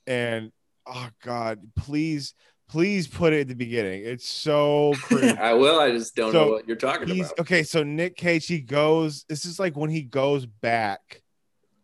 and 0.06 0.52
oh 0.86 1.08
god, 1.22 1.60
please, 1.76 2.34
please 2.68 3.06
put 3.08 3.32
it 3.32 3.40
at 3.42 3.48
the 3.48 3.54
beginning. 3.54 4.02
It's 4.04 4.28
so. 4.28 4.94
I 5.38 5.52
will. 5.54 5.78
I 5.80 5.90
just 5.90 6.14
don't 6.16 6.32
So, 6.32 6.44
know 6.44 6.50
what 6.52 6.66
you're 6.66 6.76
talking 6.76 7.10
about. 7.20 7.38
okay. 7.40 7.62
So 7.62 7.82
Nick 7.82 8.16
Cage, 8.16 8.46
he 8.46 8.60
goes. 8.60 9.24
This 9.28 9.44
is 9.44 9.58
like 9.58 9.76
when 9.76 9.90
he 9.90 10.02
goes 10.02 10.46
back 10.46 11.22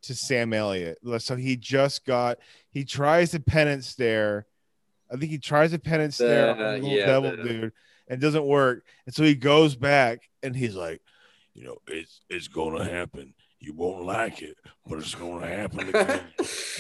to 0.03 0.15
Sam 0.15 0.53
Elliott. 0.53 0.99
So 1.19 1.37
he 1.37 1.57
just 1.57 2.05
got. 2.05 2.39
He 2.71 2.85
tries 2.85 3.33
the 3.33 3.41
penance 3.41 3.87
stare. 3.89 4.47
I 5.13 5.17
think 5.17 5.31
he 5.33 5.39
tries 5.39 5.73
the 5.73 5.79
penance 5.79 6.19
The- 6.19 6.25
the 6.57 6.79
little 6.81 6.89
yeah, 6.89 7.07
devil 7.07 7.31
the- 7.33 7.43
dude, 7.43 7.73
and 8.09 8.21
doesn't 8.21 8.45
work. 8.45 8.85
And 9.07 9.15
so 9.15 9.25
he 9.25 9.35
goes 9.35 9.75
back, 9.75 10.21
and 10.43 10.55
he's 10.55 10.77
like, 10.77 11.01
you 11.55 11.65
know, 11.65 11.79
it's 11.89 12.21
it's 12.31 12.47
gonna 12.49 12.85
happen. 12.85 13.35
You 13.63 13.75
won't 13.75 14.07
like 14.07 14.41
it, 14.41 14.57
but 14.87 14.99
it's 15.01 15.15
gonna 15.15 15.47
happen 15.47 15.91
again, 15.91 16.23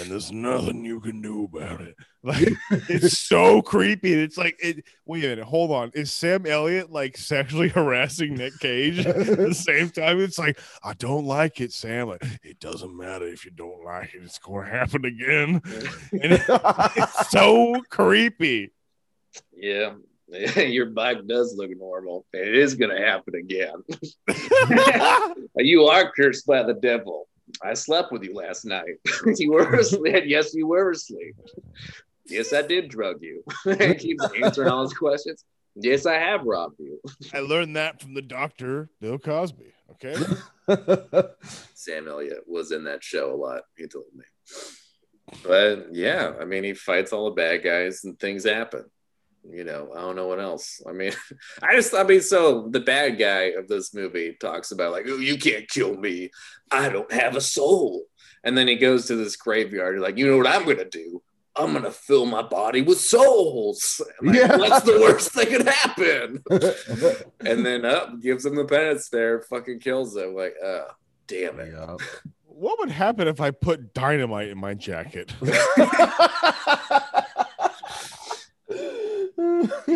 and 0.01 0.11
there's 0.11 0.33
nothing 0.33 0.83
you 0.83 0.99
can 1.01 1.21
do 1.21 1.45
about 1.45 1.83
it. 1.83 1.95
Like 2.23 2.49
it's 2.89 3.19
so 3.29 3.61
creepy. 3.61 4.15
It's 4.15 4.39
like 4.39 4.57
it. 4.63 4.85
Wait 5.05 5.25
a 5.25 5.29
minute, 5.29 5.45
hold 5.45 5.73
on. 5.73 5.91
Is 5.93 6.11
Sam 6.11 6.47
Elliott 6.47 6.91
like 6.91 7.19
sexually 7.19 7.69
harassing 7.77 8.35
Nick 8.35 8.59
Cage 8.61 8.99
at 9.07 9.15
the 9.15 9.53
same 9.69 9.91
time? 9.91 10.21
It's 10.21 10.39
like 10.39 10.59
I 10.83 10.95
don't 10.95 11.27
like 11.27 11.61
it, 11.61 11.73
Sam. 11.75 12.09
Like, 12.09 12.25
it 12.43 12.59
doesn't 12.61 12.97
matter 12.97 13.27
if 13.27 13.45
you 13.45 13.51
don't 13.51 13.85
like 13.85 14.15
it. 14.15 14.23
It's 14.23 14.39
going 14.39 14.65
to 14.65 14.71
happen 14.73 15.05
again, 15.05 15.61
and 16.13 16.33
it- 16.33 16.43
it's 16.49 17.31
so 17.31 17.75
creepy. 17.91 18.71
yeah. 19.55 19.93
Your 20.57 20.87
bike 20.87 21.27
does 21.27 21.55
look 21.57 21.71
normal. 21.77 22.25
It 22.33 22.55
is 22.55 22.75
going 22.75 22.95
to 22.95 23.05
happen 23.05 23.35
again. 23.35 23.83
you 25.57 25.85
are 25.87 26.13
cursed 26.13 26.47
by 26.47 26.63
the 26.63 26.75
devil. 26.75 27.29
I 27.63 27.75
slept 27.75 28.13
with 28.13 28.23
you 28.23 28.35
last 28.35 28.65
night. 28.65 28.99
you 29.37 29.53
were 29.53 29.75
asleep. 29.75 30.25
Yes, 30.27 30.55
you 30.55 30.67
were 30.69 30.93
asleep. 30.93 31.37
Yes, 32.27 32.53
I 32.53 32.63
did 32.63 32.89
drug 32.89 33.17
you. 33.23 33.43
He 33.65 33.95
keeps 33.95 34.25
answering 34.41 34.69
all 34.69 34.83
his 34.83 34.95
questions. 34.95 35.45
Yes, 35.75 36.07
I 36.07 36.15
have 36.15 36.45
robbed 36.45 36.79
you. 36.79 37.01
I 37.33 37.41
learned 37.41 37.77
that 37.77 38.01
from 38.01 38.15
the 38.15 38.23
doctor, 38.23 38.89
Bill 39.01 39.19
Cosby. 39.19 39.73
Okay. 39.93 40.15
Sam 41.75 42.07
Elliott 42.07 42.45
was 42.47 42.71
in 42.71 42.85
that 42.85 43.03
show 43.03 43.35
a 43.35 43.37
lot. 43.37 43.63
He 43.77 43.87
told 43.87 44.07
me. 44.15 44.25
But 45.45 45.89
yeah, 45.93 46.35
I 46.41 46.45
mean, 46.45 46.65
he 46.65 46.75
fights 46.75 47.13
all 47.13 47.27
the 47.27 47.31
bad 47.33 47.63
guys 47.63 48.05
and 48.05 48.19
things 48.19 48.45
happen. 48.45 48.85
You 49.49 49.65
know, 49.65 49.93
I 49.97 50.01
don't 50.01 50.17
know 50.17 50.27
what 50.27 50.41
else. 50.41 50.83
I 50.89 50.93
mean, 50.93 51.13
I 51.63 51.75
just, 51.75 51.95
I 51.95 52.03
mean, 52.05 52.21
so 52.21 52.69
the 52.69 52.81
bad 52.81 53.19
guy 53.19 53.53
of 53.57 53.69
this 53.69 53.95
movie 53.95 54.37
talks 54.41 54.71
about, 54.71 54.93
like, 54.93 55.07
oh, 55.09 55.17
you 55.17 55.39
can't 55.39 55.69
kill 55.69 55.97
me. 55.97 56.31
I 56.71 56.89
don't 56.89 57.11
have 57.13 57.37
a 57.37 57.41
soul. 57.41 58.05
And 58.45 58.57
then 58.57 58.69
he 58.69 58.77
goes 58.77 59.07
to 59.07 59.17
this 59.17 59.37
graveyard, 59.37 59.99
like, 60.01 60.17
you 60.17 60.27
know 60.27 60.37
what 60.37 60.47
I'm 60.47 60.65
going 60.65 60.79
to 60.79 60.89
do? 60.89 61.23
I'm 61.57 61.73
going 61.73 61.85
to 61.85 61.91
fill 61.91 62.27
my 62.27 62.43
body 62.43 62.83
with 62.83 63.01
souls. 63.01 64.01
Like, 64.23 64.37
Yeah. 64.37 64.57
What's 64.57 64.85
the 64.85 65.01
worst 65.01 65.35
that 65.35 65.49
could 65.49 65.67
happen? 65.67 66.43
and 67.41 67.65
then 67.67 67.85
up 67.85 68.21
gives 68.21 68.45
him 68.45 68.55
the 68.55 68.65
penance 68.65 69.07
stare, 69.07 69.43
fucking 69.43 69.81
kills 69.81 70.17
him. 70.17 70.35
Like, 70.35 70.55
oh, 70.63 70.87
damn 71.27 71.59
it. 71.61 71.73
Yeah. 71.73 71.97
What 72.47 72.79
would 72.79 72.91
happen 72.91 73.27
if 73.27 73.41
I 73.41 73.51
put 73.51 73.95
dynamite 73.95 74.49
in 74.49 74.59
my 74.59 74.75
jacket? 74.75 75.33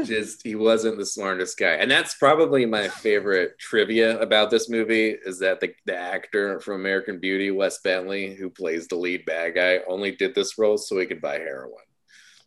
Just 0.05 0.43
he 0.43 0.55
wasn't 0.55 0.99
the 0.99 1.07
smartest 1.07 1.59
guy. 1.59 1.73
And 1.73 1.91
that's 1.91 2.15
probably 2.15 2.67
my 2.67 2.89
favorite 2.89 3.59
trivia 3.59 4.19
about 4.21 4.51
this 4.51 4.69
movie 4.69 5.17
is 5.25 5.39
that 5.41 5.61
the, 5.61 5.75
the 5.87 5.97
actor 5.97 6.61
from 6.61 6.81
american 6.81 7.19
beauty 7.19 7.51
wes 7.51 7.81
bentley 7.81 8.35
who 8.35 8.51
plays 8.51 8.89
the 8.89 8.97
lead 8.97 9.25
bad 9.25 9.55
guy 9.55 9.81
only 9.89 10.13
did 10.13 10.35
this 10.35 10.59
role 10.59 10.79
so 10.79 10.99
he 10.99 11.07
could 11.07 11.21
buy 11.21 11.39
heroin. 11.39 11.73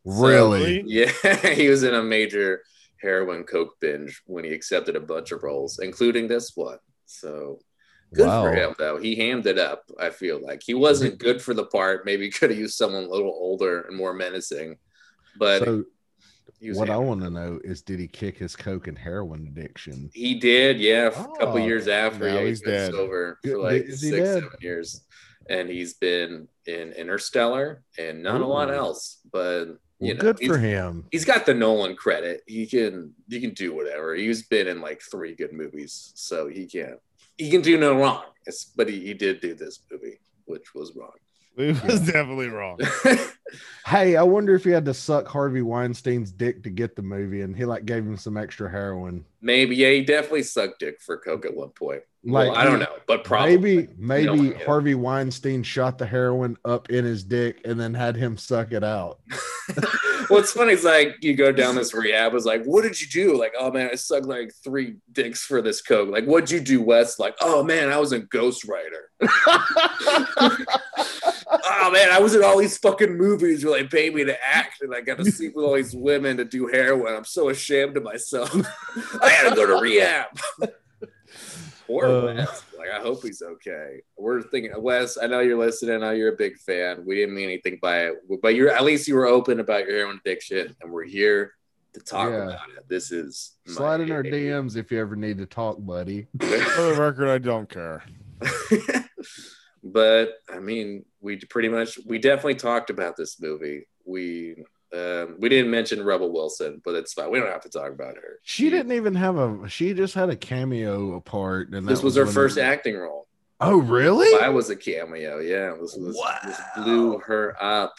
Really? 0.05 0.83
yeah 0.85 1.11
he 1.53 1.69
was 1.69 1.83
in 1.83 1.93
a 1.93 2.03
major 2.03 2.63
heroin 3.01 3.43
coke 3.43 3.79
binge 3.79 4.21
when 4.25 4.43
he 4.43 4.51
accepted 4.51 4.95
a 4.95 5.01
bunch 5.01 5.31
of 5.31 5.43
roles 5.43 5.79
including 5.79 6.27
this 6.27 6.53
one. 6.55 6.79
So 7.05 7.59
good 8.13 8.29
for 8.29 8.53
him 8.53 8.75
though. 8.77 8.97
He 8.97 9.15
hammed 9.15 9.47
it 9.47 9.59
up 9.59 9.83
i 9.99 10.09
feel 10.09 10.41
like. 10.41 10.61
He 10.63 10.73
wasn't 10.73 11.19
good 11.19 11.41
for 11.41 11.53
the 11.53 11.65
part. 11.65 12.05
Maybe 12.05 12.29
could 12.29 12.49
have 12.49 12.59
used 12.59 12.77
someone 12.77 13.03
a 13.03 13.09
little 13.09 13.35
older 13.35 13.81
and 13.81 13.97
more 13.97 14.13
menacing. 14.13 14.77
But 15.37 15.63
So, 15.63 15.83
what 16.73 16.89
I 16.89 16.97
want 16.97 17.21
to 17.21 17.29
know 17.29 17.59
is, 17.63 17.81
did 17.81 17.99
he 17.99 18.07
kick 18.07 18.37
his 18.37 18.55
coke 18.55 18.87
and 18.87 18.97
heroin 18.97 19.47
addiction? 19.47 20.09
He 20.13 20.35
did, 20.35 20.79
yeah. 20.79 21.07
a 21.07 21.11
couple 21.11 21.37
Oh, 21.61 21.65
years 21.65 21.87
after, 21.87 22.27
yeah, 22.27 22.39
he's 22.41 22.49
he's 22.49 22.61
been 22.61 22.73
dead. 22.73 22.91
sober 22.91 23.39
for 23.43 23.57
like 23.57 23.83
is 23.83 24.01
six, 24.01 24.15
seven 24.29 24.49
years, 24.61 25.01
and 25.49 25.69
he's 25.69 25.93
been 25.95 26.47
in 26.65 26.91
Interstellar 26.93 27.81
and 27.97 28.21
not 28.23 28.41
a 28.41 28.45
lot 28.45 28.73
else. 28.73 29.19
But 29.31 29.65
you 29.99 30.09
Well, 30.09 30.15
know, 30.15 30.21
good 30.33 30.39
for 30.39 30.57
him. 30.57 31.05
he's 31.11 31.25
got 31.25 31.45
the 31.45 31.53
Nolan 31.53 31.95
credit. 31.95 32.41
He 32.47 32.65
can 32.67 33.13
he 33.29 33.39
can 33.41 33.51
do 33.53 33.73
whatever. 33.75 34.13
He's 34.15 34.43
been 34.47 34.67
in 34.67 34.81
like 34.81 35.01
three 35.01 35.33
good 35.35 35.53
movies, 35.53 36.11
so 36.15 36.47
he 36.47 36.65
can 36.67 36.97
he 37.37 37.49
can 37.49 37.61
do 37.61 37.77
no 37.77 37.97
wrong. 37.99 38.23
It's, 38.45 38.65
but 38.65 38.89
he, 38.89 38.99
he 39.01 39.13
did 39.13 39.41
do 39.41 39.53
this 39.53 39.79
movie, 39.91 40.19
which 40.45 40.73
was 40.73 40.93
wrong. 40.95 41.11
It 41.59 41.83
was 41.83 42.01
definitely 42.01 42.49
wrong. 42.49 42.79
Hey, 43.85 44.17
I 44.17 44.23
wonder 44.23 44.53
if 44.53 44.65
he 44.65 44.71
had 44.71 44.83
to 44.83 44.93
suck 44.93 45.29
Harvey 45.29 45.61
Weinstein's 45.61 46.33
dick 46.33 46.61
to 46.63 46.69
get 46.69 46.97
the 46.97 47.01
movie, 47.01 47.39
and 47.39 47.55
he 47.55 47.63
like 47.63 47.85
gave 47.85 48.03
him 48.03 48.17
some 48.17 48.35
extra 48.35 48.69
heroin. 48.69 49.23
Maybe 49.41 49.77
yeah, 49.77 49.91
he 49.91 50.03
definitely 50.03 50.43
sucked 50.43 50.79
dick 50.79 50.99
for 50.99 51.17
coke 51.17 51.45
at 51.45 51.55
one 51.55 51.69
point. 51.69 52.01
Like 52.25 52.51
well, 52.51 52.57
I 52.57 52.65
don't 52.65 52.79
know, 52.79 52.97
but 53.07 53.23
probably 53.23 53.55
Maybe, 53.55 53.87
maybe 53.97 54.25
No 54.25 54.33
idea. 54.33 54.65
Harvey 54.65 54.95
Weinstein 54.95 55.63
shot 55.63 55.97
the 55.97 56.05
heroin 56.05 56.57
up 56.65 56.89
in 56.89 57.05
his 57.05 57.23
dick 57.23 57.61
and 57.63 57.79
then 57.79 57.93
had 57.93 58.17
him 58.17 58.35
suck 58.35 58.73
it 58.73 58.83
out. 58.83 59.19
What's 60.27 60.51
funny 60.51 60.73
is 60.73 60.83
like 60.83 61.15
you 61.21 61.35
go 61.35 61.53
down 61.53 61.75
this 61.75 61.93
rehab, 61.93 62.33
is 62.33 62.45
like, 62.45 62.65
what 62.65 62.81
did 62.81 62.99
you 62.99 63.07
do? 63.07 63.39
Like, 63.39 63.53
oh 63.57 63.71
man, 63.71 63.89
I 63.89 63.95
sucked 63.95 64.25
like 64.25 64.51
three 64.61 64.95
dicks 65.13 65.45
for 65.45 65.61
this 65.61 65.81
coke. 65.81 66.09
Like, 66.09 66.25
what'd 66.25 66.51
you 66.51 66.59
do, 66.59 66.81
Wes? 66.81 67.19
Like, 67.19 67.37
oh 67.39 67.63
man, 67.63 67.89
I 67.89 67.97
was 67.99 68.11
a 68.11 68.19
ghostwriter. 68.19 69.07
Oh 71.49 71.91
man, 71.91 72.09
I 72.11 72.19
was 72.19 72.35
in 72.35 72.43
all 72.43 72.57
these 72.57 72.77
fucking 72.77 73.15
movies 73.17 73.63
where 73.65 73.81
they 73.81 73.87
pay 73.87 74.09
me 74.09 74.23
to 74.25 74.35
act, 74.45 74.81
and 74.81 74.93
I 74.93 75.01
got 75.01 75.17
to 75.17 75.25
sleep 75.31 75.53
with 75.55 75.65
all 75.65 75.75
these 75.75 75.95
women 75.95 76.37
to 76.37 76.45
do 76.45 76.67
heroin. 76.67 77.13
I'm 77.15 77.25
so 77.25 77.49
ashamed 77.49 77.97
of 77.97 78.03
myself. 78.03 78.53
I 79.21 79.29
had 79.29 79.49
to 79.49 79.55
go 79.55 79.65
to 79.67 79.81
rehab. 79.81 80.27
Poor 81.87 82.05
Uh. 82.05 82.25
Wes. 82.35 82.63
Like, 82.77 82.89
I 82.91 82.99
hope 82.99 83.23
he's 83.23 83.41
okay. 83.41 84.01
We're 84.17 84.41
thinking, 84.41 84.71
Wes. 84.81 85.17
I 85.17 85.27
know 85.27 85.39
you're 85.39 85.57
listening. 85.57 85.95
I 85.95 85.99
know 85.99 86.11
you're 86.11 86.33
a 86.33 86.37
big 86.37 86.57
fan. 86.57 87.03
We 87.05 87.15
didn't 87.15 87.33
mean 87.35 87.45
anything 87.45 87.79
by 87.81 88.07
it, 88.07 88.15
but 88.41 88.55
you're 88.55 88.69
at 88.69 88.83
least 88.83 89.07
you 89.07 89.15
were 89.15 89.25
open 89.25 89.59
about 89.61 89.85
your 89.87 89.95
heroin 89.97 90.19
addiction, 90.23 90.75
and 90.81 90.91
we're 90.91 91.05
here 91.05 91.53
to 91.93 91.99
talk 92.01 92.29
Yeah. 92.29 92.43
about 92.43 92.69
it. 92.77 92.87
This 92.89 93.11
is 93.11 93.53
my- 93.67 93.73
Slide 93.73 94.01
in 94.01 94.11
our 94.11 94.21
DMs 94.21 94.75
if 94.75 94.91
you 94.91 94.99
ever 94.99 95.15
need 95.15 95.37
to 95.37 95.45
talk, 95.45 95.77
buddy. 95.79 96.27
For 96.39 96.45
the 96.45 96.95
record, 96.99 97.29
I 97.29 97.37
don't 97.37 97.69
care. 97.69 98.03
But 99.91 100.33
I 100.49 100.59
mean, 100.59 101.05
we 101.21 101.37
pretty 101.37 101.69
much 101.69 101.97
we 102.05 102.19
definitely 102.19 102.55
talked 102.55 102.89
about 102.89 103.15
this 103.17 103.39
movie. 103.41 103.87
We 104.05 104.55
um, 104.93 105.35
we 105.39 105.49
didn't 105.49 105.69
mention 105.71 106.03
Rebel 106.03 106.31
Wilson, 106.31 106.81
but 106.83 106.95
it's 106.95 107.13
fine. 107.13 107.29
We 107.29 107.39
don't 107.39 107.51
have 107.51 107.61
to 107.63 107.69
talk 107.69 107.91
about 107.91 108.15
her. 108.15 108.39
She 108.43 108.69
didn't 108.69 108.93
even 108.93 109.15
have 109.15 109.37
a. 109.37 109.67
She 109.67 109.93
just 109.93 110.13
had 110.13 110.29
a 110.29 110.35
cameo 110.35 111.19
part, 111.19 111.73
and 111.73 111.87
This 111.87 111.99
that 111.99 112.05
was 112.05 112.15
her 112.15 112.25
first 112.25 112.57
acting 112.57 112.95
role. 112.95 113.27
Oh, 113.59 113.77
really? 113.77 114.41
I 114.41 114.49
was 114.49 114.69
a 114.69 114.75
cameo. 114.75 115.39
Yeah, 115.39 115.75
this 115.81 115.95
was 115.95 116.15
this 116.43 116.59
Wow. 116.77 116.83
blew 116.83 117.19
her 117.19 117.55
up. 117.61 117.93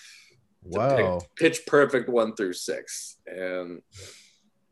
Wow. 0.62 1.18
Pitch, 1.36 1.56
Pitch 1.56 1.66
Perfect 1.66 2.08
one 2.08 2.34
through 2.34 2.52
six, 2.54 3.16
and 3.26 3.82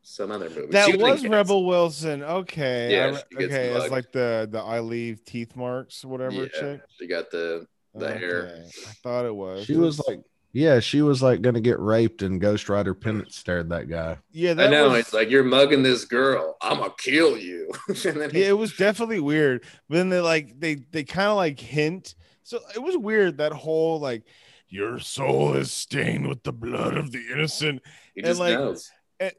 some 0.06 0.30
other 0.30 0.48
movies. 0.48 0.70
That 0.70 0.90
in 0.90 1.00
was 1.00 1.22
Cats. 1.22 1.30
Rebel 1.32 1.66
Wilson. 1.66 2.22
Okay. 2.22 2.92
Yeah, 2.92 3.04
I 3.04 3.08
re- 3.08 3.22
she 3.30 3.38
gets 3.38 3.52
okay. 3.52 3.68
It's 3.74 3.90
like 3.90 4.12
the 4.12 4.48
the 4.50 4.60
I 4.60 4.78
leave 4.80 5.24
teeth 5.24 5.56
marks, 5.56 6.04
whatever 6.04 6.44
Yeah, 6.44 6.48
chick. 6.60 6.80
she 6.98 7.06
got 7.08 7.30
the 7.30 7.66
the 7.94 8.16
hair. 8.16 8.64
I 8.66 8.92
thought 9.02 9.26
it 9.26 9.34
was. 9.34 9.64
She 9.64 9.74
was 9.74 10.00
like, 10.06 10.20
yeah, 10.52 10.78
she 10.78 11.02
was 11.02 11.22
like 11.22 11.42
gonna 11.42 11.60
get 11.60 11.80
raped, 11.80 12.22
and 12.22 12.40
Ghost 12.40 12.68
Rider 12.68 12.94
Penance 12.94 13.36
stared 13.36 13.68
that 13.70 13.88
guy. 13.88 14.18
yeah, 14.30 14.52
I 14.52 14.68
know 14.68 14.90
was, 14.90 15.00
it's 15.00 15.12
like 15.12 15.28
you're 15.28 15.42
mugging 15.42 15.82
this 15.82 16.04
girl. 16.04 16.56
I'm 16.62 16.78
gonna 16.78 16.92
kill 16.96 17.36
you. 17.36 17.72
and 17.88 18.20
then 18.20 18.30
he- 18.30 18.42
yeah, 18.42 18.50
it 18.50 18.58
was 18.58 18.76
definitely 18.76 19.20
weird. 19.20 19.64
But 19.88 19.96
then 19.96 20.08
they 20.08 20.20
like 20.20 20.58
they 20.60 20.76
they 20.76 21.02
kind 21.02 21.30
of 21.30 21.36
like 21.36 21.58
hint. 21.58 22.14
So 22.44 22.60
it 22.76 22.78
was 22.82 22.96
weird 22.96 23.38
that 23.38 23.52
whole 23.52 23.98
like 23.98 24.22
your 24.68 25.00
soul 25.00 25.54
is 25.54 25.72
stained 25.72 26.28
with 26.28 26.44
the 26.44 26.52
blood 26.52 26.96
of 26.96 27.10
the 27.10 27.24
innocent. 27.32 27.82
he 28.14 28.20
and, 28.20 28.26
just 28.28 28.38
like, 28.38 28.54
knows. 28.54 28.90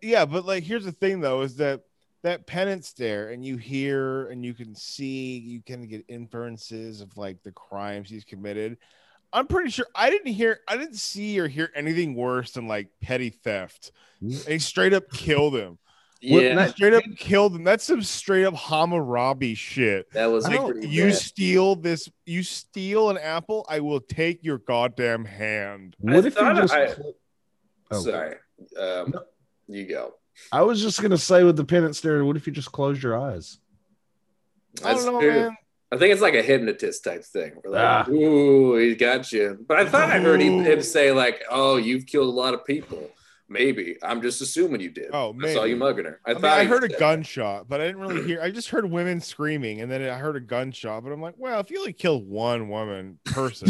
Yeah, 0.02 0.26
but 0.26 0.46
like 0.46 0.64
here's 0.64 0.86
the 0.86 0.92
thing 0.92 1.20
though 1.20 1.42
is 1.42 1.58
that 1.58 1.82
that 2.24 2.48
penance 2.48 2.88
stare 2.88 3.30
and 3.30 3.46
you 3.46 3.58
hear 3.58 4.28
and 4.28 4.44
you 4.44 4.54
can 4.54 4.76
see 4.76 5.38
you 5.38 5.62
can 5.62 5.88
get 5.88 6.04
inferences 6.08 7.00
of 7.02 7.16
like 7.18 7.44
the 7.44 7.52
crimes 7.52 8.10
he's 8.10 8.24
committed. 8.24 8.78
I'm 9.34 9.46
pretty 9.46 9.70
sure 9.70 9.86
I 9.94 10.10
didn't 10.10 10.32
hear, 10.34 10.62
I 10.68 10.78
didn't 10.78 10.96
see 10.96 11.38
or 11.40 11.48
hear 11.48 11.70
anything 11.76 12.16
worse 12.16 12.52
than 12.52 12.68
like 12.68 12.88
petty 13.02 13.30
theft. 13.30 13.92
And 14.22 14.32
he 14.34 14.58
straight 14.60 14.94
up 14.94 15.12
killed 15.12 15.56
him. 15.56 15.78
Yeah, 16.20 16.56
that- 16.56 16.72
Straight 16.72 16.94
up 16.94 17.04
killed 17.16 17.54
him. 17.56 17.64
That's 17.64 17.84
some 17.84 18.02
straight 18.02 18.46
up 18.46 18.56
Hammurabi 18.56 19.54
shit. 19.54 20.12
that 20.14 20.26
was 20.26 20.46
I 20.46 20.54
You 20.82 21.04
bad. 21.04 21.16
steal 21.16 21.76
this, 21.76 22.10
you 22.26 22.42
steal 22.42 23.12
an 23.12 23.20
apple, 23.20 23.64
I 23.70 23.82
will 23.82 24.00
take 24.00 24.44
your 24.44 24.58
goddamn 24.58 25.26
hand. 25.26 25.96
What 26.00 26.16
I 26.16 26.28
if 26.28 26.36
you 26.36 26.54
just? 26.56 26.74
I- 26.74 26.96
Oh. 27.92 28.02
Sorry. 28.02 28.36
Um, 28.80 29.14
you 29.68 29.86
go. 29.86 30.14
I 30.52 30.62
was 30.62 30.82
just 30.82 31.02
gonna 31.02 31.18
say 31.18 31.44
with 31.44 31.58
the 31.58 31.66
penance 31.66 31.98
stare. 32.00 32.24
What 32.24 32.38
if 32.38 32.48
you 32.48 32.54
just 32.54 32.72
closed 32.72 33.02
your 33.02 33.20
eyes? 33.20 33.58
I 34.84 34.94
don't 34.94 35.06
know, 35.06 35.20
true. 35.20 35.32
man. 35.32 35.58
I 35.92 35.98
think 35.98 36.12
it's 36.12 36.22
like 36.22 36.34
a 36.34 36.42
hypnotist 36.42 37.04
type 37.04 37.24
thing. 37.24 37.54
Where 37.62 37.74
like, 37.74 38.08
Ah. 38.08 38.12
ooh, 38.12 38.76
he 38.76 38.94
got 38.96 39.32
you. 39.32 39.58
But 39.68 39.78
I 39.78 39.86
thought 39.86 40.10
I 40.10 40.20
heard 40.20 40.42
him, 40.42 40.82
say 40.84 41.12
like, 41.12 41.44
"Oh, 41.50 41.78
you've 41.78 42.06
killed 42.06 42.28
a 42.28 42.38
lot 42.38 42.54
of 42.54 42.66
people." 42.66 43.10
Maybe 43.50 43.96
I'm 44.04 44.22
just 44.22 44.42
assuming 44.42 44.82
you 44.82 44.90
did. 44.90 45.12
Oh, 45.14 45.34
I 45.42 45.54
saw 45.54 45.62
maybe. 45.62 45.70
you 45.70 45.76
mugging 45.78 46.04
her. 46.04 46.20
I, 46.26 46.32
I, 46.32 46.34
mean, 46.34 46.42
thought 46.42 46.58
I 46.58 46.64
he 46.64 46.70
heard 46.70 46.84
a 46.84 46.90
gunshot, 46.90 47.70
but 47.70 47.80
I 47.80 47.88
didn't 47.88 48.02
really 48.02 48.28
hear. 48.28 48.42
I 48.42 48.52
just 48.52 48.70
heard 48.70 48.86
women 48.92 49.22
screaming, 49.22 49.80
and 49.80 49.90
then 49.90 50.02
I 50.02 50.18
heard 50.18 50.36
a 50.36 50.42
gunshot. 50.42 51.06
But 51.06 51.14
I'm 51.14 51.22
like, 51.22 51.36
well, 51.38 51.62
if 51.62 51.72
you 51.72 51.80
only 51.80 51.94
kill 51.94 52.22
one 52.22 52.68
woman 52.68 53.20
person, 53.24 53.70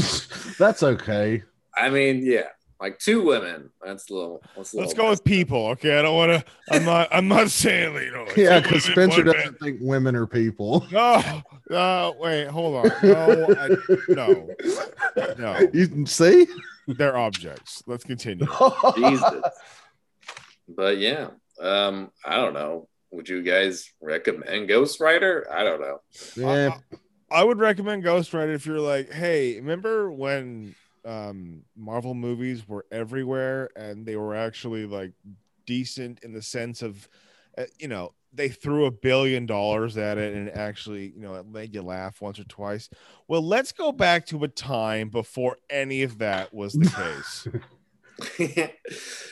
That's 0.58 0.82
okay. 0.82 1.44
I 1.76 1.92
mean, 1.92 2.26
yeah, 2.26 2.48
like 2.80 3.00
two 3.00 3.24
women. 3.24 3.70
That's 3.84 4.10
a 4.10 4.14
little. 4.14 4.44
That's 4.56 4.74
a 4.74 4.78
let's 4.78 4.94
go 4.94 5.10
with 5.10 5.24
people. 5.24 5.68
Okay, 5.70 5.98
I 5.98 6.02
don't 6.02 6.16
want 6.16 6.32
to. 6.32 6.52
I'm 6.72 6.86
not. 6.86 7.08
I'm 7.12 7.28
not 7.28 7.50
saying 7.50 7.96
you 7.96 8.12
know. 8.12 8.24
like, 8.24 8.38
Yeah, 8.38 8.60
because 8.60 8.84
Spencer 8.84 9.24
doesn't 9.24 9.60
think 9.60 9.80
women 9.82 10.16
are 10.16 10.28
people. 10.28 10.86
No, 10.98 11.44
no, 11.70 12.16
wait, 12.20 12.48
hold 12.48 12.86
on. 12.86 12.92
No, 13.04 13.56
I, 13.60 13.70
no, 14.08 14.50
no. 15.38 15.70
You 15.74 16.06
see? 16.06 16.48
they're 16.88 17.18
objects. 17.18 17.84
Let's 17.86 18.04
continue. 18.04 18.48
Jesus. 18.96 19.42
But 20.68 20.98
yeah, 20.98 21.28
um, 21.62 22.12
I 22.26 22.38
don't 22.38 22.54
know. 22.54 22.88
Would 23.12 23.30
you 23.30 23.44
guys 23.44 23.92
recommend 24.02 24.68
Ghost 24.68 25.00
Rider? 25.00 25.48
I 25.52 25.64
don't 25.64 25.82
know. 25.82 26.00
yeah. 26.36 26.78
I 27.30 27.44
would 27.44 27.60
recommend 27.60 28.04
Ghost 28.04 28.34
Rider 28.34 28.54
if 28.54 28.66
you're 28.66 28.80
like, 28.80 29.12
hey, 29.12 29.56
remember 29.56 30.12
when 30.12 30.76
um, 31.08 31.64
Marvel 31.76 32.14
movies 32.14 32.68
were 32.68 32.86
everywhere 32.92 33.70
and 33.76 34.06
they 34.06 34.18
were 34.18 34.36
actually 34.36 34.86
like 34.86 35.14
decent 35.66 36.20
in 36.24 36.34
the 36.34 36.42
sense 36.42 36.82
of, 36.82 37.08
uh, 37.58 37.64
you 37.80 37.88
know, 37.88 38.14
they 38.34 38.50
threw 38.50 38.86
a 38.86 38.92
billion 38.92 39.46
dollars 39.46 39.98
at 39.98 40.18
it 40.18 40.36
and 40.36 40.50
actually, 40.50 41.14
you 41.16 41.22
know, 41.22 41.36
it 41.36 41.48
made 41.48 41.74
you 41.74 41.82
laugh 41.82 42.22
once 42.22 42.40
or 42.40 42.44
twice. 42.44 42.90
Well, 43.28 43.42
let's 43.42 43.72
go 43.72 43.92
back 43.92 44.26
to 44.28 44.44
a 44.44 44.50
time 44.50 45.10
before 45.10 45.58
any 45.70 46.04
of 46.04 46.18
that 46.18 46.54
was 46.54 46.74
the 46.74 46.90
case. 46.90 47.48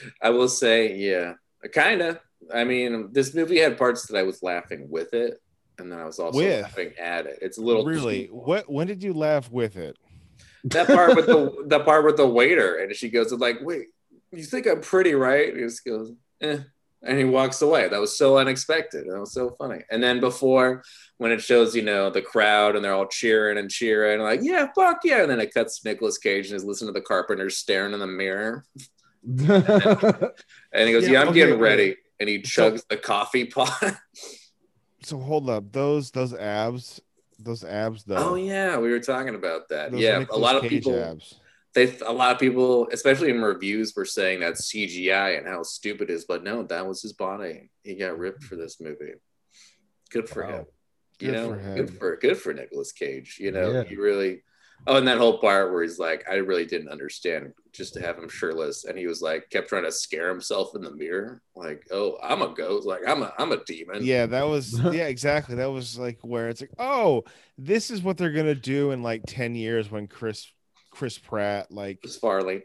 I 0.21 0.29
will 0.29 0.47
say, 0.47 0.95
yeah, 0.95 1.33
kind 1.73 2.01
of. 2.01 2.19
I 2.53 2.63
mean, 2.63 3.09
this 3.11 3.33
movie 3.33 3.59
had 3.59 3.77
parts 3.77 4.07
that 4.07 4.17
I 4.17 4.23
was 4.23 4.43
laughing 4.43 4.87
with 4.89 5.13
it, 5.13 5.41
and 5.79 5.91
then 5.91 5.99
I 5.99 6.05
was 6.05 6.19
also 6.19 6.37
With? 6.37 6.61
laughing 6.61 6.93
at 6.99 7.25
it. 7.25 7.39
It's 7.41 7.57
a 7.57 7.61
little 7.61 7.83
really, 7.83 8.27
what? 8.27 8.71
When 8.71 8.85
did 8.85 9.01
you 9.01 9.13
laugh 9.13 9.51
with 9.51 9.77
it? 9.77 9.97
That 10.65 10.87
part 10.87 11.15
with 11.15 11.25
the 11.27 11.63
the 11.67 11.79
part 11.79 12.05
with 12.05 12.17
the 12.17 12.27
waiter, 12.27 12.77
and 12.77 12.95
she 12.95 13.09
goes 13.09 13.31
like, 13.31 13.57
"Wait, 13.61 13.87
you 14.31 14.43
think 14.43 14.67
I'm 14.67 14.81
pretty, 14.81 15.13
right?" 15.13 15.49
And 15.49 15.57
he 15.57 15.63
just 15.63 15.85
goes, 15.85 16.11
"Eh," 16.41 16.59
and 17.03 17.17
he 17.17 17.23
walks 17.23 17.61
away. 17.61 17.87
That 17.87 17.99
was 18.01 18.17
so 18.17 18.37
unexpected. 18.37 19.05
That 19.07 19.19
was 19.19 19.31
so 19.33 19.55
funny. 19.59 19.81
And 19.91 20.01
then 20.03 20.19
before, 20.19 20.83
when 21.17 21.31
it 21.31 21.41
shows, 21.41 21.75
you 21.75 21.83
know, 21.83 22.09
the 22.09 22.21
crowd 22.21 22.75
and 22.75 22.83
they're 22.83 22.93
all 22.93 23.05
cheering 23.07 23.57
and 23.57 23.69
cheering, 23.69 24.19
like, 24.21 24.39
"Yeah, 24.43 24.67
fuck 24.75 25.01
yeah!" 25.03 25.21
And 25.21 25.29
then 25.31 25.39
it 25.39 25.53
cuts 25.53 25.79
to 25.79 25.87
Nicolas 25.89 26.17
Cage 26.17 26.45
and 26.47 26.53
he's 26.53 26.63
listening 26.63 26.93
to 26.93 26.99
the 26.99 27.05
Carpenters 27.05 27.57
staring 27.57 27.93
in 27.93 27.99
the 27.99 28.07
mirror, 28.07 28.65
and 29.25 30.87
he 30.87 30.91
goes, 30.91 31.05
Yeah, 31.05 31.11
"Yeah, 31.13 31.21
I'm 31.21 31.27
okay, 31.29 31.35
getting 31.35 31.53
okay. 31.55 31.61
ready." 31.61 31.95
And 32.19 32.29
he 32.29 32.43
So- 32.43 32.71
chugs 32.71 32.83
the 32.87 32.97
coffee 32.97 33.45
pot. 33.45 33.95
So 35.03 35.19
hold 35.19 35.51
up, 35.51 35.71
those 35.71 36.09
those 36.09 36.33
abs, 36.33 36.99
those 37.39 37.63
abs 37.63 38.03
though. 38.03 38.15
oh 38.31 38.35
yeah, 38.35 38.77
we 38.77 38.89
were 38.89 38.99
talking 38.99 39.35
about 39.35 39.69
that. 39.69 39.91
Those 39.91 40.01
yeah, 40.01 40.17
a 40.17 40.19
Nicolas 40.19 40.41
lot 40.41 40.55
of 40.55 40.61
Cage 40.63 40.71
people. 40.71 40.95
abs. 41.01 41.35
they 41.73 41.97
a 41.99 42.11
lot 42.11 42.31
of 42.33 42.39
people, 42.39 42.87
especially 42.91 43.29
in 43.29 43.41
reviews, 43.41 43.93
were 43.95 44.05
saying 44.05 44.39
that 44.41 44.53
CGI 44.55 45.37
and 45.37 45.47
how 45.47 45.63
stupid 45.63 46.09
it 46.09 46.13
is. 46.13 46.25
But 46.25 46.43
no, 46.43 46.63
that 46.63 46.85
was 46.87 47.01
his 47.01 47.13
body. 47.13 47.69
He 47.83 47.95
got 47.95 48.17
ripped 48.17 48.43
for 48.43 48.55
this 48.55 48.79
movie. 48.79 49.13
Good 50.11 50.29
for 50.29 50.43
Wow. 50.43 50.49
him. 50.49 50.65
You 51.19 51.27
Good 51.27 51.33
know, 51.33 51.49
for 51.49 51.59
him. 51.59 51.75
good 51.75 51.97
for 51.97 52.15
good 52.17 52.37
for 52.37 52.53
Nicolas 52.53 52.91
Cage. 52.91 53.37
You 53.39 53.51
know, 53.51 53.71
Yeah. 53.71 53.83
he 53.83 53.95
really. 53.95 54.43
Oh, 54.87 54.97
and 54.97 55.07
that 55.07 55.17
whole 55.17 55.39
part 55.39 55.71
where 55.71 55.81
he's 55.81 55.97
like, 55.97 56.25
I 56.29 56.35
really 56.35 56.65
didn't 56.65 56.89
understand 56.89 57.53
just 57.73 57.95
to 57.95 58.01
have 58.01 58.17
him 58.17 58.29
shirtless, 58.29 58.85
and 58.85 58.97
he 58.97 59.07
was 59.07 59.19
like, 59.19 59.49
kept 59.49 59.67
trying 59.67 59.83
to 59.83 59.91
scare 59.91 60.29
himself 60.29 60.75
in 60.75 60.81
the 60.81 60.91
mirror, 60.91 61.41
like, 61.55 61.87
oh, 61.91 62.17
I'm 62.21 62.43
a 62.43 62.53
ghost, 62.53 62.85
like 62.85 63.01
I'm 63.07 63.23
a 63.23 63.33
I'm 63.39 63.51
a 63.51 63.63
demon. 63.63 64.03
Yeah, 64.03 64.27
that 64.27 64.43
was 64.43 64.79
yeah, 64.91 65.07
exactly. 65.07 65.55
That 65.55 65.71
was 65.71 65.97
like 65.97 66.19
where 66.21 66.49
it's 66.49 66.61
like, 66.61 66.73
oh, 66.77 67.23
this 67.57 67.89
is 67.89 68.03
what 68.03 68.17
they're 68.17 68.31
gonna 68.31 68.55
do 68.55 68.91
in 68.91 69.01
like 69.01 69.23
10 69.27 69.55
years 69.55 69.89
when 69.89 70.07
Chris 70.07 70.51
Chris 70.91 71.17
Pratt, 71.17 71.71
like 71.71 71.99
Chris 72.01 72.17
Farley. 72.17 72.61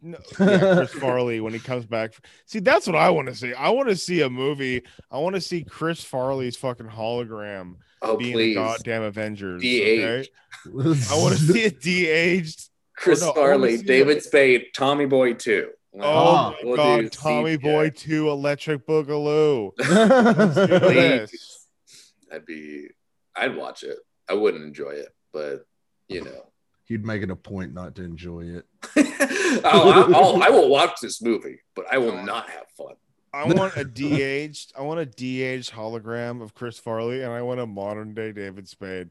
no, 0.00 0.18
yeah, 0.38 0.58
Chris 0.76 0.92
Farley 0.92 1.40
when 1.40 1.52
he 1.52 1.58
comes 1.58 1.86
back. 1.86 2.12
See, 2.46 2.60
that's 2.60 2.86
what 2.86 2.96
I 2.96 3.10
want 3.10 3.28
to 3.28 3.34
see. 3.34 3.52
I 3.52 3.70
want 3.70 3.88
to 3.88 3.96
see 3.96 4.22
a 4.22 4.30
movie. 4.30 4.82
I 5.10 5.18
want 5.18 5.34
to 5.34 5.40
see 5.40 5.64
Chris 5.64 6.04
Farley's 6.04 6.56
fucking 6.56 6.88
hologram 6.88 7.74
Oh, 8.02 8.16
being 8.16 8.32
please, 8.32 8.54
the 8.56 8.60
goddamn 8.62 9.02
Avengers. 9.02 9.62
De-aged. 9.62 10.30
Okay? 10.66 10.78
I 11.10 11.14
want 11.16 11.36
to 11.36 11.40
see 11.52 11.62
it 11.64 11.80
de-aged. 11.80 12.68
Chris 12.96 13.20
no, 13.20 13.32
Farley, 13.32 13.76
see 13.78 13.84
David 13.84 14.18
it. 14.18 14.24
Spade, 14.24 14.66
Tommy 14.74 15.06
Boy 15.06 15.34
too. 15.34 15.70
Oh, 15.94 16.00
Oh, 16.00 16.32
my 16.34 16.56
oh. 16.56 16.56
we'll 16.64 16.76
god, 16.76 17.12
Tommy 17.12 17.58
CGI. 17.58 17.62
Boy 17.62 17.90
2 17.90 18.28
Electric 18.30 18.86
Boogaloo. 18.86 19.72
Let's 19.78 20.54
do 20.70 20.80
Please. 20.80 21.30
this. 21.30 21.66
That'd 22.30 22.46
be, 22.46 22.88
I'd 23.36 23.56
watch 23.56 23.82
it. 23.82 23.98
I 24.28 24.34
wouldn't 24.34 24.64
enjoy 24.64 24.90
it, 24.92 25.08
but 25.32 25.66
you 26.08 26.24
know. 26.24 26.46
You'd 26.88 27.04
make 27.06 27.22
it 27.22 27.30
a 27.30 27.36
point 27.36 27.72
not 27.74 27.94
to 27.96 28.04
enjoy 28.04 28.42
it. 28.46 28.64
Oh, 29.64 29.90
I'll, 29.90 29.92
I'll, 29.92 30.16
I'll, 30.16 30.42
I 30.42 30.48
will 30.48 30.68
watch 30.70 30.92
this 31.02 31.20
movie, 31.20 31.58
but 31.76 31.84
I 31.92 31.98
will 31.98 32.22
not 32.24 32.48
have 32.48 32.64
fun. 32.76 32.94
I 33.34 33.44
want 33.46 33.76
a 33.76 33.84
de-aged, 33.84 34.72
I 34.78 34.82
want 34.82 35.00
a 35.00 35.06
de-aged 35.06 35.72
hologram 35.72 36.42
of 36.42 36.54
Chris 36.54 36.78
Farley, 36.78 37.22
and 37.22 37.32
I 37.32 37.40
want 37.42 37.60
a 37.60 37.66
modern 37.66 38.12
day 38.14 38.32
David 38.32 38.68
Spade. 38.68 39.10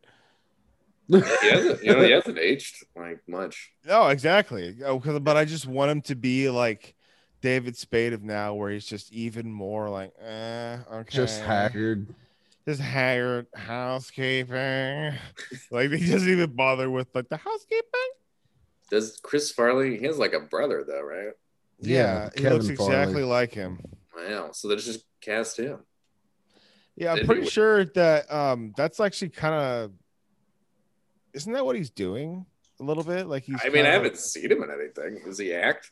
He 1.07 1.19
hasn't, 1.19 1.83
you 1.83 1.93
know, 1.93 2.01
he 2.01 2.11
hasn't 2.11 2.37
aged 2.37 2.85
like 2.95 3.19
much. 3.27 3.71
No, 3.85 4.07
exactly. 4.07 4.77
Oh, 4.85 4.99
'cause- 4.99 5.19
but 5.19 5.35
I 5.37 5.45
just 5.45 5.65
want 5.67 5.91
him 5.91 6.01
to 6.03 6.15
be 6.15 6.49
like 6.49 6.93
David 7.41 7.75
Spade 7.75 8.13
of 8.13 8.23
now, 8.23 8.53
where 8.53 8.69
he's 8.71 8.85
just 8.85 9.11
even 9.11 9.51
more 9.51 9.89
like, 9.89 10.13
eh, 10.21 10.77
okay, 10.93 11.15
Just 11.17 11.41
haggard. 11.41 12.07
just 12.67 12.79
haggard 12.79 13.47
housekeeping. 13.55 15.13
like 15.71 15.91
he 15.91 16.09
doesn't 16.11 16.29
even 16.29 16.51
bother 16.51 16.89
with 16.89 17.07
like 17.15 17.27
the 17.29 17.37
housekeeping. 17.37 18.09
Does 18.91 19.17
Chris 19.23 19.51
Farley? 19.51 19.97
He 19.97 20.05
has 20.05 20.17
like 20.19 20.33
a 20.33 20.39
brother 20.41 20.83
though, 20.87 21.01
right? 21.01 21.33
Yeah, 21.79 22.29
he 22.35 22.43
Kevin 22.43 22.59
looks 22.61 22.77
Farley. 22.77 22.93
exactly 22.93 23.23
like 23.23 23.53
him. 23.53 23.79
Wow. 24.29 24.49
So 24.53 24.67
let's 24.67 24.85
just 24.85 25.05
cast 25.21 25.57
him. 25.57 25.79
Yeah, 26.95 27.11
I'm 27.11 27.19
Anyway. 27.19 27.25
pretty 27.35 27.49
sure 27.49 27.85
that 27.85 28.31
um 28.31 28.73
that's 28.77 28.99
actually 28.99 29.29
kind 29.29 29.53
of 29.55 29.91
isn't 31.33 31.51
that 31.53 31.65
what 31.65 31.75
he's 31.75 31.89
doing 31.89 32.45
a 32.79 32.83
little 32.83 33.03
bit? 33.03 33.27
Like 33.27 33.43
he's 33.43 33.55
I 33.63 33.69
mean, 33.69 33.79
I 33.85 33.91
kinda- 33.91 33.91
haven't 33.91 34.17
seen 34.17 34.51
him 34.51 34.63
in 34.63 34.69
anything. 34.71 35.23
Does 35.25 35.37
he 35.37 35.53
act? 35.53 35.91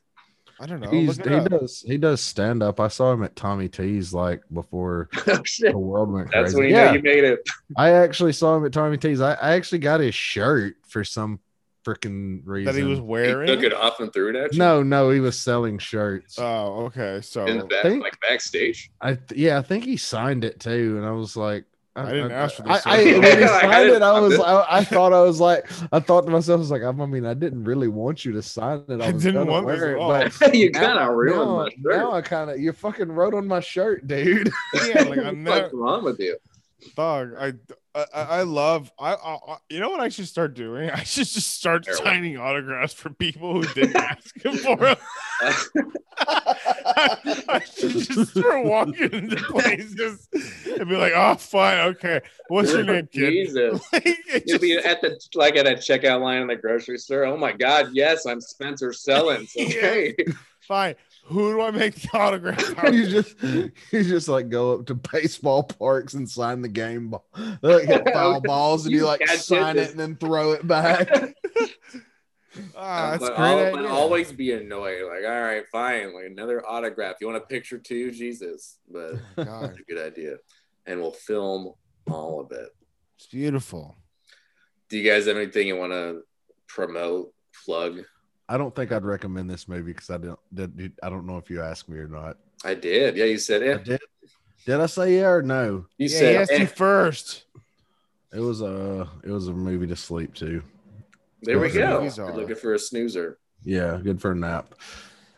I 0.61 0.65
don't 0.65 0.81
know. 0.81 0.89
He's, 0.89 1.15
he 1.15 1.23
up. 1.35 1.47
does 1.49 1.81
he 1.87 1.97
does 1.97 2.19
stand 2.19 2.61
up. 2.61 2.81
I 2.81 2.89
saw 2.89 3.13
him 3.13 3.23
at 3.23 3.33
Tommy 3.37 3.69
T's 3.69 4.13
like 4.13 4.41
before 4.53 5.07
oh 5.27 5.41
the 5.61 5.77
world 5.77 6.11
went 6.11 6.31
That's 6.31 6.53
crazy. 6.53 6.57
when 6.59 6.69
you 6.69 6.75
yeah, 6.75 6.85
know 6.87 6.93
you 6.97 7.01
made 7.01 7.23
it. 7.23 7.39
I 7.77 7.91
actually 7.91 8.33
saw 8.33 8.57
him 8.57 8.65
at 8.65 8.73
Tommy 8.73 8.97
T's. 8.97 9.21
I, 9.21 9.35
I 9.35 9.53
actually 9.53 9.79
got 9.79 10.01
his 10.01 10.13
shirt 10.13 10.75
for 10.85 11.05
some 11.05 11.39
freaking 11.85 12.41
reason. 12.45 12.73
that 12.73 12.79
he 12.79 12.85
was 12.85 12.99
He 12.99 13.03
wearing. 13.05 13.47
took 13.47 13.63
it 13.63 13.73
off 13.73 13.99
and 13.99 14.11
threw 14.13 14.29
it 14.29 14.35
at 14.35 14.53
you. 14.53 14.59
no, 14.59 14.83
no, 14.83 15.09
he 15.09 15.19
was 15.19 15.37
selling 15.39 15.77
shirts. 15.77 16.37
Oh, 16.37 16.85
okay. 16.85 17.21
So 17.21 17.45
in 17.45 17.57
the 17.59 17.65
back, 17.65 17.83
think- 17.83 18.03
like 18.03 18.19
backstage. 18.21 18.91
I 19.01 19.15
th- 19.15 19.39
yeah, 19.39 19.57
I 19.57 19.61
think 19.61 19.85
he 19.85 19.97
signed 19.97 20.43
it 20.43 20.59
too, 20.59 20.95
and 20.97 21.05
I 21.05 21.11
was 21.11 21.35
like, 21.37 21.65
I 21.95 22.11
didn't 22.11 22.31
ask 22.31 22.55
for 22.55 22.69
I, 22.69 22.73
this. 22.75 22.85
I, 22.87 22.99
Yeah, 23.01 23.13
when 23.17 23.23
he 23.23 23.29
like, 23.45 23.63
I 23.63 23.71
signed 23.71 23.89
it, 23.89 24.01
I 24.01 24.19
was. 24.19 24.39
I, 24.39 24.65
I 24.77 24.83
thought 24.85 25.11
I 25.11 25.21
was 25.21 25.39
like, 25.41 25.69
I 25.91 25.99
thought 25.99 26.21
to 26.25 26.31
myself, 26.31 26.57
I 26.57 26.59
was 26.59 26.71
like, 26.71 26.83
I 26.83 26.91
mean, 26.91 27.25
I 27.25 27.33
didn't 27.33 27.63
really 27.65 27.87
want 27.89 28.23
you 28.23 28.31
to 28.33 28.41
sign 28.41 28.83
it. 28.87 29.01
I, 29.01 29.07
I 29.07 29.11
was 29.11 29.23
didn't 29.23 29.41
gonna 29.47 29.51
want 29.51 29.67
this 29.67 29.79
wear 29.81 29.95
it, 29.97 30.33
but 30.39 30.53
you 30.55 30.71
now- 30.71 30.79
kind 30.79 30.99
of 30.99 31.15
ruined 31.15 31.73
now, 31.79 31.97
now 31.97 32.11
I 32.13 32.21
kind 32.21 32.51
of, 32.51 32.59
you 32.59 32.71
fucking 32.71 33.11
wrote 33.11 33.33
on 33.33 33.47
my 33.47 33.59
shirt, 33.59 34.07
dude. 34.07 34.49
yeah, 34.87 35.03
like 35.03 35.19
I'm 35.19 35.43
What's 35.43 35.73
not 35.73 35.73
wrong 35.73 36.03
with 36.05 36.19
you? 36.19 36.37
dog. 36.95 37.33
I, 37.37 37.53
I 38.13 38.21
I 38.21 38.41
love. 38.43 38.91
I, 38.99 39.13
I 39.13 39.33
I- 39.47 39.57
you 39.69 39.79
know 39.79 39.89
what 39.89 39.99
I 39.99 40.09
should 40.09 40.27
start 40.27 40.53
doing? 40.53 40.89
I 40.93 41.03
should 41.03 41.27
just 41.27 41.53
start 41.53 41.85
Heroin. 41.85 42.03
signing 42.03 42.37
autographs 42.37 42.93
for 42.93 43.09
people 43.09 43.53
who 43.53 43.63
didn't 43.73 43.95
ask 44.11 44.43
him 44.43 44.55
for 44.57 44.75
them. 44.77 44.97
I 46.21 47.61
should 47.73 47.91
just 47.91 48.31
start 48.31 48.65
walking 48.65 49.11
into 49.13 49.35
places 49.37 50.27
and 50.33 50.89
be 50.89 50.95
like, 50.95 51.13
"Oh, 51.15 51.35
fine, 51.35 51.79
okay. 51.89 52.21
What's 52.47 52.71
your 52.71 52.83
name, 52.83 53.07
kid?" 53.11 53.31
Jesus. 53.31 53.81
Like, 53.93 54.43
You'll 54.45 54.59
be 54.59 54.77
at 54.77 55.01
the 55.01 55.19
like 55.35 55.55
at 55.55 55.67
a 55.67 55.71
checkout 55.71 56.21
line 56.21 56.41
in 56.41 56.47
the 56.47 56.55
grocery 56.55 56.97
store. 56.97 57.23
Oh 57.25 57.37
my 57.37 57.51
God, 57.51 57.89
yes, 57.93 58.25
I'm 58.25 58.41
Spencer 58.41 58.89
Sellens. 58.89 59.51
Okay. 59.57 60.15
fine. 60.61 60.95
Who 61.29 61.53
do 61.53 61.61
I 61.61 61.71
make 61.71 61.95
the 61.95 62.09
autograph? 62.17 62.77
out 62.83 62.93
you 62.93 63.07
just 63.07 63.41
you 63.43 63.71
just 63.91 64.27
like 64.27 64.49
go 64.49 64.73
up 64.79 64.85
to 64.87 64.95
baseball 64.95 65.63
parks 65.63 66.13
and 66.15 66.27
sign 66.29 66.61
the 66.61 66.67
game 66.67 67.09
ball. 67.09 67.25
They 67.61 67.75
like 67.75 67.85
hit 67.85 68.09
foul 68.13 68.41
balls 68.41 68.85
and 68.85 68.93
you 68.93 69.01
You 69.01 69.05
like 69.05 69.27
sign 69.29 69.77
it. 69.77 69.81
it 69.83 69.91
and 69.91 69.99
then 69.99 70.15
throw 70.15 70.51
it 70.53 70.67
back. 70.67 71.07
Ah, 72.75 73.11
that's 73.11 73.23
but, 73.29 73.35
great 73.37 73.67
al- 73.67 73.75
but 73.75 73.85
always 73.85 74.31
be 74.31 74.51
annoyed. 74.53 75.03
Like, 75.03 75.23
all 75.23 75.41
right, 75.41 75.63
fine. 75.71 76.13
Like 76.13 76.25
another 76.25 76.67
autograph. 76.67 77.15
You 77.21 77.27
want 77.27 77.37
a 77.37 77.45
picture 77.45 77.77
too? 77.77 78.11
Jesus. 78.11 78.79
But 78.91 79.13
Oh 79.37 79.43
that's 79.61 79.77
a 79.79 79.83
good 79.87 80.03
idea. 80.05 80.37
And 80.87 80.99
we'll 80.99 81.11
film 81.11 81.73
all 82.09 82.39
of 82.41 82.51
it. 82.51 82.69
it's 83.17 83.27
beautiful. 83.27 83.95
Do 84.89 84.97
you 84.97 85.09
guys 85.09 85.27
have 85.27 85.37
anything 85.37 85.67
you 85.67 85.77
want 85.77 85.91
to 85.91 86.21
promote, 86.67 87.31
plug? 87.65 87.99
I 88.49 88.57
don't 88.57 88.75
think 88.75 88.91
I'd 88.91 89.05
recommend 89.05 89.47
this 89.47 89.67
movie 89.67 89.93
because 89.93 90.09
I 90.09 90.17
don't 90.17 90.39
did, 90.53 90.93
I 91.03 91.09
don't 91.09 91.27
know 91.27 91.37
if 91.37 91.51
you 91.51 91.61
asked 91.61 91.87
me 91.87 91.99
or 91.99 92.07
not. 92.07 92.37
I 92.65 92.73
did. 92.73 93.15
Yeah, 93.15 93.25
you 93.25 93.37
said 93.37 93.61
I 93.61 93.65
it. 93.65 93.83
did. 93.85 94.01
Did 94.65 94.81
I 94.81 94.87
say 94.87 95.15
yeah 95.15 95.27
or 95.27 95.41
no? 95.43 95.85
You 95.97 96.09
yeah, 96.09 96.19
said 96.19 96.33
yes, 96.33 96.51
eh. 96.51 96.57
you 96.57 96.65
first. 96.65 97.45
It 98.33 98.39
was 98.39 98.61
a 98.61 99.07
it 99.23 99.29
was 99.29 99.47
a 99.47 99.53
movie 99.53 99.85
to 99.87 99.95
sleep 99.95 100.33
to. 100.35 100.63
There 101.43 101.59
we 101.59 101.69
go. 101.69 102.01
You're 102.01 102.25
are. 102.25 102.35
looking 102.35 102.55
for 102.55 102.73
a 102.73 102.79
snoozer. 102.79 103.37
Yeah, 103.63 103.99
good 104.01 104.19
for 104.19 104.31
a 104.31 104.35
nap. 104.35 104.73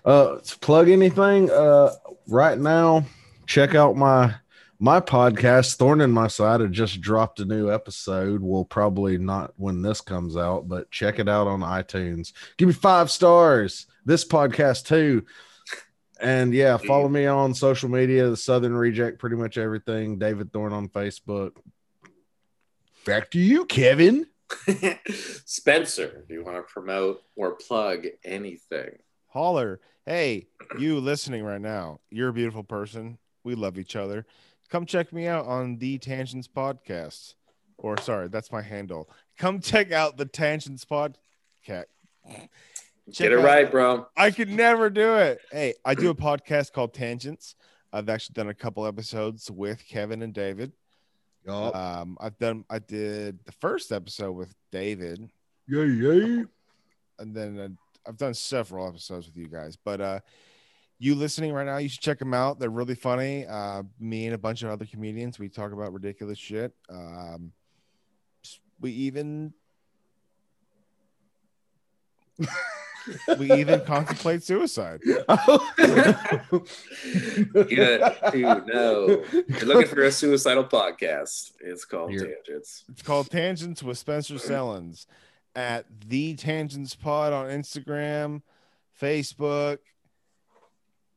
Uh, 0.06 0.38
to 0.38 0.60
plug 0.60 0.90
anything? 0.90 1.52
Uh, 1.52 1.92
right 2.28 2.58
now, 2.58 3.06
check 3.46 3.76
out 3.76 3.96
my 3.96 4.34
my 4.82 5.00
podcast, 5.00 5.76
Thorn 5.76 6.02
in 6.02 6.12
My 6.12 6.28
Side. 6.28 6.60
Had 6.60 6.72
just 6.72 7.02
dropped 7.02 7.40
a 7.40 7.46
new 7.46 7.72
episode. 7.72 8.42
Will 8.42 8.66
probably 8.66 9.16
not 9.20 9.54
when 9.56 9.84
this 9.84 10.02
comes 10.02 10.36
out, 10.36 10.68
but 10.68 10.90
check 10.90 11.20
it 11.20 11.30
out 11.30 11.46
on 11.46 11.60
iTunes. 11.60 12.34
Give 12.58 12.68
me 12.68 12.74
five 12.74 13.12
stars. 13.12 13.86
This 14.06 14.26
podcast 14.26 14.88
too. 14.88 15.24
And 16.20 16.52
yeah, 16.52 16.78
follow 16.78 17.08
me 17.08 17.28
on 17.28 17.54
social 17.54 17.90
media, 17.90 18.30
the 18.30 18.38
Southern 18.38 18.76
Reject, 18.76 19.20
pretty 19.20 19.36
much 19.36 19.60
everything. 19.60 20.18
David 20.18 20.52
Thorn 20.52 20.74
on 20.74 20.90
Facebook. 20.90 21.52
Back 23.06 23.30
to 23.32 23.40
you, 23.40 23.66
Kevin. 23.66 24.26
Spencer, 25.46 26.26
do 26.28 26.34
you 26.34 26.44
want 26.44 26.58
to 26.58 26.64
promote 26.64 27.22
or 27.36 27.52
plug 27.52 28.08
anything? 28.24 28.98
Holler. 29.28 29.80
Hey, 30.08 30.48
you 30.80 31.00
listening 31.00 31.44
right 31.44 31.62
now, 31.62 32.00
you're 32.10 32.30
a 32.30 32.34
beautiful 32.34 32.64
person. 32.64 33.20
We 33.44 33.54
love 33.54 33.78
each 33.78 33.96
other. 33.96 34.26
Come 34.72 34.86
check 34.86 35.12
me 35.12 35.28
out 35.28 35.46
on 35.48 35.78
the 35.78 35.98
Tangents 35.98 36.48
Podcast. 36.48 37.36
Or 37.78 37.98
sorry, 38.00 38.30
that's 38.30 38.52
my 38.52 38.62
handle. 38.62 39.10
Come 39.38 39.60
check 39.60 39.92
out 39.92 40.18
the 40.18 40.26
Tangents 40.26 40.86
Podcast. 40.86 41.18
Check 41.68 41.88
Get 43.14 43.32
it 43.34 43.40
out- 43.40 43.44
right, 43.44 43.70
bro. 43.70 44.08
I 44.16 44.32
could 44.32 44.50
never 44.50 44.90
do 44.90 45.16
it. 45.16 45.42
Hey, 45.52 45.74
I 45.84 45.96
do 45.96 46.10
a 46.10 46.16
podcast 46.16 46.72
called 46.72 46.94
Tangents. 46.94 47.56
I've 47.92 48.08
actually 48.08 48.34
done 48.36 48.48
a 48.48 48.54
couple 48.54 48.86
episodes 48.86 49.52
with 49.52 49.86
Kevin 49.86 50.22
and 50.22 50.34
David. 50.34 50.72
Um, 51.48 52.18
I've 52.22 52.38
done 52.38 52.64
I 52.70 52.80
did 52.80 53.40
the 53.46 53.52
first 53.54 53.92
episode 53.92 54.34
with 54.34 54.54
David, 54.72 55.28
yeah, 55.68 55.84
yeah. 55.84 56.44
and 57.18 57.36
then 57.36 57.60
uh, 57.60 57.68
I've 58.08 58.18
done 58.18 58.36
several 58.36 58.88
episodes 58.88 59.26
with 59.26 59.36
you 59.36 59.48
guys. 59.48 59.76
But 59.76 60.02
uh, 60.02 60.20
you 61.02 61.16
listening 61.16 61.52
right 61.52 61.66
now, 61.66 61.78
you 61.78 61.90
should 61.90 62.00
check 62.00 62.20
them 62.20 62.32
out. 62.32 62.60
They're 62.60 62.70
really 62.70 62.94
funny. 62.94 63.48
Uh, 63.48 63.82
me 64.00 64.28
and 64.28 64.36
a 64.36 64.38
bunch 64.38 64.62
of 64.62 64.70
other 64.70 64.86
comedians, 64.86 65.40
we 65.40 65.50
talk 65.50 65.72
about 65.72 65.92
ridiculous 65.94 66.38
shit. 66.38 66.74
Um, 66.92 67.54
we 68.80 68.92
even 68.92 69.52
we 73.40 73.52
even 73.54 73.82
contemplate 73.82 74.44
suicide. 74.44 75.02
You 77.04 78.00
dude, 78.32 78.68
no. 78.68 79.24
You're 79.32 79.66
looking 79.66 79.88
for 79.88 80.04
a 80.04 80.12
suicidal 80.12 80.66
podcast. 80.66 81.54
It's 81.62 81.84
called 81.84 82.12
Here. 82.12 82.36
Tangents. 82.46 82.84
It's 82.90 83.02
called 83.02 83.32
Tangents 83.32 83.82
with 83.82 83.98
Spencer 83.98 84.36
Sellens 84.36 85.08
at 85.56 85.86
the 86.08 86.36
Tangents 86.36 86.94
Pod 86.94 87.34
on 87.34 87.48
Instagram, 87.48 88.44
Facebook, 89.02 89.80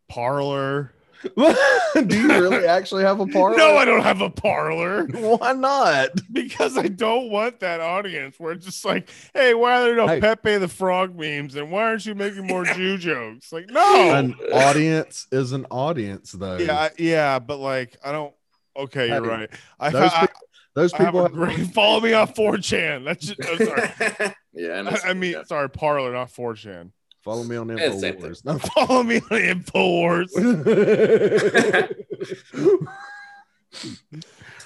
Parler. 0.09 0.93
Do 1.35 2.19
you 2.19 2.29
really 2.29 2.67
actually 2.67 3.03
have 3.05 3.19
a 3.19 3.27
Parler? 3.29 3.57
No, 3.57 3.77
I 3.77 3.87
don't 3.87 4.03
have 4.03 4.21
a 4.21 4.29
Parler 4.29 5.07
Why 5.07 5.53
not? 5.53 6.11
because 6.33 6.77
I 6.77 6.89
don't 6.89 7.31
want 7.31 7.61
that 7.61 7.81
audience 7.81 8.39
where 8.39 8.53
it's 8.53 8.67
just 8.67 8.85
like, 8.85 9.09
hey, 9.33 9.55
why 9.55 9.81
are 9.81 9.85
there 9.85 9.97
no 9.97 10.07
Hey. 10.07 10.21
Pepe 10.21 10.59
the 10.59 10.69
Frog 10.69 11.19
memes 11.19 11.55
and 11.55 11.71
why 11.71 11.85
aren't 11.85 12.05
you 12.05 12.15
making 12.15 12.47
more 12.47 12.65
Jew 12.65 12.99
jokes? 12.99 13.53
Like, 13.55 13.71
no. 13.71 14.11
An 14.15 14.35
audience 14.53 15.27
is 15.33 15.53
an 15.53 15.65
audience, 15.71 16.33
though. 16.33 16.59
yeah, 16.59 16.91
yeah, 16.99 17.39
but 17.39 17.57
like, 17.59 17.97
I 18.05 18.13
don't. 18.13 18.35
Okay, 18.77 19.09
you're 19.09 19.23
Hey, 19.23 19.29
right. 19.31 19.51
I, 19.81 19.91
those 19.91 20.11
I, 20.13 20.21
people- 20.23 20.41
Those 20.75 20.93
I 20.93 20.97
have 20.99 21.07
people 21.07 21.23
have, 21.23 21.33
great. 21.33 21.67
Follow 21.73 22.01
me 22.01 22.13
on 22.13 22.27
4chan. 22.29 23.05
That's 23.05 23.27
just. 23.29 23.41
I'm 23.49 23.65
sorry. 23.67 24.35
yeah, 24.53 24.99
I, 25.05 25.11
I 25.11 25.15
mean, 25.15 25.37
sorry, 25.47 25.71
Parler, 25.71 26.13
not 26.13 26.29
4chan. 26.33 26.91
Follow 27.25 27.43
me 27.43 27.57
on 27.57 27.69
Yeah, 27.71 27.91
same 27.93 28.17
Infowars. 28.17 28.41
No. 28.45 28.59
Follow 28.59 29.03
me 29.03 29.17
on 29.17 29.41
Infowars. 29.41 30.29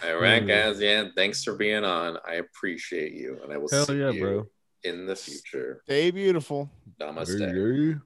all 0.05 0.17
right, 0.21 0.43
Mm. 0.43 0.49
guys. 0.49 0.81
Yeah, 0.81 1.05
thanks 1.17 1.43
for 1.45 1.55
being 1.55 1.85
on. 1.85 2.19
I 2.27 2.35
appreciate 2.35 3.13
you, 3.13 3.39
and 3.43 3.53
I 3.53 3.57
will 3.57 3.69
Hell 3.71 3.87
see 3.87 3.99
yeah, 3.99 4.11
you 4.11 4.21
bro. 4.21 4.47
in 4.85 5.07
the 5.07 5.17
future. 5.17 5.81
Stay 5.85 6.11
beautiful. 6.11 6.69
Namaste. 7.01 7.39
Hey, 7.39 7.93
hey. 7.93 7.99